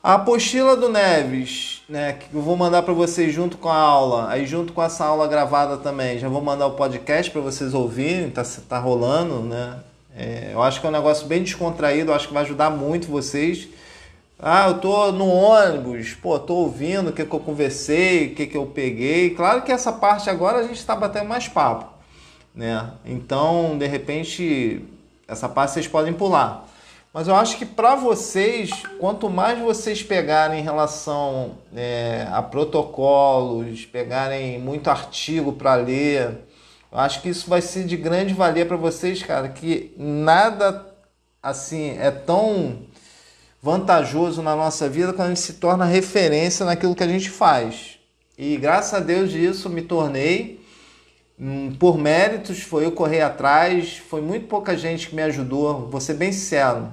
A 0.03 0.15
apostila 0.15 0.77
do 0.77 0.89
Neves, 0.89 1.83
né, 1.89 2.15
que 2.15 2.35
eu 2.35 2.43
vou 2.43 2.57
mandar 2.57 2.83
para 2.83 2.93
vocês 2.93 3.33
junto 3.33 3.57
com 3.57 3.69
a 3.69 3.77
aula, 3.77 4.29
aí 4.31 4.47
junto 4.47 4.73
com 4.73 4.83
essa 4.83 5.05
aula 5.05 5.27
gravada 5.27 5.79
também, 5.79 6.19
já 6.19 6.29
vou 6.29 6.43
mandar 6.43 6.67
o 6.67 6.73
podcast 6.73 7.31
para 7.31 7.41
vocês 7.41 7.73
ouvirem, 7.73 8.31
tá, 8.31 8.43
tá 8.69 8.79
rolando, 8.79 9.41
né? 9.41 9.79
É, 10.17 10.51
eu 10.53 10.62
acho 10.62 10.81
que 10.81 10.87
é 10.87 10.89
um 10.91 10.93
negócio 10.93 11.27
bem 11.27 11.43
descontraído, 11.43 12.12
acho 12.12 12.29
que 12.29 12.35
vai 12.35 12.43
ajudar 12.43 12.71
muito 12.71 13.09
vocês. 13.09 13.69
Ah, 14.39 14.68
eu 14.68 14.80
tô 14.80 15.12
no 15.12 15.28
ônibus, 15.28 16.12
pô, 16.14 16.39
tô 16.39 16.55
ouvindo 16.55 17.11
o 17.11 17.12
que, 17.12 17.24
que 17.24 17.32
eu 17.32 17.41
conversei, 17.41 18.26
o 18.26 18.35
que, 18.35 18.47
que 18.47 18.57
eu 18.57 18.66
peguei. 18.66 19.30
Claro 19.30 19.62
que 19.62 19.70
essa 19.70 19.93
parte 19.93 20.28
agora 20.28 20.59
a 20.59 20.62
gente 20.62 20.78
está 20.78 20.97
batendo 20.97 21.28
mais 21.28 21.47
papo, 21.49 21.87
né? 22.55 22.93
Então, 23.05 23.78
de 23.78 23.87
repente, 23.87 24.85
essa 25.28 25.49
parte 25.49 25.72
vocês 25.72 25.87
podem 25.87 26.12
pular. 26.12 26.68
Mas 27.12 27.28
eu 27.28 27.37
acho 27.37 27.57
que 27.57 27.64
para 27.64 27.95
vocês, 27.95 28.70
quanto 28.99 29.30
mais 29.30 29.61
vocês 29.61 30.03
pegarem 30.03 30.59
em 30.59 30.64
relação 30.64 31.53
é, 31.74 32.26
a 32.32 32.43
protocolos, 32.43 33.87
pegarem 33.87 34.59
muito 34.59 34.91
artigo 34.91 35.53
para 35.53 35.76
ler, 35.76 36.41
eu 36.91 36.99
acho 36.99 37.22
que 37.22 37.28
isso 37.28 37.49
vai 37.49 37.62
ser 37.62 37.85
de 37.87 37.97
grande 37.97 38.35
valia 38.35 38.66
para 38.66 38.76
vocês, 38.76 39.22
cara, 39.22 39.49
que 39.49 39.95
nada 39.97 40.85
assim 41.41 41.97
é 42.01 42.11
tão 42.11 42.78
vantajoso 43.65 44.43
na 44.43 44.55
nossa 44.55 44.91
vida 44.91 45.15
quando 45.15 45.29
a 45.29 45.35
gente 45.35 45.41
se 45.41 45.55
torna 45.55 45.87
referência 45.87 46.67
naquilo 46.67 46.95
que 46.95 47.03
a 47.03 47.09
gente 47.09 47.31
faz. 47.31 47.99
E 48.37 48.59
graças 48.59 48.93
a 48.93 49.01
Deus 49.01 49.31
disso 49.33 49.71
me 49.71 49.81
tornei. 49.81 50.61
Hum, 51.41 51.75
Por 51.81 51.97
méritos, 51.97 52.61
foi 52.61 52.85
eu 52.85 52.93
correr 52.93 53.23
atrás, 53.23 53.97
foi 53.97 54.21
muito 54.21 54.49
pouca 54.49 54.77
gente 54.77 55.09
que 55.09 55.17
me 55.17 55.23
ajudou, 55.23 55.89
vou 55.89 55.99
ser 55.99 56.12
bem 56.12 56.31
sincero. 56.31 56.93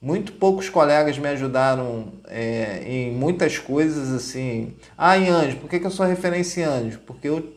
Muito 0.00 0.32
poucos 0.32 0.68
colegas 0.68 1.16
me 1.18 1.28
ajudaram 1.28 2.14
é, 2.26 2.82
em 2.84 3.12
muitas 3.12 3.56
coisas 3.58 4.10
assim. 4.10 4.74
Ah, 4.98 5.16
em 5.16 5.28
anjo, 5.28 5.58
por 5.58 5.70
que, 5.70 5.78
que 5.78 5.86
eu 5.86 5.90
sou 5.92 6.04
referência 6.04 6.62
em 6.62 6.64
anjo? 6.64 6.98
Porque 7.06 7.28
eu 7.28 7.48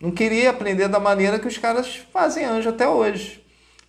não 0.00 0.10
queria 0.10 0.48
aprender 0.48 0.88
da 0.88 0.98
maneira 0.98 1.38
que 1.38 1.46
os 1.46 1.58
caras 1.58 1.96
fazem 2.10 2.46
anjo 2.46 2.70
até 2.70 2.88
hoje. 2.88 3.39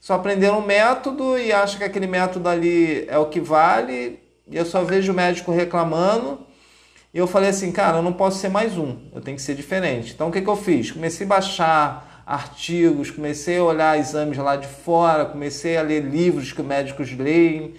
Só 0.02 0.16
aprenderam 0.16 0.60
um 0.60 0.66
método 0.66 1.38
e 1.38 1.54
acham 1.54 1.78
que 1.78 1.84
aquele 1.84 2.08
método 2.08 2.50
ali 2.50 3.06
é 3.08 3.20
o 3.20 3.28
que 3.28 3.40
vale. 3.40 4.20
E 4.50 4.58
eu 4.58 4.66
só 4.66 4.84
vejo 4.84 5.12
o 5.12 5.16
médico 5.16 5.52
reclamando. 5.52 6.40
E 7.14 7.20
eu 7.20 7.28
falei 7.28 7.52
assim, 7.52 7.72
cara, 7.72 8.00
eu 8.00 8.02
não 8.02 8.12
posso 8.12 8.40
ser 8.40 8.50
mais 8.50 8.78
um, 8.78 8.98
eu 9.14 9.22
tenho 9.22 9.38
que 9.38 9.44
ser 9.44 9.54
diferente. 9.54 10.14
Então 10.14 10.30
o 10.30 10.32
que, 10.32 10.42
que 10.42 10.48
eu 10.48 10.56
fiz? 10.56 10.92
Comecei 10.92 11.26
a 11.26 11.30
baixar 11.30 12.24
artigos, 12.26 13.12
comecei 13.12 13.60
a 13.60 13.64
olhar 13.64 14.00
exames 14.00 14.38
lá 14.38 14.56
de 14.56 14.68
fora, 14.68 15.26
comecei 15.26 15.78
a 15.78 15.84
ler 15.84 16.02
livros 16.04 16.52
que 16.52 16.64
médicos 16.64 17.16
leem. 17.16 17.76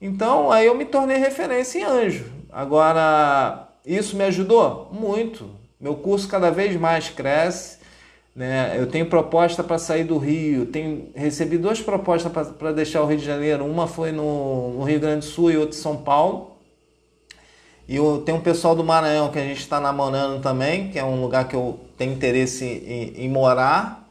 Então 0.00 0.52
aí 0.52 0.66
eu 0.66 0.74
me 0.76 0.84
tornei 0.84 1.16
referência 1.16 1.80
em 1.80 1.84
anjo. 1.84 2.26
Agora, 2.52 3.68
isso 3.84 4.16
me 4.16 4.24
ajudou? 4.24 4.88
Muito. 4.92 5.50
Meu 5.80 5.96
curso 5.96 6.28
cada 6.28 6.50
vez 6.50 6.76
mais 6.76 7.08
cresce. 7.08 7.75
Né? 8.36 8.74
Eu 8.78 8.86
tenho 8.86 9.06
proposta 9.06 9.64
para 9.64 9.78
sair 9.78 10.04
do 10.04 10.18
Rio, 10.18 10.66
tenho 10.66 11.08
recebi 11.14 11.56
duas 11.56 11.80
propostas 11.80 12.30
para 12.52 12.70
deixar 12.70 13.02
o 13.02 13.06
Rio 13.06 13.16
de 13.16 13.24
Janeiro. 13.24 13.64
Uma 13.64 13.86
foi 13.86 14.12
no, 14.12 14.74
no 14.74 14.84
Rio 14.84 15.00
Grande 15.00 15.20
do 15.20 15.24
Sul 15.24 15.50
e 15.50 15.56
outra 15.56 15.74
em 15.74 15.80
São 15.80 15.96
Paulo. 15.96 16.54
E 17.88 17.96
eu, 17.96 18.20
tem 18.26 18.34
um 18.34 18.40
pessoal 18.40 18.76
do 18.76 18.84
Maranhão 18.84 19.30
que 19.30 19.38
a 19.38 19.42
gente 19.42 19.60
está 19.60 19.80
namorando 19.80 20.42
também, 20.42 20.90
que 20.90 20.98
é 20.98 21.04
um 21.04 21.20
lugar 21.22 21.48
que 21.48 21.56
eu 21.56 21.80
tenho 21.96 22.12
interesse 22.12 22.64
em, 22.64 23.24
em 23.24 23.28
morar. 23.30 24.06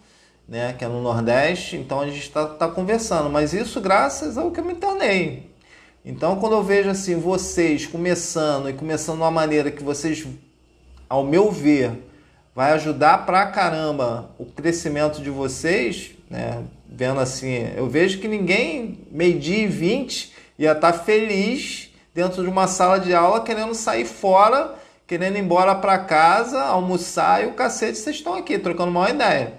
né, 0.48 0.74
que 0.74 0.86
é 0.86 0.88
no 0.88 1.02
Nordeste, 1.02 1.76
então 1.76 2.00
a 2.00 2.06
gente 2.06 2.22
está 2.22 2.46
tá 2.46 2.68
conversando, 2.68 3.30
mas 3.30 3.54
isso 3.54 3.82
graças 3.82 4.38
ao 4.38 4.52
que 4.52 4.60
eu 4.60 4.66
me 4.66 4.76
tornei. 4.76 5.50
Então, 6.04 6.36
quando 6.36 6.54
eu 6.54 6.64
vejo 6.64 6.90
assim 6.90 7.16
vocês 7.20 7.88
começando 7.88 8.70
e 8.70 8.74
começando 8.74 9.18
de 9.18 9.24
uma 9.24 9.32
maneira 9.32 9.72
que 9.72 9.84
vocês, 9.84 10.26
ao 11.10 11.24
meu 11.24 11.52
ver, 11.52 11.94
vai 12.56 12.72
ajudar 12.72 13.26
pra 13.26 13.46
caramba 13.48 14.30
o 14.40 14.46
crescimento 14.46 15.22
de 15.22 15.30
vocês, 15.30 16.12
né? 16.30 16.64
Vendo 16.88 17.20
assim, 17.20 17.70
eu 17.76 17.90
vejo 17.90 18.20
que 18.20 18.28
ninguém, 18.28 19.00
meio-dia 19.12 19.66
e 19.66 19.68
20, 19.68 20.34
ia 20.58 20.72
estar 20.72 20.94
tá 20.94 20.98
feliz 20.98 21.90
dentro 22.14 22.42
de 22.42 22.50
uma 22.50 22.68
sala 22.68 22.98
de 22.98 23.14
aula 23.14 23.44
querendo 23.44 23.76
sair 23.76 24.06
fora, 24.06 24.74
querendo 25.06 25.36
ir 25.36 25.42
embora 25.42 25.76
para 25.76 25.98
casa, 25.98 26.64
almoçar 26.64 27.44
e 27.44 27.48
o 27.48 27.54
cacete, 27.54 27.98
vocês 27.98 28.16
estão 28.16 28.36
aqui 28.36 28.58
trocando 28.58 28.92
uma 28.92 29.10
ideia. 29.10 29.56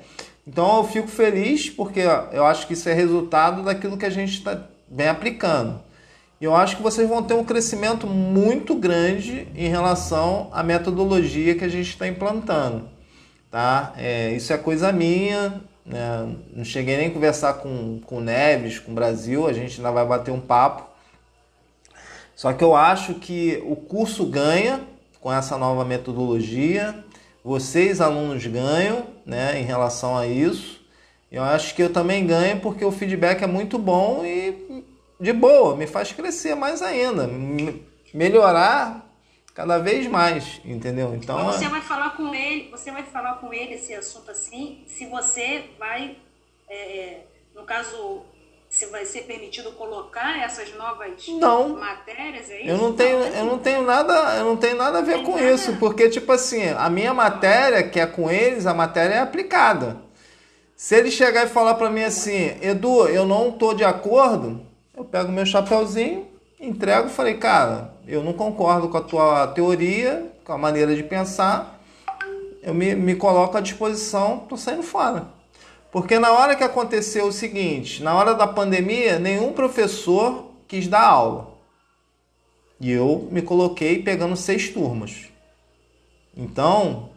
Então 0.47 0.79
eu 0.79 0.85
fico 0.85 1.09
feliz 1.09 1.69
porque 1.69 2.01
eu 2.33 2.47
acho 2.47 2.67
que 2.67 2.73
isso 2.73 2.89
é 2.89 2.95
resultado 2.95 3.63
daquilo 3.63 3.99
que 3.99 4.07
a 4.07 4.11
gente 4.11 4.43
tá, 4.43 4.59
vem 4.91 5.09
aplicando. 5.09 5.79
Eu 6.39 6.55
acho 6.55 6.77
que 6.77 6.83
vocês 6.83 7.09
vão 7.09 7.23
ter 7.23 7.33
um 7.35 7.45
crescimento 7.45 8.07
muito 8.07 8.75
grande 8.75 9.49
em 9.55 9.69
relação 9.69 10.51
à 10.53 10.63
metodologia 10.63 11.55
que 11.55 11.65
a 11.65 11.69
gente 11.69 11.89
está 11.89 12.07
implantando. 12.07 12.89
Tá? 13.51 13.95
É, 13.97 14.33
isso 14.33 14.53
é 14.53 14.59
coisa 14.59 14.93
minha. 14.93 15.63
Né? 15.85 16.37
Não 16.53 16.65
cheguei 16.65 16.99
nem 16.99 17.09
a 17.09 17.11
conversar 17.11 17.55
com, 17.55 18.01
com 18.05 18.19
o 18.19 18.21
Neves, 18.21 18.79
com 18.79 18.93
o 18.93 18.95
Brasil, 18.95 19.47
a 19.47 19.53
gente 19.53 19.79
ainda 19.79 19.91
vai 19.91 20.05
bater 20.05 20.31
um 20.31 20.41
papo. 20.41 20.85
Só 22.35 22.53
que 22.53 22.63
eu 22.63 22.77
acho 22.77 23.15
que 23.15 23.63
o 23.65 23.75
curso 23.75 24.27
ganha 24.27 24.81
com 25.21 25.33
essa 25.33 25.57
nova 25.57 25.87
metodologia, 25.87 27.03
vocês 27.43 28.01
alunos 28.01 28.47
ganham 28.47 29.07
né, 29.25 29.59
em 29.59 29.65
relação 29.65 30.19
a 30.19 30.27
isso. 30.27 30.85
Eu 31.33 31.43
acho 31.43 31.75
que 31.75 31.83
eu 31.83 31.93
também 31.93 32.27
ganho 32.27 32.61
porque 32.61 32.85
o 32.85 32.93
feedback 32.93 33.43
é 33.43 33.47
muito 33.47 33.79
bom 33.79 34.23
e 34.25 34.56
de 35.19 35.33
boa, 35.33 35.77
me 35.77 35.87
faz 35.87 36.13
crescer 36.13 36.55
mais 36.55 36.83
ainda, 36.83 37.29
melhorar 38.13 39.07
cada 39.55 39.79
vez 39.79 40.07
mais, 40.07 40.61
entendeu? 40.65 41.15
Então 41.15 41.43
você 41.47 41.65
é 41.65 41.69
vai 41.69 41.81
falar 41.81 42.11
com 42.11 42.35
ele, 42.35 42.69
você 42.71 42.91
vai 42.91 43.03
falar 43.03 43.37
com 43.37 43.53
ele 43.55 43.75
esse 43.75 43.95
assunto 43.95 44.31
assim, 44.31 44.85
se 44.87 45.07
você 45.07 45.65
vai, 45.79 46.19
é, 46.69 47.21
no 47.55 47.65
caso, 47.65 48.21
se 48.69 48.85
vai 48.87 49.07
ser 49.07 49.23
permitido 49.23 49.73
colocar 49.73 50.39
essas 50.39 50.75
novas 50.75 51.27
não. 51.29 51.79
matérias 51.79 52.51
aí? 52.51 52.69
Eu 52.69 52.77
não 52.77 52.93
tenho, 52.93 53.19
eu 53.19 53.45
não 53.47 53.59
tenho 53.59 53.81
nada, 53.81 54.37
eu 54.37 54.45
não 54.45 54.57
tenho 54.59 54.77
nada 54.77 54.99
a 54.99 55.03
ver 55.03 55.23
com 55.23 55.37
nada. 55.37 55.51
isso, 55.51 55.75
porque 55.79 56.11
tipo 56.11 56.31
assim, 56.33 56.69
a 56.69 56.91
minha 56.91 57.15
matéria 57.15 57.83
que 57.83 57.99
é 57.99 58.07
com 58.07 58.31
eles, 58.31 58.67
a 58.67 58.75
matéria 58.75 59.15
é 59.15 59.21
aplicada. 59.21 60.05
Se 60.77 60.95
ele 60.95 61.11
chegar 61.11 61.47
e 61.47 61.49
falar 61.49 61.77
para 61.77 61.89
mim 61.89 62.03
assim, 62.03 62.59
Edu, 62.61 63.09
eu 63.09 63.25
não 63.25 63.51
tô 63.51 63.73
de 63.73 63.85
acordo, 63.85 64.66
eu 64.97 65.05
pego 65.05 65.31
meu 65.31 65.45
chapéuzinho, 65.45 66.27
entrego 66.59 67.09
e 67.09 67.13
falei, 67.13 67.35
cara, 67.35 67.93
eu 68.09 68.25
não 68.25 68.33
concordo 68.33 68.89
com 68.89 68.97
a 68.97 69.03
tua 69.03 69.47
teoria, 69.49 70.33
com 70.43 70.53
a 70.53 70.59
maneira 70.59 70.97
de 70.97 71.03
pensar, 71.03 71.79
eu 72.63 72.73
me, 72.73 72.95
me 72.95 73.15
coloco 73.15 73.57
à 73.57 73.61
disposição, 73.61 74.39
tô 74.49 74.57
saindo 74.57 74.83
fora. 74.83 75.29
Porque 75.93 76.19
na 76.19 76.33
hora 76.33 76.57
que 76.57 76.65
aconteceu 76.65 77.27
o 77.27 77.33
seguinte, 77.33 78.03
na 78.03 78.15
hora 78.15 78.35
da 78.35 78.47
pandemia, 78.47 79.19
nenhum 79.19 79.53
professor 79.53 80.51
quis 80.67 80.89
dar 80.89 81.03
aula. 81.03 81.55
E 82.81 82.91
eu 82.91 83.29
me 83.31 83.43
coloquei 83.43 84.03
pegando 84.03 84.37
seis 84.37 84.69
turmas. 84.69 85.27
Então, 86.37 87.11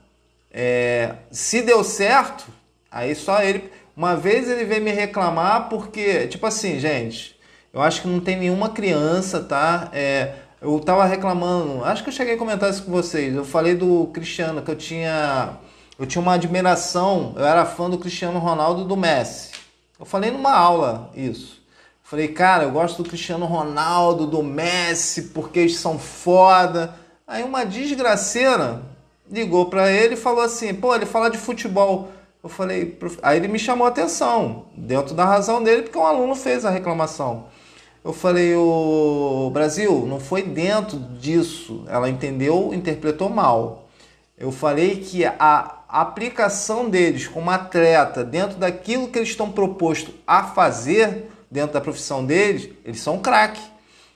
é, 0.51 1.15
se 1.31 1.61
deu 1.61 1.83
certo, 1.83 2.45
aí 2.91 3.15
só 3.15 3.41
ele. 3.41 3.69
Uma 3.95 4.15
vez 4.15 4.49
ele 4.49 4.63
veio 4.63 4.81
me 4.81 4.91
reclamar 4.91 5.67
porque, 5.67 6.27
tipo 6.27 6.45
assim, 6.45 6.79
gente, 6.79 7.38
eu 7.73 7.81
acho 7.81 8.01
que 8.01 8.07
não 8.07 8.19
tem 8.19 8.37
nenhuma 8.37 8.69
criança, 8.69 9.41
tá? 9.41 9.89
É, 9.93 10.33
eu 10.61 10.79
tava 10.79 11.05
reclamando, 11.05 11.83
acho 11.85 12.03
que 12.03 12.09
eu 12.09 12.13
cheguei 12.13 12.35
a 12.35 12.37
comentar 12.37 12.69
isso 12.69 12.83
com 12.83 12.91
vocês. 12.91 13.35
Eu 13.35 13.45
falei 13.45 13.75
do 13.75 14.09
Cristiano, 14.13 14.61
que 14.61 14.71
eu 14.71 14.75
tinha, 14.75 15.57
eu 15.97 16.05
tinha 16.05 16.21
uma 16.21 16.33
admiração, 16.33 17.33
eu 17.37 17.45
era 17.45 17.65
fã 17.65 17.89
do 17.89 17.97
Cristiano 17.97 18.39
Ronaldo 18.39 18.83
do 18.83 18.97
Messi. 18.97 19.51
Eu 19.99 20.05
falei 20.05 20.31
numa 20.31 20.51
aula 20.51 21.11
isso. 21.15 21.59
Falei, 22.03 22.29
cara, 22.29 22.63
eu 22.63 22.71
gosto 22.71 23.03
do 23.03 23.07
Cristiano 23.07 23.45
Ronaldo, 23.45 24.25
do 24.25 24.41
Messi, 24.41 25.23
porque 25.33 25.59
eles 25.59 25.77
são 25.77 25.99
foda. 25.99 26.95
Aí 27.27 27.43
uma 27.43 27.63
desgraceira 27.63 28.81
ligou 29.29 29.67
para 29.67 29.91
ele 29.91 30.15
e 30.15 30.17
falou 30.17 30.41
assim: 30.41 30.73
pô, 30.73 30.95
ele 30.95 31.05
fala 31.05 31.29
de 31.29 31.37
futebol. 31.37 32.09
Eu 32.43 32.49
falei, 32.49 32.97
aí 33.21 33.37
ele 33.37 33.47
me 33.47 33.59
chamou 33.59 33.85
a 33.85 33.89
atenção, 33.89 34.65
dentro 34.75 35.13
da 35.13 35.25
razão 35.25 35.61
dele, 35.61 35.83
porque 35.83 35.97
um 35.97 36.05
aluno 36.05 36.33
fez 36.33 36.65
a 36.65 36.69
reclamação. 36.69 37.47
Eu 38.03 38.13
falei, 38.13 38.55
o 38.55 39.49
Brasil, 39.51 40.05
não 40.07 40.19
foi 40.19 40.41
dentro 40.41 40.97
disso. 40.97 41.83
Ela 41.87 42.09
entendeu, 42.09 42.73
interpretou 42.73 43.29
mal. 43.29 43.89
Eu 44.37 44.51
falei 44.51 44.97
que 44.97 45.25
a 45.25 45.79
aplicação 45.89 46.89
deles 46.89 47.27
como 47.27 47.49
atleta 47.49 48.23
dentro 48.23 48.57
daquilo 48.57 49.09
que 49.09 49.19
eles 49.19 49.29
estão 49.29 49.51
proposto 49.51 50.13
a 50.25 50.43
fazer 50.43 51.29
dentro 51.51 51.73
da 51.73 51.81
profissão 51.81 52.25
deles, 52.25 52.69
eles 52.85 53.01
são 53.01 53.19
craque. 53.19 53.61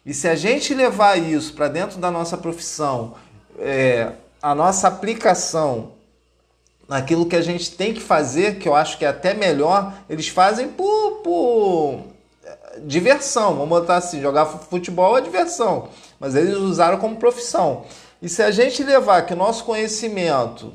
E 0.06 0.14
se 0.14 0.28
a 0.28 0.36
gente 0.36 0.74
levar 0.74 1.18
isso 1.18 1.54
para 1.54 1.68
dentro 1.68 1.98
da 2.00 2.12
nossa 2.12 2.38
profissão, 2.38 3.16
é, 3.60 4.12
a 4.42 4.54
nossa 4.54 4.88
aplicação 4.88 5.94
naquilo 6.88 7.26
que 7.26 7.36
a 7.36 7.42
gente 7.42 7.72
tem 7.72 7.94
que 7.94 8.02
fazer, 8.02 8.60
que 8.60 8.68
eu 8.68 8.76
acho 8.76 8.98
que 8.98 9.06
é 9.06 9.08
até 9.08 9.34
melhor, 9.34 9.94
eles 10.10 10.28
fazem 10.28 10.68
por, 10.68 11.22
por 11.24 12.12
diversão. 12.82 13.55
Vamos 13.55 13.69
botar 13.69 13.97
assim, 13.97 14.21
jogar 14.21 14.45
futebol 14.45 15.17
é 15.17 15.21
diversão, 15.21 15.89
mas 16.19 16.36
eles 16.36 16.55
usaram 16.55 16.97
como 16.97 17.17
profissão. 17.17 17.86
E 18.21 18.30
se 18.30 18.41
a 18.41 18.51
gente 18.51 18.84
levar 18.84 19.26
que 19.26 19.34
o 19.34 19.38
nosso 19.38 19.63
conhecimento, 19.63 20.74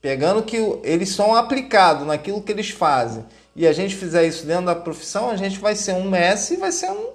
pegando 0.00 0.42
que 0.42 0.56
eles 0.82 1.10
são 1.10 1.34
aplicados 1.34 2.06
naquilo 2.06 2.42
que 2.42 2.52
eles 2.52 2.70
fazem, 2.70 3.24
e 3.54 3.66
a 3.66 3.72
gente 3.72 3.96
fizer 3.96 4.26
isso 4.26 4.46
dentro 4.46 4.66
da 4.66 4.74
profissão, 4.74 5.28
a 5.28 5.36
gente 5.36 5.58
vai 5.58 5.74
ser 5.74 5.92
um 5.92 6.08
Messi 6.08 6.54
e 6.54 6.56
vai 6.58 6.70
ser 6.70 6.90
um, 6.90 7.10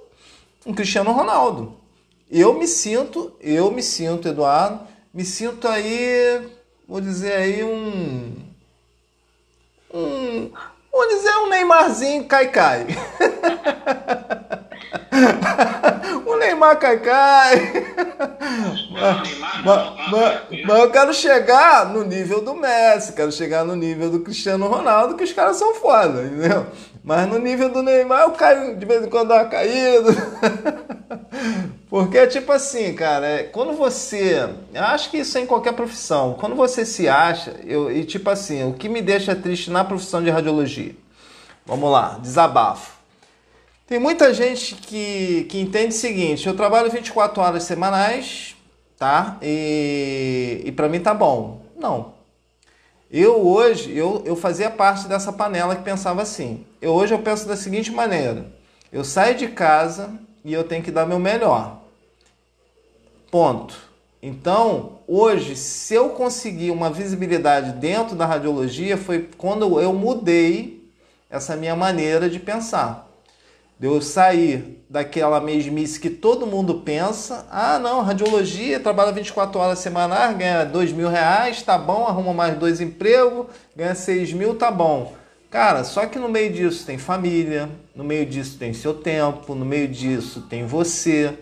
um 0.66 0.74
Cristiano 0.74 1.12
Ronaldo. 1.12 1.76
Eu 2.30 2.54
me 2.54 2.66
sinto, 2.66 3.32
eu 3.40 3.70
me 3.70 3.82
sinto, 3.82 4.28
Eduardo, 4.28 4.80
me 5.12 5.24
sinto 5.24 5.68
aí, 5.68 6.46
vou 6.88 7.00
dizer 7.00 7.32
aí 7.32 7.62
um, 7.62 8.34
um 9.92 10.50
Vou 10.94 11.08
dizer 11.08 11.36
um 11.38 11.48
Neymarzinho 11.48 12.24
cai-cai. 12.24 12.86
o 16.24 16.36
Neymar 16.38 16.78
cai-cai. 16.78 17.72
Mas, 18.92 19.28
mas, 19.64 20.40
mas, 20.64 20.78
eu 20.78 20.90
quero 20.92 21.12
chegar 21.12 21.92
no 21.92 22.04
nível 22.04 22.40
do 22.40 22.54
Messi, 22.54 23.12
quero 23.12 23.32
chegar 23.32 23.64
no 23.64 23.74
nível 23.74 24.08
do 24.08 24.20
Cristiano 24.20 24.68
Ronaldo, 24.68 25.16
que 25.16 25.24
os 25.24 25.32
caras 25.32 25.56
são 25.56 25.74
foda, 25.74 26.22
entendeu? 26.22 26.64
Mas 27.04 27.28
no 27.28 27.38
nível 27.38 27.68
do 27.68 27.82
Neymar 27.82 28.22
eu 28.22 28.30
caio 28.30 28.76
de 28.76 28.86
vez 28.86 29.04
em 29.04 29.10
quando 29.10 29.28
dá 29.28 29.34
uma 29.34 29.44
caída. 29.44 30.10
Porque, 31.90 32.26
tipo 32.28 32.50
assim, 32.50 32.94
cara, 32.94 33.26
é, 33.26 33.42
quando 33.42 33.74
você. 33.74 34.48
Eu 34.72 34.82
acho 34.82 35.10
que 35.10 35.18
isso 35.18 35.36
é 35.36 35.42
em 35.42 35.46
qualquer 35.46 35.74
profissão. 35.74 36.34
Quando 36.40 36.56
você 36.56 36.84
se 36.86 37.06
acha. 37.06 37.54
Eu, 37.66 37.92
e, 37.92 38.04
tipo 38.04 38.30
assim, 38.30 38.66
o 38.66 38.72
que 38.72 38.88
me 38.88 39.02
deixa 39.02 39.36
triste 39.36 39.70
na 39.70 39.84
profissão 39.84 40.22
de 40.22 40.30
radiologia. 40.30 40.96
Vamos 41.66 41.92
lá, 41.92 42.18
desabafo. 42.22 42.94
Tem 43.86 43.98
muita 43.98 44.32
gente 44.32 44.74
que, 44.74 45.44
que 45.50 45.60
entende 45.60 45.94
o 45.94 45.98
seguinte: 45.98 46.46
eu 46.46 46.56
trabalho 46.56 46.90
24 46.90 47.42
horas 47.42 47.64
semanais, 47.64 48.56
tá? 48.98 49.36
E, 49.42 50.62
e 50.64 50.72
para 50.72 50.88
mim 50.88 51.00
tá 51.00 51.12
bom. 51.12 51.60
Não. 51.76 52.13
Eu 53.10 53.46
hoje, 53.46 53.96
eu, 53.96 54.22
eu 54.24 54.34
fazia 54.34 54.70
parte 54.70 55.06
dessa 55.06 55.32
panela 55.32 55.76
que 55.76 55.82
pensava 55.82 56.22
assim. 56.22 56.64
Eu 56.80 56.92
hoje 56.92 57.14
eu 57.14 57.18
penso 57.18 57.46
da 57.46 57.56
seguinte 57.56 57.90
maneira: 57.90 58.46
eu 58.92 59.04
saio 59.04 59.36
de 59.36 59.48
casa 59.48 60.12
e 60.44 60.52
eu 60.52 60.64
tenho 60.64 60.82
que 60.82 60.90
dar 60.90 61.06
meu 61.06 61.18
melhor. 61.18 61.80
Ponto. 63.30 63.76
Então, 64.22 65.00
hoje, 65.06 65.54
se 65.54 65.94
eu 65.94 66.10
conseguir 66.10 66.70
uma 66.70 66.88
visibilidade 66.88 67.72
dentro 67.72 68.16
da 68.16 68.24
radiologia, 68.24 68.96
foi 68.96 69.28
quando 69.36 69.80
eu 69.80 69.92
mudei 69.92 70.88
essa 71.28 71.56
minha 71.56 71.76
maneira 71.76 72.30
de 72.30 72.38
pensar. 72.38 73.03
De 73.78 73.86
eu 73.86 74.00
sair 74.00 74.84
daquela 74.88 75.40
mesmice 75.40 75.98
que 75.98 76.08
todo 76.08 76.46
mundo 76.46 76.82
pensa, 76.84 77.46
ah 77.50 77.78
não, 77.78 78.02
radiologia, 78.02 78.78
trabalha 78.78 79.10
24 79.10 79.58
horas 79.58 79.80
semanais, 79.80 80.36
ganha 80.36 80.64
2 80.64 80.92
mil 80.92 81.08
reais, 81.08 81.62
tá 81.62 81.76
bom, 81.76 82.06
arruma 82.06 82.32
mais 82.32 82.56
dois 82.56 82.80
empregos, 82.80 83.46
ganha 83.74 83.94
6 83.94 84.32
mil, 84.32 84.54
tá 84.54 84.70
bom. 84.70 85.12
Cara, 85.50 85.84
só 85.84 86.06
que 86.06 86.18
no 86.18 86.28
meio 86.28 86.52
disso 86.52 86.86
tem 86.86 86.98
família, 86.98 87.68
no 87.94 88.04
meio 88.04 88.26
disso 88.26 88.58
tem 88.58 88.72
seu 88.72 88.94
tempo, 88.94 89.54
no 89.54 89.64
meio 89.64 89.88
disso 89.88 90.42
tem 90.42 90.66
você. 90.66 91.32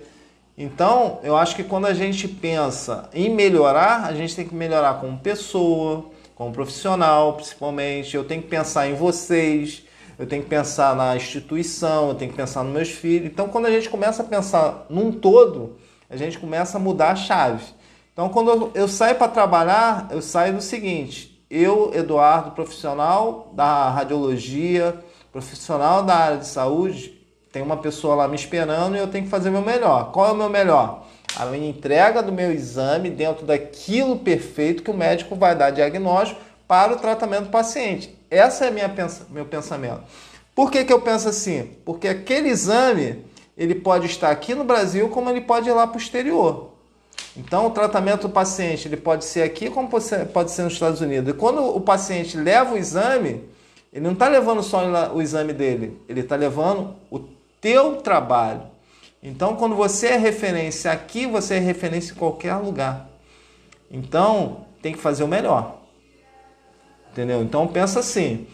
Então, 0.57 1.19
eu 1.23 1.37
acho 1.37 1.57
que 1.57 1.65
quando 1.65 1.87
a 1.87 1.95
gente 1.95 2.29
pensa 2.29 3.09
em 3.15 3.31
melhorar, 3.31 4.05
a 4.05 4.15
gente 4.15 4.37
tem 4.37 4.47
que 4.47 4.55
melhorar 4.55 5.01
como 5.01 5.19
pessoa, 5.19 6.07
como 6.35 6.53
profissional, 6.53 7.35
principalmente. 7.35 8.15
Eu 8.15 8.25
tenho 8.25 8.43
que 8.43 8.49
pensar 8.49 8.87
em 8.87 8.95
vocês, 8.95 9.85
eu 10.23 10.27
tenho 10.29 10.45
que 10.45 10.49
pensar 10.49 10.95
na 10.95 11.17
instituição, 11.17 12.11
eu 12.11 12.15
tenho 12.15 12.31
que 12.31 12.37
pensar 12.37 12.63
nos 12.63 12.73
meus 12.73 12.91
filhos. 12.91 13.27
Então, 13.27 13.49
quando 13.49 13.67
a 13.67 13.73
gente 13.73 13.91
começa 13.91 14.23
a 14.23 14.25
pensar 14.25 14.87
num 14.89 15.11
todo, 15.11 15.75
a 16.09 16.17
gente 16.17 16.39
começa 16.39 16.79
a 16.79 16.81
mudar 16.81 17.11
a 17.11 17.17
chave. 17.17 17.65
Então, 18.13 18.29
quando 18.29 18.71
eu, 18.73 18.87
saio 18.87 19.17
para 19.17 19.27
trabalhar, 19.27 20.07
eu 20.13 20.23
saio 20.23 20.55
do 20.55 20.63
seguinte: 20.63 21.45
eu, 21.51 21.91
Eduardo, 21.93 22.53
profissional 22.53 23.51
da 23.53 23.91
radiologia, 23.91 24.95
profissional 25.33 26.05
da 26.05 26.15
área 26.15 26.39
de 26.39 26.47
saúde, 26.47 27.21
tem 27.51 27.61
uma 27.61 27.79
pessoa 27.79 28.15
lá 28.15 28.29
me 28.29 28.37
esperando 28.37 28.95
e 28.95 29.01
eu 29.01 29.09
tenho 29.09 29.25
que 29.25 29.31
fazer 29.31 29.49
o 29.49 29.53
meu 29.53 29.63
melhor. 29.63 30.13
Qual 30.13 30.29
é 30.29 30.31
o 30.31 30.37
meu 30.37 30.49
melhor? 30.49 31.05
A 31.35 31.47
minha 31.47 31.69
entrega 31.69 32.23
do 32.23 32.31
meu 32.31 32.53
exame 32.53 33.11
dentro 33.11 33.45
daquilo 33.45 34.21
perfeito 34.21 34.85
que 34.85 34.91
o 34.93 34.97
médico 34.97 35.35
vai 35.35 35.57
dar 35.57 35.71
diagnóstico 35.71 36.41
para 36.69 36.93
o 36.93 36.97
tratamento 36.97 37.47
do 37.47 37.51
paciente. 37.51 38.22
Essa 38.33 38.65
é 38.65 38.71
minha 38.71 38.91
meu 39.29 39.45
pensamento. 39.45 40.01
Por 40.55 40.71
que, 40.71 40.87
que 40.87 40.93
eu 40.93 41.03
penso 41.03 41.29
assim? 41.29 41.71
Porque 41.85 42.09
aquele 42.09 42.49
exame 42.49 43.23
ele 43.59 43.75
pode 43.75 44.07
estar 44.07 44.31
aqui 44.31 44.55
no 44.55 44.65
Brasil 44.65 45.11
como 45.11 45.29
ele 45.29 45.43
pode 45.43 45.69
ir 45.69 45.73
lá 45.73 45.87
para 45.87 45.99
o 45.99 46.01
exterior. 46.01 46.71
Então, 47.37 47.67
o 47.67 47.71
tratamento 47.71 48.23
do 48.23 48.31
paciente 48.31 48.89
ele 48.89 48.97
pode 48.97 49.27
ser 49.27 49.43
aqui 49.43 49.69
como 49.69 49.87
pode 49.87 50.51
ser 50.51 50.63
nos 50.63 50.73
Estados 50.73 51.03
Unidos. 51.03 51.35
E 51.35 51.37
quando 51.37 51.63
o 51.63 51.79
paciente 51.79 52.39
leva 52.39 52.75
o 52.75 52.79
exame, 52.79 53.45
ele 53.93 54.03
não 54.03 54.13
está 54.13 54.29
levando 54.29 54.63
só 54.63 54.83
o 55.13 55.21
exame 55.21 55.53
dele, 55.53 56.01
ele 56.09 56.21
está 56.21 56.35
levando 56.35 56.95
o 57.11 57.19
teu 57.61 57.97
trabalho. 57.97 58.63
Então, 59.23 59.57
quando 59.57 59.77
você 59.77 60.09
é 60.09 60.17
referência 60.17 60.91
aqui, 60.91 61.27
você 61.27 61.57
é 61.57 61.59
referência 61.59 62.13
em 62.13 62.17
qualquer 62.17 62.55
lugar. 62.55 63.11
Então, 63.91 64.65
tem 64.81 64.95
que 64.95 64.99
fazer 64.99 65.23
o 65.23 65.29
melhor. 65.29 65.82
Entendeu? 67.13 67.43
Então 67.43 67.67
pensa 67.69 68.01
assim: 68.01 68.47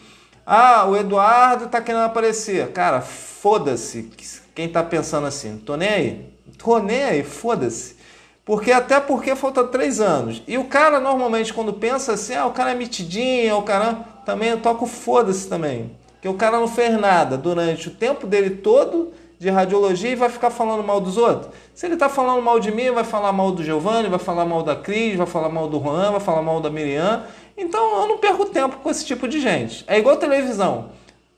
ah, 0.45 0.85
o 0.85 0.97
Eduardo 0.97 1.67
tá 1.67 1.81
querendo 1.81 2.03
aparecer. 2.03 2.71
Cara, 2.71 3.01
foda-se. 3.01 4.11
Quem 4.53 4.67
tá 4.67 4.83
pensando 4.83 5.25
assim? 5.27 5.57
Tô 5.57 5.77
nem 5.77 5.89
aí. 5.89 6.33
Tô 6.57 6.79
nem 6.79 7.03
aí, 7.03 7.23
foda-se. 7.23 7.97
Porque 8.43 8.71
até 8.71 8.99
porque 8.99 9.35
falta 9.35 9.63
três 9.63 10.01
anos. 10.01 10.41
E 10.47 10.57
o 10.57 10.65
cara 10.65 10.99
normalmente 10.99 11.53
quando 11.53 11.71
pensa 11.71 12.13
assim, 12.13 12.33
ah, 12.33 12.47
o 12.47 12.51
cara 12.51 12.71
é 12.71 12.75
mitidinho, 12.75 13.57
o 13.57 13.61
cara 13.61 13.93
também 14.25 14.49
eu 14.49 14.59
toco 14.59 14.87
foda-se 14.87 15.47
também. 15.47 15.91
Que 16.19 16.27
o 16.27 16.33
cara 16.33 16.59
não 16.59 16.67
fez 16.67 16.99
nada 16.99 17.37
durante 17.37 17.87
o 17.87 17.91
tempo 17.91 18.25
dele 18.25 18.49
todo 18.49 19.13
de 19.37 19.49
radiologia 19.49 20.09
e 20.09 20.15
vai 20.15 20.29
ficar 20.29 20.49
falando 20.49 20.83
mal 20.83 20.99
dos 20.99 21.15
outros. 21.15 21.53
Se 21.73 21.85
ele 21.85 21.93
está 21.93 22.09
falando 22.09 22.41
mal 22.41 22.59
de 22.59 22.71
mim, 22.71 22.91
vai 22.91 23.05
falar 23.05 23.31
mal 23.31 23.51
do 23.51 23.63
Giovanni, 23.63 24.09
vai 24.09 24.19
falar 24.19 24.45
mal 24.45 24.63
da 24.63 24.75
Cris, 24.75 25.15
vai 25.15 25.25
falar 25.27 25.47
mal 25.47 25.69
do 25.69 25.79
Juan, 25.79 26.11
vai 26.11 26.19
falar 26.19 26.41
mal 26.41 26.59
da 26.59 26.69
Miriam. 26.69 27.23
Então 27.59 28.01
eu 28.01 28.07
não 28.07 28.17
perco 28.17 28.45
tempo 28.45 28.77
com 28.77 28.89
esse 28.89 29.05
tipo 29.05 29.27
de 29.27 29.39
gente. 29.39 29.83
É 29.87 29.99
igual 29.99 30.17
televisão. 30.17 30.91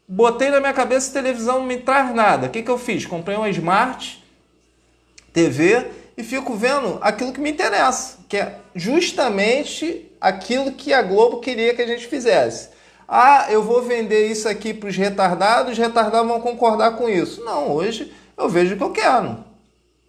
Botei 0.07 0.49
na 0.49 0.59
minha 0.59 0.73
cabeça 0.73 1.11
televisão 1.11 1.59
não 1.59 1.65
me 1.65 1.77
traz 1.77 2.13
nada. 2.13 2.47
O 2.47 2.49
que, 2.49 2.61
que 2.61 2.69
eu 2.69 2.77
fiz? 2.77 3.05
Comprei 3.05 3.35
uma 3.35 3.49
Smart 3.49 4.23
TV 5.33 5.87
e 6.15 6.23
fico 6.23 6.53
vendo 6.53 6.99
aquilo 7.01 7.31
que 7.31 7.39
me 7.39 7.49
interessa, 7.49 8.19
que 8.29 8.37
é 8.37 8.59
justamente 8.75 10.11
aquilo 10.19 10.73
que 10.73 10.93
a 10.93 11.01
Globo 11.01 11.39
queria 11.39 11.73
que 11.73 11.81
a 11.81 11.87
gente 11.87 12.07
fizesse. 12.07 12.69
Ah, 13.07 13.47
eu 13.49 13.63
vou 13.63 13.81
vender 13.81 14.27
isso 14.27 14.47
aqui 14.47 14.73
para 14.73 14.89
os 14.89 14.95
retardados, 14.95 15.73
os 15.73 15.77
retardados 15.77 16.27
vão 16.27 16.39
concordar 16.39 16.97
com 16.97 17.09
isso. 17.09 17.43
Não, 17.43 17.71
hoje 17.71 18.13
eu 18.37 18.47
vejo 18.47 18.75
o 18.75 18.77
que 18.77 18.83
eu 18.83 18.91
quero. 18.91 19.37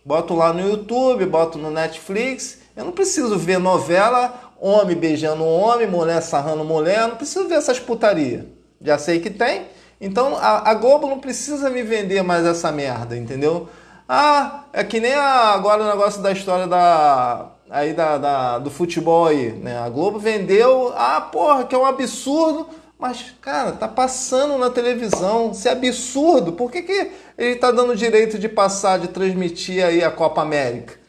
Boto 0.05 0.35
lá 0.35 0.53
no 0.53 0.69
YouTube, 0.69 1.27
boto 1.27 1.59
no 1.59 1.71
Netflix. 1.71 2.59
Eu 2.77 2.85
não 2.85 2.93
preciso 2.93 3.39
ver 3.39 3.59
novela 3.59 4.52
homem 4.63 4.97
beijando 4.97 5.45
homem, 5.45 5.89
mulher 5.89 6.23
sarrando 6.23 6.65
mulher, 6.65 7.09
não 7.09 7.17
preciso 7.17 7.49
ver 7.49 7.57
essas 7.57 7.81
putaria. 7.81 8.47
Já 8.81 8.97
sei 8.97 9.19
que 9.19 9.29
tem. 9.29 9.67
Então 10.01 10.37
a, 10.37 10.71
a, 10.71 10.75
Globo 10.75 11.09
não 11.09 11.19
precisa 11.19 11.69
me 11.69 11.83
vender 11.83 12.23
mais 12.23 12.47
essa 12.47 12.71
merda, 12.71 13.17
entendeu? 13.17 13.69
Ah, 14.09 14.65
é 14.73 14.85
que 14.85 15.01
nem 15.01 15.15
a, 15.15 15.53
agora 15.53 15.83
o 15.83 15.89
negócio 15.89 16.23
da 16.23 16.31
história 16.31 16.67
da 16.67 17.51
aí 17.69 17.93
da, 17.93 18.19
da, 18.19 18.59
do 18.59 18.71
futebol 18.71 19.27
aí, 19.27 19.51
né? 19.53 19.79
A 19.79 19.89
Globo 19.89 20.19
vendeu, 20.19 20.93
ah, 20.97 21.21
porra, 21.21 21.65
que 21.65 21.75
é 21.75 21.79
um 21.79 21.87
absurdo, 21.87 22.69
mas 22.99 23.35
cara, 23.41 23.73
tá 23.73 23.89
passando 23.89 24.59
na 24.59 24.71
televisão, 24.71 25.55
se 25.55 25.69
é 25.69 25.73
absurdo, 25.73 26.53
por 26.53 26.71
que, 26.71 26.83
que 26.83 27.11
ele 27.39 27.57
tá 27.57 27.71
dando 27.71 27.97
direito 27.97 28.39
de 28.39 28.49
passar, 28.49 28.99
de 28.99 29.09
transmitir 29.09 29.85
aí 29.85 30.05
a 30.05 30.11
Copa 30.11 30.43
América? 30.43 31.02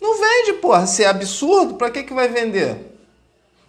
Não 0.00 0.18
vende, 0.18 0.54
porra. 0.60 0.86
Se 0.86 1.04
é 1.04 1.08
absurdo, 1.08 1.74
para 1.74 1.90
que, 1.90 2.02
que 2.02 2.14
vai 2.14 2.28
vender? 2.28 2.76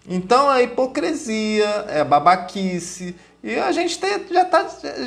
Então 0.08 0.50
a 0.50 0.62
hipocrisia, 0.62 1.86
é 1.88 2.04
babaquice. 2.04 3.16
E 3.44 3.56
a 3.56 3.72
gente 3.72 3.98
tem, 4.00 4.26
já 4.30 4.46
tá. 4.46 4.66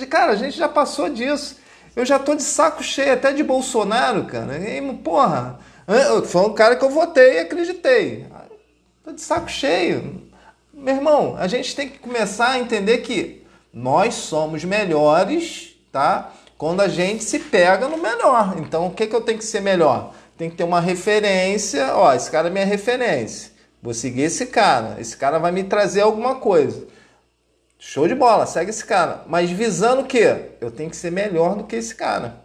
Cara, 0.09 0.33
a 0.33 0.37
gente 0.37 0.57
já 0.57 0.69
passou 0.69 1.09
disso. 1.09 1.57
Eu 1.95 2.07
já 2.07 2.19
tô 2.19 2.35
de 2.35 2.43
saco 2.43 2.83
cheio, 2.83 3.13
até 3.13 3.33
de 3.33 3.43
Bolsonaro, 3.43 4.25
cara. 4.25 4.57
E, 4.59 4.81
porra, 4.99 5.61
foi 6.25 6.43
um 6.43 6.55
cara 6.55 6.77
que 6.77 6.85
eu 6.85 6.89
votei 6.89 7.35
e 7.35 7.39
acreditei. 7.41 8.27
Tô 9.05 9.13
de 9.13 9.21
saco 9.21 9.51
cheio. 9.51 10.23
Meu 10.73 10.95
irmão, 10.95 11.37
a 11.39 11.47
gente 11.47 11.77
tem 11.77 11.89
que 11.89 11.99
começar 11.99 12.53
a 12.53 12.59
entender 12.59 12.99
que 12.99 13.45
nós 13.73 14.15
somos 14.15 14.65
melhores, 14.65 15.77
tá? 15.93 16.33
Quando 16.57 16.81
a 16.81 16.89
gente 16.89 17.25
se 17.25 17.39
pega 17.39 17.89
no 17.89 17.99
melhor. 17.99 18.55
Então, 18.59 18.87
o 18.87 18.91
que, 18.91 19.07
que 19.07 19.15
eu 19.15 19.21
tenho 19.21 19.39
que 19.39 19.45
ser 19.45 19.61
melhor? 19.61 20.15
Tem 20.37 20.51
que 20.51 20.57
ter 20.57 20.65
uma 20.65 20.81
referência. 20.81 21.95
Ó, 21.95 22.13
esse 22.13 22.31
cara 22.31 22.49
é 22.49 22.51
minha 22.51 22.65
referência. 22.65 23.53
Vou 23.83 23.93
seguir 23.93 24.23
esse 24.23 24.47
cara. 24.47 25.01
Esse 25.01 25.17
cara 25.17 25.39
vai 25.39 25.53
me 25.53 25.65
trazer 25.65 26.03
alguma 26.03 26.37
coisa. 26.37 26.87
Show 27.79 28.07
de 28.07 28.15
bola, 28.15 28.47
segue 28.47 28.71
esse 28.71 28.85
cara. 28.85 29.23
Mas 29.27 29.51
visando 29.51 30.03
o 30.03 30.07
quê? 30.07 30.51
Eu 30.61 30.71
tenho 30.71 30.89
que 30.89 30.97
ser 30.97 31.11
melhor 31.11 31.57
do 31.57 31.65
que 31.65 31.77
esse 31.77 31.95
cara. 31.95 32.43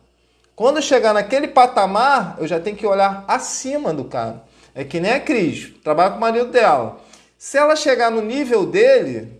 Quando 0.55 0.77
eu 0.77 0.81
chegar 0.81 1.13
naquele 1.13 1.47
patamar, 1.47 2.35
eu 2.39 2.47
já 2.47 2.59
tenho 2.59 2.75
que 2.75 2.88
olhar 2.88 3.23
acima 3.27 3.93
do 3.93 4.05
cara. 4.05 4.43
É 4.73 4.83
que 4.83 4.99
nem 4.99 5.11
a 5.11 5.19
Cris, 5.19 5.71
trabalha 5.83 6.09
com 6.09 6.17
o 6.17 6.21
marido 6.21 6.49
dela. 6.51 6.99
Se 7.38 7.57
ela 7.57 7.75
chegar 7.75 8.09
no 8.09 8.21
nível 8.21 8.65
dele, 8.65 9.39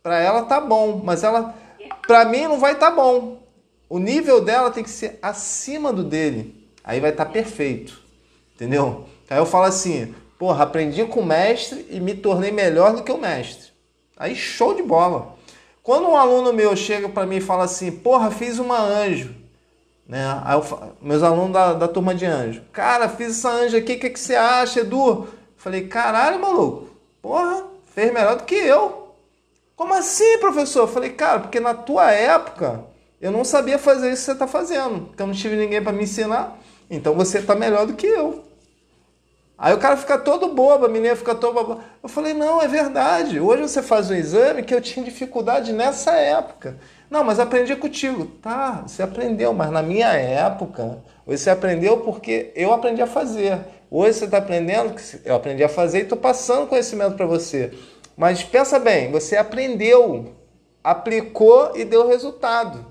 para 0.00 0.20
ela 0.20 0.44
tá 0.44 0.60
bom, 0.60 1.00
mas 1.02 1.24
ela 1.24 1.52
para 2.06 2.24
mim 2.24 2.42
não 2.42 2.60
vai 2.60 2.76
tá 2.76 2.90
bom. 2.90 3.42
O 3.88 3.98
nível 3.98 4.40
dela 4.40 4.70
tem 4.70 4.84
que 4.84 4.90
ser 4.90 5.18
acima 5.20 5.92
do 5.92 6.04
dele. 6.04 6.63
Aí 6.84 7.00
vai 7.00 7.10
estar 7.10 7.24
tá 7.24 7.30
perfeito. 7.30 7.98
Entendeu? 8.54 9.06
Aí 9.28 9.38
eu 9.38 9.46
falo 9.46 9.64
assim, 9.64 10.14
porra, 10.38 10.64
aprendi 10.64 11.04
com 11.06 11.20
o 11.20 11.26
mestre 11.26 11.86
e 11.90 11.98
me 11.98 12.14
tornei 12.14 12.52
melhor 12.52 12.94
do 12.94 13.02
que 13.02 13.10
o 13.10 13.18
mestre. 13.18 13.72
Aí 14.16 14.36
show 14.36 14.74
de 14.74 14.82
bola. 14.82 15.34
Quando 15.82 16.08
um 16.08 16.16
aluno 16.16 16.52
meu 16.52 16.76
chega 16.76 17.08
para 17.08 17.26
mim 17.26 17.36
e 17.36 17.40
fala 17.40 17.64
assim, 17.64 17.90
porra, 17.90 18.30
fiz 18.30 18.58
uma 18.58 18.78
anjo. 18.78 19.34
Né? 20.06 20.22
Aí 20.44 20.54
eu, 20.54 20.94
meus 21.00 21.22
alunos 21.22 21.52
da, 21.52 21.72
da 21.72 21.88
turma 21.88 22.14
de 22.14 22.26
anjo. 22.26 22.62
Cara, 22.72 23.08
fiz 23.08 23.38
essa 23.38 23.50
anjo 23.50 23.76
aqui, 23.76 23.94
o 23.94 23.98
que, 23.98 24.10
que 24.10 24.20
você 24.20 24.34
acha, 24.34 24.80
Edu? 24.80 25.26
Falei, 25.56 25.88
caralho, 25.88 26.40
maluco. 26.40 26.90
Porra, 27.22 27.64
fez 27.94 28.12
melhor 28.12 28.36
do 28.36 28.44
que 28.44 28.54
eu. 28.54 29.14
Como 29.74 29.94
assim, 29.94 30.38
professor? 30.38 30.86
Falei, 30.86 31.10
cara, 31.10 31.40
porque 31.40 31.58
na 31.58 31.74
tua 31.74 32.10
época 32.12 32.84
eu 33.20 33.32
não 33.32 33.44
sabia 33.44 33.78
fazer 33.78 34.12
isso 34.12 34.22
que 34.22 34.26
você 34.26 34.32
está 34.32 34.46
fazendo. 34.46 35.06
Porque 35.06 35.22
eu 35.22 35.26
não 35.26 35.34
tive 35.34 35.56
ninguém 35.56 35.82
para 35.82 35.92
me 35.92 36.04
ensinar. 36.04 36.58
Então 36.90 37.14
você 37.14 37.38
está 37.38 37.54
melhor 37.54 37.86
do 37.86 37.94
que 37.94 38.06
eu. 38.06 38.44
Aí 39.56 39.72
o 39.72 39.78
cara 39.78 39.96
fica 39.96 40.18
todo 40.18 40.48
bobo, 40.48 40.84
a 40.84 40.88
menina 40.88 41.14
fica 41.14 41.34
toda 41.34 41.62
boba. 41.62 41.84
Eu 42.02 42.08
falei, 42.08 42.34
não, 42.34 42.60
é 42.60 42.66
verdade. 42.66 43.38
Hoje 43.38 43.62
você 43.62 43.82
faz 43.82 44.10
um 44.10 44.14
exame 44.14 44.64
que 44.64 44.74
eu 44.74 44.80
tinha 44.80 45.04
dificuldade 45.04 45.72
nessa 45.72 46.12
época. 46.12 46.76
Não, 47.08 47.22
mas 47.22 47.38
aprendi 47.38 47.76
contigo. 47.76 48.26
Tá, 48.42 48.82
você 48.86 49.02
aprendeu, 49.02 49.52
mas 49.52 49.70
na 49.70 49.82
minha 49.82 50.08
época, 50.08 50.98
você 51.24 51.50
aprendeu 51.50 51.98
porque 51.98 52.50
eu 52.56 52.72
aprendi 52.72 53.00
a 53.00 53.06
fazer. 53.06 53.60
Hoje 53.88 54.18
você 54.18 54.24
está 54.24 54.38
aprendendo 54.38 54.94
que 54.94 55.20
eu 55.24 55.36
aprendi 55.36 55.62
a 55.62 55.68
fazer 55.68 56.00
e 56.00 56.02
estou 56.02 56.18
passando 56.18 56.66
conhecimento 56.66 57.16
para 57.16 57.26
você. 57.26 57.72
Mas 58.16 58.42
pensa 58.42 58.80
bem, 58.80 59.10
você 59.12 59.36
aprendeu, 59.36 60.34
aplicou 60.82 61.72
e 61.76 61.84
deu 61.84 62.08
resultado. 62.08 62.84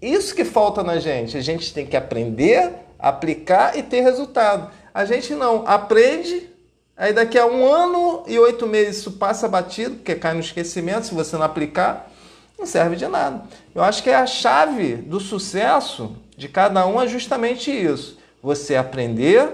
Isso 0.00 0.34
que 0.34 0.44
falta 0.44 0.82
na 0.82 0.98
gente. 0.98 1.36
A 1.36 1.40
gente 1.42 1.74
tem 1.74 1.84
que 1.84 1.96
aprender 1.96 2.72
aplicar 2.98 3.78
e 3.78 3.82
ter 3.82 4.00
resultado. 4.00 4.70
A 4.92 5.04
gente 5.04 5.34
não 5.34 5.66
aprende, 5.66 6.50
aí 6.96 7.12
daqui 7.12 7.38
a 7.38 7.46
um 7.46 7.64
ano 7.64 8.24
e 8.26 8.38
oito 8.38 8.66
meses 8.66 8.98
isso 8.98 9.12
passa 9.12 9.48
batido, 9.48 9.96
porque 9.96 10.14
cai 10.14 10.34
no 10.34 10.40
esquecimento 10.40 11.06
se 11.06 11.14
você 11.14 11.36
não 11.36 11.44
aplicar, 11.44 12.10
não 12.58 12.66
serve 12.66 12.96
de 12.96 13.06
nada. 13.06 13.44
Eu 13.74 13.84
acho 13.84 14.02
que 14.02 14.10
a 14.10 14.26
chave 14.26 14.96
do 14.96 15.20
sucesso 15.20 16.16
de 16.36 16.48
cada 16.48 16.84
um 16.86 17.00
é 17.00 17.06
justamente 17.06 17.70
isso. 17.70 18.18
Você 18.42 18.74
aprender, 18.74 19.52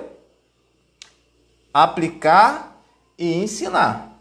aplicar 1.73 2.81
e 3.19 3.35
ensinar. 3.35 4.19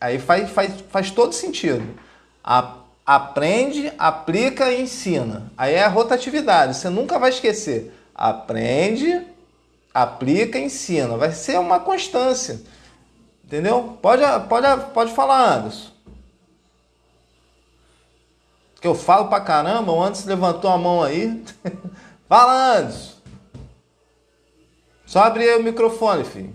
Aí 0.00 0.18
faz, 0.18 0.50
faz, 0.50 0.74
faz 0.90 1.10
todo 1.10 1.32
sentido. 1.32 1.98
A, 2.42 2.78
aprende, 3.04 3.92
aplica 3.96 4.72
e 4.72 4.82
ensina. 4.82 5.50
Aí 5.56 5.74
é 5.74 5.84
a 5.84 5.88
rotatividade, 5.88 6.76
você 6.76 6.88
nunca 6.88 7.18
vai 7.18 7.30
esquecer 7.30 7.92
aprende, 8.16 9.26
aplica, 9.92 10.58
ensina. 10.58 11.16
Vai 11.18 11.32
ser 11.32 11.60
uma 11.60 11.78
constância. 11.78 12.62
Entendeu? 13.44 13.98
Pode, 14.00 14.22
pode, 14.48 14.66
pode 14.92 15.12
falar, 15.12 15.58
Anderson. 15.58 15.90
Que 18.80 18.88
eu 18.88 18.94
falo 18.94 19.28
pra 19.28 19.40
caramba, 19.40 19.92
o 19.92 20.02
Anderson 20.02 20.28
levantou 20.28 20.70
a 20.70 20.78
mão 20.78 21.02
aí. 21.02 21.44
Fala, 22.28 22.78
Anderson. 22.78 23.16
Só 25.06 25.20
abrir 25.20 25.56
o 25.56 25.62
microfone, 25.62 26.24
filho. 26.24 26.54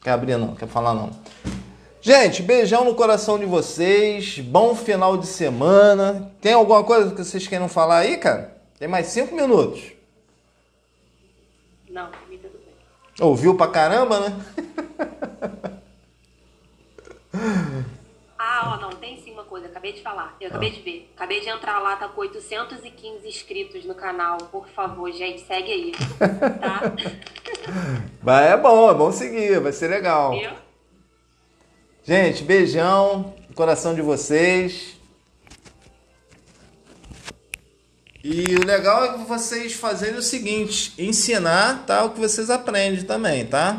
Quer 0.00 0.10
abrir 0.12 0.36
não, 0.36 0.54
quer 0.54 0.68
falar 0.68 0.94
não. 0.94 1.10
Gente, 2.06 2.42
beijão 2.42 2.84
no 2.84 2.94
coração 2.94 3.38
de 3.38 3.46
vocês. 3.46 4.38
Bom 4.38 4.74
final 4.74 5.16
de 5.16 5.26
semana. 5.26 6.30
Tem 6.38 6.52
alguma 6.52 6.84
coisa 6.84 7.10
que 7.10 7.24
vocês 7.24 7.48
queiram 7.48 7.66
falar 7.66 8.00
aí, 8.00 8.18
cara? 8.18 8.54
Tem 8.78 8.86
mais 8.86 9.06
cinco 9.06 9.34
minutos. 9.34 9.90
Não, 11.88 12.10
me 12.28 12.36
tudo 12.36 12.58
bem. 12.58 12.74
Ouviu 13.26 13.56
pra 13.56 13.68
caramba, 13.68 14.20
né? 14.20 14.36
Ah, 18.38 18.74
ó, 18.74 18.82
não, 18.82 18.90
tem 18.90 19.16
sim 19.22 19.32
uma 19.32 19.44
coisa, 19.44 19.68
acabei 19.68 19.94
de 19.94 20.02
falar. 20.02 20.36
Eu 20.38 20.48
acabei 20.48 20.68
de 20.72 20.82
ver. 20.82 21.10
Acabei 21.16 21.40
de 21.40 21.48
entrar 21.48 21.78
lá, 21.78 21.96
tá 21.96 22.06
com 22.06 22.20
815 22.20 23.26
inscritos 23.26 23.86
no 23.86 23.94
canal. 23.94 24.36
Por 24.52 24.68
favor, 24.68 25.10
gente, 25.10 25.40
segue 25.46 25.72
aí. 25.72 25.92
Tá? 26.60 26.82
Mas 28.22 28.46
é 28.46 28.56
bom, 28.58 28.90
é 28.90 28.94
bom 28.94 29.10
seguir, 29.10 29.58
vai 29.58 29.72
ser 29.72 29.88
legal. 29.88 30.32
Viu? 30.32 30.63
Gente, 32.06 32.44
beijão 32.44 33.32
no 33.48 33.54
coração 33.54 33.94
de 33.94 34.02
vocês. 34.02 34.94
E 38.22 38.56
o 38.56 38.66
legal 38.66 39.04
é 39.06 39.16
vocês 39.24 39.72
fazerem 39.72 40.18
o 40.18 40.22
seguinte, 40.22 40.92
ensinar 40.98 41.86
tá, 41.86 42.04
o 42.04 42.10
que 42.10 42.20
vocês 42.20 42.50
aprendem 42.50 43.02
também, 43.04 43.46
tá? 43.46 43.72